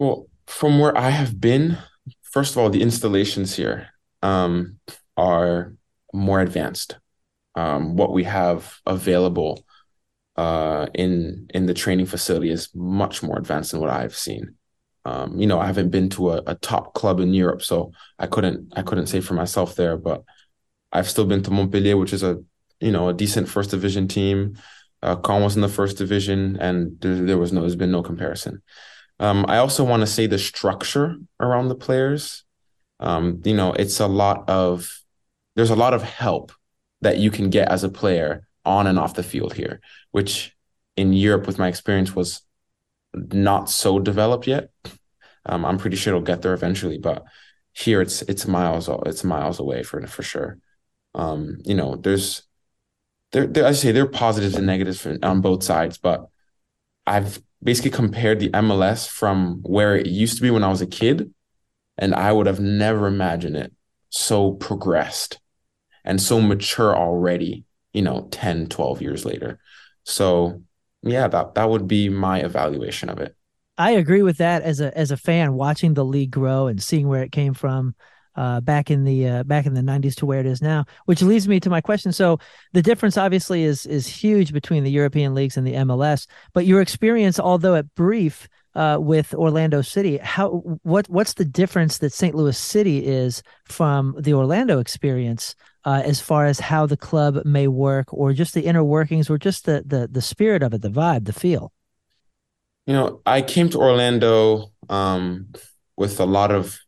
Well, 0.00 0.26
from 0.48 0.81
where 0.81 0.98
I 0.98 1.11
have 1.11 1.40
been, 1.40 1.78
first 2.33 2.53
of 2.53 2.59
all, 2.59 2.71
the 2.71 2.83
installations 2.83 3.55
here 3.55 3.88
um, 4.23 4.79
are 5.16 5.75
more 6.12 6.40
advanced. 6.40 6.99
Um, 7.55 7.97
what 7.97 8.12
we 8.12 8.25
have 8.25 8.81
available 8.87 9.64
uh, 10.37 10.87
in 10.95 11.49
in 11.53 11.66
the 11.66 11.75
training 11.75 12.07
facility 12.07 12.51
is 12.51 12.71
much 12.75 13.23
more 13.23 13.38
advanced 13.38 13.73
than 13.73 13.81
what 13.81 13.90
I've 13.90 14.16
seen. 14.16 14.55
Um, 15.05 15.38
you 15.38 15.47
know, 15.47 15.59
I 15.59 15.66
haven't 15.66 15.90
been 15.90 16.09
to 16.11 16.31
a, 16.31 16.42
a, 16.47 16.55
top 16.55 16.95
club 16.95 17.18
in 17.18 17.35
Europe, 17.35 17.61
so 17.61 17.92
I 18.18 18.27
couldn't 18.27 18.73
I 18.75 18.83
couldn't 18.83 19.09
say 19.09 19.21
for 19.21 19.35
myself 19.35 19.75
there. 19.75 19.97
But 19.97 20.23
I've 20.92 21.11
still 21.11 21.27
been 21.27 21.42
to 21.42 21.51
Montpellier, 21.51 21.97
which 21.97 22.12
is 22.12 22.23
a 22.23 22.42
you 22.81 22.92
know 22.92 23.09
a 23.09 23.14
decent 23.14 23.49
first 23.49 23.71
division 23.71 24.09
team. 24.09 24.57
Uh, 25.03 25.16
Caen 25.16 25.42
was 25.42 25.57
in 25.57 25.62
the 25.62 25.68
first 25.68 25.99
division, 25.99 26.57
and 26.61 26.99
there, 27.01 27.16
there 27.16 27.38
was 27.38 27.53
no 27.53 27.61
there's 27.61 27.77
been 27.77 27.90
no 27.92 28.03
comparison. 28.03 28.62
Um, 29.18 29.44
I 29.48 29.59
also 29.59 29.85
want 29.85 30.01
to 30.01 30.07
say 30.07 30.27
the 30.27 30.38
structure 30.38 31.16
around 31.40 31.68
the 31.68 31.75
players. 31.75 32.44
Um, 33.01 33.40
you 33.44 33.55
know, 33.55 33.72
it's 33.72 34.01
a 34.01 34.07
lot 34.07 34.48
of 34.48 35.03
there's 35.55 35.70
a 35.70 35.77
lot 35.77 35.94
of 35.94 36.03
help 36.03 36.53
that 37.03 37.18
you 37.18 37.31
can 37.31 37.51
get 37.51 37.68
as 37.68 37.85
a 37.85 37.88
player 37.88 38.46
on 38.64 38.87
and 38.87 38.98
off 38.98 39.14
the 39.14 39.22
field 39.22 39.55
here, 39.55 39.81
which 40.12 40.57
in 40.96 41.12
Europe, 41.12 41.46
with 41.46 41.59
my 41.59 41.68
experience, 41.68 42.14
was 42.14 42.42
not 43.14 43.68
so 43.68 43.98
developed 43.98 44.46
yet. 44.46 44.70
Um, 45.44 45.64
I'm 45.64 45.79
pretty 45.79 45.96
sure 45.96 46.14
it'll 46.14 46.25
get 46.25 46.42
there 46.42 46.55
eventually, 46.55 46.98
but 46.98 47.25
here 47.72 48.01
it's 48.01 48.22
it's 48.22 48.46
miles 48.46 48.88
it's 49.07 49.25
miles 49.25 49.59
away 49.59 49.83
for 49.83 50.07
for 50.07 50.22
sure. 50.22 50.59
Um, 51.14 51.59
you 51.64 51.75
know, 51.75 51.96
there's 51.96 52.42
there, 53.33 53.46
there 53.46 53.66
I 53.66 53.72
say 53.72 53.92
there 53.92 54.05
are 54.05 54.09
positives 54.09 54.55
and 54.55 54.66
negatives 54.66 55.07
on 55.22 55.40
both 55.40 55.62
sides, 55.64 55.98
but 55.98 56.29
I've 57.07 57.42
basically 57.62 57.90
compared 57.90 58.40
the 58.40 58.51
MLS 58.51 59.09
from 59.09 59.61
where 59.62 59.96
it 59.96 60.07
used 60.07 60.37
to 60.37 60.42
be 60.42 60.51
when 60.51 60.64
I 60.64 60.68
was 60.68 60.81
a 60.81 60.87
kid, 60.87 61.33
and 61.98 62.14
I 62.14 62.33
would 62.33 62.46
have 62.46 62.61
never 62.61 63.07
imagined 63.07 63.57
it 63.57 63.72
so 64.09 64.53
progressed 64.53 65.40
and 66.05 66.20
so 66.20 66.40
mature 66.40 66.96
already, 66.96 67.64
you 67.92 68.03
know, 68.03 68.29
10, 68.31 68.68
12 68.68 69.01
years 69.01 69.25
later. 69.25 69.59
So 70.05 70.62
yeah, 71.03 71.29
that 71.29 71.55
that 71.55 71.70
would 71.70 71.87
be 71.87 72.09
my 72.09 72.40
evaluation 72.40 73.09
of 73.09 73.18
it. 73.18 73.35
I 73.79 73.92
agree 73.92 74.22
with 74.22 74.38
that 74.38 74.62
as 74.62 74.81
a 74.81 74.96
as 74.96 75.11
a 75.11 75.16
fan 75.16 75.55
watching 75.55 75.94
the 75.94 76.05
league 76.05 76.31
grow 76.31 76.66
and 76.66 76.83
seeing 76.83 77.09
where 77.09 77.22
it 77.22 77.33
came 77.33 77.55
from 77.55 77.94
uh, 78.37 78.61
back 78.61 78.90
in 78.90 79.05
the 79.05 79.29
uh, 79.29 79.42
back 79.45 79.66
in 79.66 79.75
the 79.75 79.81
90s 79.81 80.14
to 80.16 80.27
where 80.27 80.40
it 80.40 80.47
is 80.47 80.62
now 80.62 80.85
which 81.07 81.23
leads 81.23 81.49
me 81.49 81.61
to 81.61 81.71
my 81.71 81.81
question. 81.81 82.12
So 82.12 82.38
the 82.73 82.83
difference 82.83 83.16
obviously 83.16 83.64
is 83.64 83.87
is 83.87 84.07
huge 84.07 84.53
between 84.53 84.85
the 84.85 84.90
european 84.90 85.35
leagues 85.35 85.57
and 85.57 85.66
the 85.66 85.75
mls 85.75 86.27
but 86.53 86.66
your 86.66 86.81
experience 86.81 87.38
although 87.38 87.75
it 87.75 87.87
brief 87.95 88.49
uh, 88.75 88.97
with 89.01 89.35
orlando 89.35 89.83
city 89.83 90.18
how 90.18 90.49
what 90.83 91.09
what's 91.09 91.35
the 91.35 91.45
difference 91.45 91.99
that 91.99 92.12
st 92.12 92.35
louis 92.35 92.57
city 92.57 93.05
is 93.05 93.42
from 93.64 94.14
the 94.18 94.33
orlando 94.33 94.79
experience 94.79 95.55
uh, 95.85 96.01
as 96.05 96.21
far 96.21 96.47
as 96.47 96.61
how 96.61 96.87
the 96.87 96.97
club 96.97 97.45
may 97.45 97.66
work 97.66 98.12
or 98.12 98.33
just 98.33 98.55
the 98.55 98.64
inner 98.64 98.85
workings 98.85 99.29
or 99.29 99.38
just 99.38 99.66
the 99.66 99.83
the, 99.87 100.09
the 100.11 100.23
spirit 100.23 100.62
of 100.62 100.73
it 100.73 100.81
the 100.83 100.88
vibe 100.88 101.25
the 101.25 101.33
feel? 101.33 101.73
You 102.87 102.95
know 102.95 103.21
i 103.27 103.42
came 103.42 103.68
to 103.71 103.79
orlando 103.79 104.73
um, 104.88 105.49
with 105.97 106.18
a 106.18 106.27
lot 106.27 106.51
of 106.51 106.79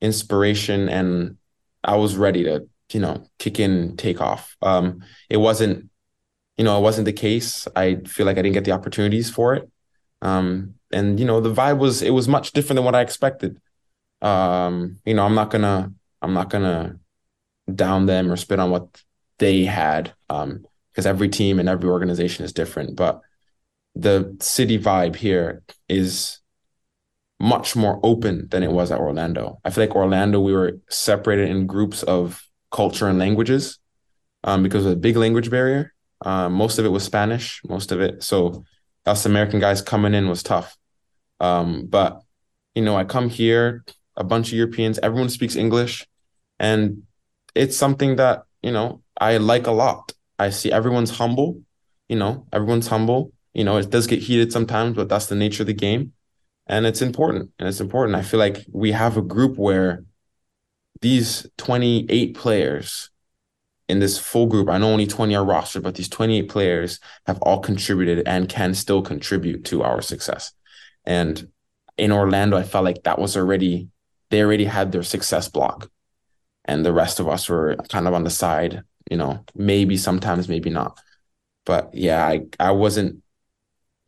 inspiration 0.00 0.88
and 0.88 1.36
I 1.84 1.96
was 1.96 2.16
ready 2.16 2.44
to, 2.44 2.68
you 2.92 3.00
know, 3.00 3.24
kick 3.38 3.60
in, 3.60 3.96
take 3.96 4.20
off. 4.20 4.56
Um, 4.62 5.02
it 5.28 5.38
wasn't, 5.38 5.90
you 6.56 6.64
know, 6.64 6.78
it 6.78 6.82
wasn't 6.82 7.06
the 7.06 7.12
case. 7.12 7.68
I 7.76 7.96
feel 8.06 8.26
like 8.26 8.38
I 8.38 8.42
didn't 8.42 8.54
get 8.54 8.64
the 8.64 8.72
opportunities 8.72 9.30
for 9.30 9.54
it. 9.54 9.70
Um, 10.22 10.74
and 10.90 11.20
you 11.20 11.26
know, 11.26 11.40
the 11.40 11.52
vibe 11.52 11.78
was 11.78 12.02
it 12.02 12.10
was 12.10 12.28
much 12.28 12.52
different 12.52 12.78
than 12.78 12.84
what 12.84 12.94
I 12.94 13.02
expected. 13.02 13.60
Um, 14.22 14.98
you 15.04 15.14
know, 15.14 15.24
I'm 15.24 15.34
not 15.34 15.50
gonna 15.50 15.92
I'm 16.22 16.34
not 16.34 16.50
gonna 16.50 16.98
down 17.72 18.06
them 18.06 18.32
or 18.32 18.36
spit 18.36 18.58
on 18.58 18.70
what 18.70 19.02
they 19.38 19.64
had. 19.64 20.12
Um, 20.28 20.64
because 20.98 21.06
every 21.06 21.28
team 21.28 21.60
and 21.60 21.68
every 21.68 21.88
organization 21.88 22.44
is 22.44 22.52
different. 22.52 22.96
But 22.96 23.20
the 23.94 24.36
city 24.40 24.80
vibe 24.80 25.14
here 25.14 25.62
is 25.88 26.37
much 27.40 27.76
more 27.76 28.00
open 28.02 28.48
than 28.50 28.62
it 28.62 28.72
was 28.72 28.90
at 28.90 28.98
Orlando. 28.98 29.60
I 29.64 29.70
feel 29.70 29.84
like 29.84 29.94
Orlando, 29.94 30.40
we 30.40 30.52
were 30.52 30.78
separated 30.88 31.48
in 31.48 31.66
groups 31.66 32.02
of 32.02 32.42
culture 32.70 33.08
and 33.08 33.18
languages 33.18 33.78
um, 34.44 34.62
because 34.62 34.84
of 34.84 34.92
a 34.92 34.96
big 34.96 35.16
language 35.16 35.50
barrier. 35.50 35.94
Um, 36.24 36.52
most 36.54 36.78
of 36.78 36.84
it 36.84 36.88
was 36.88 37.04
Spanish, 37.04 37.60
most 37.64 37.92
of 37.92 38.00
it. 38.00 38.22
So 38.22 38.64
us 39.06 39.24
American 39.24 39.60
guys 39.60 39.80
coming 39.80 40.14
in 40.14 40.28
was 40.28 40.42
tough. 40.42 40.76
Um, 41.38 41.86
but, 41.86 42.20
you 42.74 42.82
know, 42.82 42.96
I 42.96 43.04
come 43.04 43.28
here, 43.28 43.84
a 44.16 44.24
bunch 44.24 44.48
of 44.48 44.54
Europeans, 44.54 44.98
everyone 44.98 45.28
speaks 45.28 45.54
English. 45.54 46.06
And 46.58 47.04
it's 47.54 47.76
something 47.76 48.16
that, 48.16 48.42
you 48.62 48.72
know, 48.72 49.02
I 49.20 49.36
like 49.36 49.68
a 49.68 49.72
lot. 49.72 50.12
I 50.40 50.50
see 50.50 50.72
everyone's 50.72 51.10
humble, 51.10 51.62
you 52.08 52.16
know, 52.16 52.46
everyone's 52.52 52.88
humble. 52.88 53.32
You 53.54 53.64
know, 53.64 53.76
it 53.76 53.90
does 53.90 54.06
get 54.06 54.20
heated 54.20 54.52
sometimes, 54.52 54.96
but 54.96 55.08
that's 55.08 55.26
the 55.26 55.34
nature 55.34 55.62
of 55.62 55.68
the 55.68 55.74
game 55.74 56.12
and 56.68 56.86
it's 56.86 57.02
important 57.02 57.50
and 57.58 57.68
it's 57.68 57.80
important 57.80 58.16
i 58.16 58.22
feel 58.22 58.40
like 58.40 58.64
we 58.72 58.92
have 58.92 59.16
a 59.16 59.22
group 59.22 59.56
where 59.56 60.04
these 61.00 61.46
28 61.58 62.34
players 62.34 63.10
in 63.88 64.00
this 64.00 64.18
full 64.18 64.46
group, 64.46 64.68
I 64.68 64.78
know 64.78 64.90
only 64.90 65.06
20 65.06 65.34
are 65.34 65.44
rostered, 65.44 65.82
but 65.82 65.94
these 65.94 66.08
28 66.08 66.48
players 66.48 67.00
have 67.26 67.40
all 67.40 67.60
contributed 67.60 68.26
and 68.28 68.48
can 68.48 68.74
still 68.74 69.00
contribute 69.00 69.64
to 69.66 69.82
our 69.82 70.02
success. 70.02 70.52
And 71.04 71.48
in 71.96 72.12
Orlando, 72.12 72.56
I 72.56 72.64
felt 72.64 72.84
like 72.84 73.02
that 73.04 73.18
was 73.18 73.36
already, 73.36 73.88
they 74.30 74.42
already 74.42 74.66
had 74.66 74.92
their 74.92 75.02
success 75.02 75.48
block. 75.48 75.90
And 76.66 76.84
the 76.84 76.92
rest 76.92 77.18
of 77.18 77.28
us 77.28 77.48
were 77.48 77.76
kind 77.88 78.06
of 78.06 78.12
on 78.12 78.24
the 78.24 78.30
side, 78.30 78.82
you 79.10 79.16
know, 79.16 79.42
maybe 79.54 79.96
sometimes, 79.96 80.48
maybe 80.48 80.68
not. 80.68 81.00
But 81.64 81.94
yeah, 81.94 82.26
I, 82.26 82.42
I 82.60 82.72
wasn't 82.72 83.22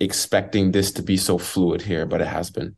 expecting 0.01 0.72
this 0.72 0.90
to 0.92 1.03
be 1.03 1.16
so 1.16 1.38
fluid 1.38 1.82
here, 1.82 2.07
but 2.07 2.20
it 2.20 2.26
has 2.28 2.51
been. 2.51 2.76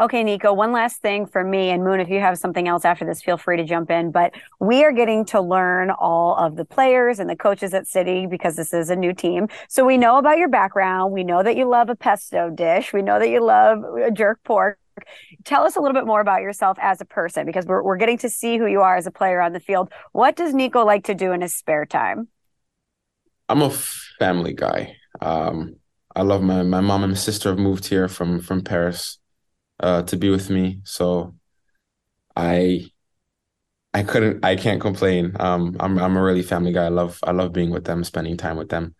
Okay, 0.00 0.24
Niko, 0.24 0.56
one 0.56 0.72
last 0.72 1.02
thing 1.02 1.26
for 1.26 1.44
me 1.44 1.68
and 1.68 1.84
Moon, 1.84 2.00
if 2.00 2.08
you 2.08 2.20
have 2.20 2.38
something 2.38 2.66
else 2.66 2.86
after 2.86 3.04
this, 3.04 3.20
feel 3.20 3.36
free 3.36 3.58
to 3.58 3.64
jump 3.64 3.90
in. 3.90 4.10
But 4.10 4.32
we 4.58 4.82
are 4.82 4.92
getting 4.92 5.26
to 5.26 5.42
learn 5.42 5.90
all 5.90 6.34
of 6.36 6.56
the 6.56 6.64
players 6.64 7.18
and 7.18 7.28
the 7.28 7.36
coaches 7.36 7.74
at 7.74 7.86
City 7.86 8.26
because 8.26 8.56
this 8.56 8.72
is 8.72 8.88
a 8.88 8.96
new 8.96 9.12
team. 9.12 9.48
So 9.68 9.84
we 9.84 9.98
know 9.98 10.16
about 10.16 10.38
your 10.38 10.48
background. 10.48 11.12
We 11.12 11.22
know 11.22 11.42
that 11.42 11.54
you 11.54 11.68
love 11.68 11.90
a 11.90 11.96
pesto 11.96 12.48
dish. 12.48 12.94
We 12.94 13.02
know 13.02 13.18
that 13.18 13.28
you 13.28 13.44
love 13.44 13.84
a 14.02 14.10
jerk 14.10 14.42
pork. 14.42 14.78
Tell 15.44 15.64
us 15.64 15.76
a 15.76 15.80
little 15.80 15.94
bit 15.94 16.06
more 16.06 16.22
about 16.22 16.40
yourself 16.40 16.78
as 16.80 17.02
a 17.02 17.04
person 17.04 17.44
because 17.44 17.66
we're, 17.66 17.82
we're 17.82 17.98
getting 17.98 18.16
to 18.18 18.30
see 18.30 18.56
who 18.56 18.66
you 18.66 18.80
are 18.80 18.96
as 18.96 19.06
a 19.06 19.10
player 19.10 19.42
on 19.42 19.52
the 19.52 19.60
field. 19.60 19.92
What 20.12 20.34
does 20.34 20.54
Niko 20.54 20.82
like 20.82 21.04
to 21.04 21.14
do 21.14 21.32
in 21.32 21.42
his 21.42 21.54
spare 21.54 21.84
time? 21.84 22.28
I'm 23.50 23.60
a 23.60 23.70
family 24.18 24.54
guy. 24.54 24.96
Um, 25.20 25.76
I 26.14 26.22
love 26.22 26.42
my, 26.42 26.62
my 26.62 26.80
mom 26.80 27.04
and 27.04 27.12
my 27.12 27.18
sister 27.18 27.50
have 27.50 27.58
moved 27.58 27.86
here 27.86 28.08
from 28.08 28.40
from 28.40 28.62
Paris 28.62 29.18
uh, 29.80 30.02
to 30.04 30.16
be 30.16 30.30
with 30.30 30.50
me. 30.50 30.80
So 30.84 31.34
I 32.36 32.90
I 33.92 34.02
couldn't 34.02 34.44
I 34.44 34.56
can't 34.56 34.80
complain. 34.80 35.36
Um, 35.40 35.76
I'm 35.80 35.98
I'm 35.98 36.16
a 36.16 36.22
really 36.22 36.42
family 36.42 36.72
guy. 36.72 36.86
I 36.86 36.88
love 36.88 37.18
I 37.24 37.32
love 37.32 37.52
being 37.52 37.70
with 37.70 37.84
them, 37.84 38.04
spending 38.04 38.36
time 38.36 38.56
with 38.56 38.68
them. 38.68 38.94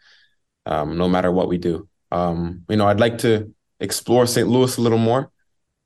Um, 0.66 0.98
no 0.98 1.08
matter 1.08 1.30
what 1.32 1.48
we 1.48 1.58
do. 1.58 1.88
Um, 2.12 2.64
you 2.68 2.76
know, 2.76 2.86
I'd 2.88 3.00
like 3.00 3.18
to 3.18 3.52
explore 3.80 4.26
St. 4.26 4.48
Louis 4.48 4.76
a 4.76 4.80
little 4.80 4.98
more. 4.98 5.32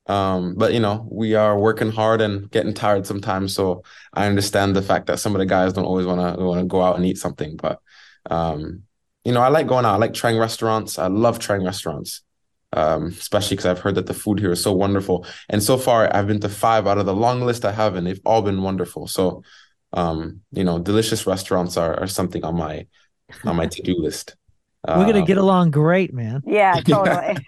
Um, 0.07 0.55
but 0.57 0.73
you 0.75 0.81
know, 0.81 1.07
we 1.11 1.35
are 1.35 1.59
working 1.59 1.91
hard 1.91 2.21
and 2.21 2.51
getting 2.51 2.75
tired 2.75 3.07
sometimes. 3.07 3.55
So 3.55 3.85
I 4.13 4.27
understand 4.27 4.77
the 4.77 4.83
fact 4.83 5.07
that 5.07 5.19
some 5.19 5.35
of 5.35 5.39
the 5.39 5.47
guys 5.47 5.73
don't 5.73 5.85
always 5.87 6.07
want 6.07 6.39
to 6.39 6.45
want 6.45 6.61
to 6.61 6.67
go 6.67 6.83
out 6.83 6.97
and 6.97 7.07
eat 7.07 7.19
something. 7.19 7.57
But 7.57 7.81
um, 8.31 8.83
you 9.25 9.33
know, 9.33 9.41
I 9.41 9.49
like 9.49 9.67
going 9.67 9.85
out. 9.85 9.95
I 9.95 9.97
like 9.97 10.15
trying 10.15 10.39
restaurants. 10.39 10.99
I 10.99 11.07
love 11.09 11.39
trying 11.39 11.65
restaurants 11.65 12.23
um, 12.75 13.07
especially 13.07 13.57
because 13.57 13.67
I've 13.67 13.79
heard 13.79 13.95
that 13.95 14.07
the 14.07 14.15
food 14.15 14.41
here 14.41 14.53
is 14.53 14.63
so 14.63 14.73
wonderful. 14.73 15.27
And 15.49 15.63
so 15.63 15.79
far, 15.79 16.15
I've 16.15 16.27
been 16.27 16.41
to 16.41 16.49
five 16.49 16.87
out 16.87 16.99
of 16.99 17.07
the 17.07 17.15
long 17.15 17.41
list 17.41 17.65
I 17.65 17.73
have, 17.73 17.95
and 17.95 18.07
they've 18.07 18.21
all 18.27 18.43
been 18.43 18.63
wonderful. 18.63 19.07
So, 19.07 19.43
um, 19.93 20.41
you 20.53 20.65
know, 20.65 20.79
delicious 20.79 21.27
restaurants 21.27 21.77
are, 21.77 21.99
are 22.01 22.07
something 22.07 22.45
on 22.45 22.57
my 22.57 22.87
on 23.45 23.57
my 23.57 23.67
to 23.67 23.83
do 23.83 23.97
list. 23.97 24.37
We're 24.87 25.07
gonna 25.07 25.25
get 25.25 25.39
um, 25.39 25.45
along 25.45 25.71
great, 25.71 26.13
man. 26.13 26.43
Yeah, 26.47 26.81
totally. 26.81 27.39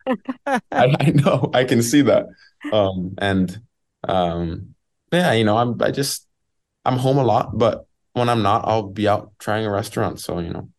I, 0.47 0.61
I, 0.73 1.11
know, 1.11 1.51
I 1.53 1.65
can 1.65 1.83
see 1.83 2.03
that. 2.03 2.27
Um, 2.73 3.15
and 3.19 3.61
um, 4.09 4.75
yeah, 5.13 5.33
you 5.33 5.45
know, 5.45 5.59
I'm 5.59 5.81
I 5.83 5.91
just 5.91 6.27
I'm 6.85 6.97
home 6.97 7.19
a 7.19 7.25
lot, 7.25 7.59
but 7.59 7.87
when 8.13 8.29
I'm 8.31 8.43
not, 8.43 8.63
I'll 8.65 8.89
be 8.89 9.07
out 9.07 9.33
trying 9.39 9.67
a 9.67 9.71
restaurant. 9.71 10.21
So 10.21 10.39
you 10.39 10.51
know, 10.51 10.71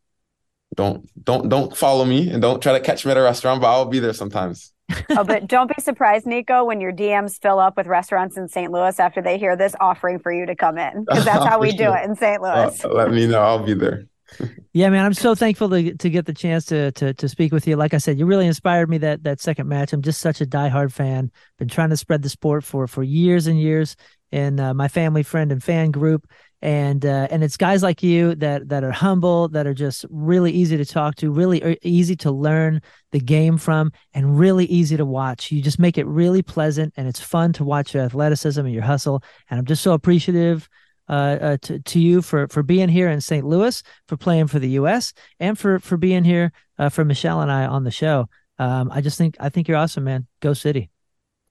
don't 0.78 1.10
don't 1.26 1.50
don't 1.50 1.76
follow 1.76 2.06
me 2.06 2.30
and 2.30 2.42
don't 2.42 2.62
try 2.62 2.72
to 2.72 2.80
catch 2.80 3.06
me 3.06 3.12
at 3.12 3.18
a 3.18 3.22
restaurant, 3.22 3.60
but 3.60 3.68
I'll 3.68 3.86
be 3.86 4.00
there 4.00 4.14
sometimes. 4.14 4.72
oh, 5.10 5.26
but 5.26 5.48
don't 5.48 5.68
be 5.68 5.82
surprised, 5.82 6.26
Niko, 6.26 6.66
when 6.66 6.80
your 6.80 6.94
DMs 6.94 7.42
fill 7.42 7.60
up 7.60 7.76
with 7.76 7.88
restaurants 7.88 8.38
in 8.38 8.48
St. 8.48 8.72
Louis 8.72 8.98
after 9.00 9.22
they 9.22 9.38
hear 9.38 9.58
this 9.58 9.76
offering 9.82 10.20
for 10.20 10.32
you 10.32 10.46
to 10.46 10.56
come 10.56 10.78
in, 10.78 11.04
because 11.04 11.26
that's 11.26 11.44
how 11.50 11.60
we 11.60 11.76
do 11.76 11.92
it 11.92 12.06
in 12.06 12.16
St. 12.16 12.42
Louis. 12.42 12.86
Uh, 12.86 12.90
let 12.90 13.12
me 13.12 13.28
know. 13.28 13.42
I'll 13.42 13.66
be 13.66 13.74
there. 13.74 14.06
yeah, 14.74 14.90
man, 14.90 15.04
I'm 15.04 15.14
so 15.14 15.34
thankful 15.34 15.70
to 15.70 15.96
to 15.96 16.10
get 16.10 16.26
the 16.28 16.34
chance 16.34 16.66
to 16.66 16.92
to 16.94 17.14
to 17.16 17.28
speak 17.28 17.52
with 17.52 17.68
you. 17.68 17.76
Like 17.76 17.96
I 17.96 17.98
said, 17.98 18.20
you 18.20 18.28
really 18.28 18.46
inspired 18.46 18.90
me 18.90 19.00
that 19.00 19.24
that 19.24 19.42
second 19.42 19.68
match. 19.68 19.94
I'm 19.94 20.04
just 20.04 20.22
such 20.22 20.42
a 20.42 20.46
diehard 20.46 20.94
fan. 20.94 21.32
Been 21.58 21.68
trying 21.68 21.90
to 21.90 21.98
spread 21.98 22.22
the 22.22 22.30
sport 22.30 22.64
for 22.64 22.88
for 22.88 23.02
years 23.02 23.48
and 23.48 23.60
years 23.60 23.96
in 24.32 24.60
uh, 24.60 24.74
my 24.76 24.88
family, 24.88 25.24
friend, 25.24 25.52
and 25.52 25.64
fan 25.64 25.90
group 25.90 26.28
and 26.62 27.06
uh, 27.06 27.28
and 27.30 27.44
it's 27.44 27.58
guys 27.58 27.84
like 27.84 28.02
you 28.02 28.34
that 28.36 28.70
that 28.70 28.84
are 28.84 28.92
humble 28.92 29.48
that 29.50 29.68
are 29.68 29.74
just 29.74 30.06
really 30.10 30.52
easy 30.52 30.76
to 30.78 30.86
talk 30.86 31.16
to 31.16 31.32
really 31.32 31.62
uh, 31.62 31.76
easy 31.84 32.16
to 32.16 32.32
learn 32.32 32.82
the 33.12 33.20
game 33.20 33.58
from 33.58 33.92
and 34.14 34.40
really 34.40 34.66
easy 34.66 34.98
to 34.98 35.06
watch. 35.06 35.52
You 35.52 35.62
just 35.62 35.80
make 35.80 35.98
it 35.98 36.08
really 36.08 36.42
pleasant 36.42 36.94
and 36.98 37.08
it's 37.08 37.20
fun 37.20 37.54
to 37.54 37.64
watch 37.64 37.94
your 37.94 38.04
athleticism 38.04 38.60
and 38.60 38.74
your 38.74 38.84
hustle. 38.84 39.24
And 39.50 39.60
i'm 39.60 39.66
just 39.66 39.84
so 39.84 39.94
appreciative 39.94 40.68
uh, 41.10 41.38
uh, 41.40 41.58
to, 41.62 41.80
to 41.80 42.00
you 42.00 42.22
for 42.22 42.48
for 42.48 42.64
being 42.64 42.90
here 42.90 43.10
in 43.10 43.22
st 43.22 43.46
louis 43.46 43.82
for 44.08 44.18
playing 44.18 44.48
for 44.48 44.60
the 44.60 44.70
us 44.70 45.14
and 45.40 45.58
for 45.58 45.80
for 45.80 45.96
being 45.96 46.26
here 46.26 46.52
uh, 46.80 46.90
for 46.90 47.06
michelle 47.06 47.42
and 47.42 47.52
i 47.52 47.66
on 47.66 47.84
the 47.84 47.92
show. 47.92 48.28
Um, 48.60 48.90
i 48.92 49.02
just 49.02 49.18
think 49.18 49.38
i 49.40 49.50
think 49.50 49.68
you're 49.68 49.78
awesome 49.78 50.06
man. 50.06 50.28
Go 50.42 50.54
city 50.54 50.90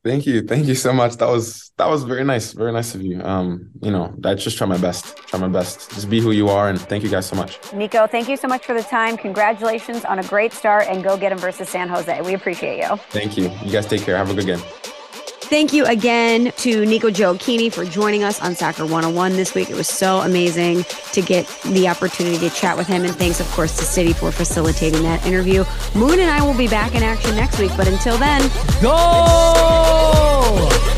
Thank 0.06 0.24
you. 0.24 0.42
Thank 0.42 0.66
you 0.66 0.76
so 0.76 0.92
much. 0.92 1.16
That 1.16 1.28
was 1.28 1.72
that 1.78 1.88
was 1.88 2.04
very 2.04 2.22
nice. 2.22 2.52
Very 2.52 2.72
nice 2.72 2.94
of 2.94 3.02
you. 3.02 3.20
Um, 3.22 3.70
you 3.82 3.90
know, 3.90 4.14
I 4.24 4.34
just 4.34 4.56
try 4.56 4.66
my 4.66 4.78
best. 4.78 5.16
Try 5.28 5.40
my 5.40 5.48
best. 5.48 5.90
Just 5.90 6.08
be 6.08 6.20
who 6.20 6.30
you 6.30 6.48
are 6.48 6.68
and 6.68 6.80
thank 6.80 7.02
you 7.02 7.10
guys 7.10 7.26
so 7.26 7.34
much. 7.34 7.60
Niko, 7.72 8.08
thank 8.08 8.28
you 8.28 8.36
so 8.36 8.46
much 8.46 8.64
for 8.64 8.74
the 8.74 8.84
time. 8.84 9.16
Congratulations 9.16 10.04
on 10.04 10.20
a 10.20 10.24
great 10.24 10.52
start 10.52 10.86
and 10.88 11.02
go 11.02 11.16
get 11.16 11.32
him 11.32 11.38
versus 11.38 11.68
San 11.68 11.88
Jose. 11.88 12.20
We 12.22 12.34
appreciate 12.34 12.78
you. 12.78 12.96
Thank 13.10 13.36
you. 13.36 13.50
You 13.64 13.72
guys 13.72 13.86
take 13.86 14.02
care. 14.02 14.16
Have 14.16 14.30
a 14.30 14.34
good 14.34 14.46
game. 14.46 14.95
Thank 15.48 15.72
you 15.72 15.86
again 15.86 16.46
to 16.56 16.82
Niko 16.82 17.08
Gioacchini 17.08 17.72
for 17.72 17.84
joining 17.84 18.24
us 18.24 18.42
on 18.42 18.56
Soccer 18.56 18.84
101 18.84 19.34
this 19.34 19.54
week. 19.54 19.70
It 19.70 19.76
was 19.76 19.88
so 19.88 20.18
amazing 20.18 20.82
to 21.12 21.22
get 21.22 21.46
the 21.66 21.86
opportunity 21.86 22.36
to 22.38 22.50
chat 22.50 22.76
with 22.76 22.88
him. 22.88 23.04
And 23.04 23.14
thanks, 23.14 23.38
of 23.38 23.48
course, 23.52 23.76
to 23.76 23.84
City 23.84 24.12
for 24.12 24.32
facilitating 24.32 25.04
that 25.04 25.24
interview. 25.24 25.64
Moon 25.94 26.18
and 26.18 26.28
I 26.28 26.44
will 26.44 26.58
be 26.58 26.66
back 26.66 26.96
in 26.96 27.04
action 27.04 27.36
next 27.36 27.60
week. 27.60 27.70
But 27.76 27.86
until 27.86 28.18
then, 28.18 28.50
go! 28.82 30.95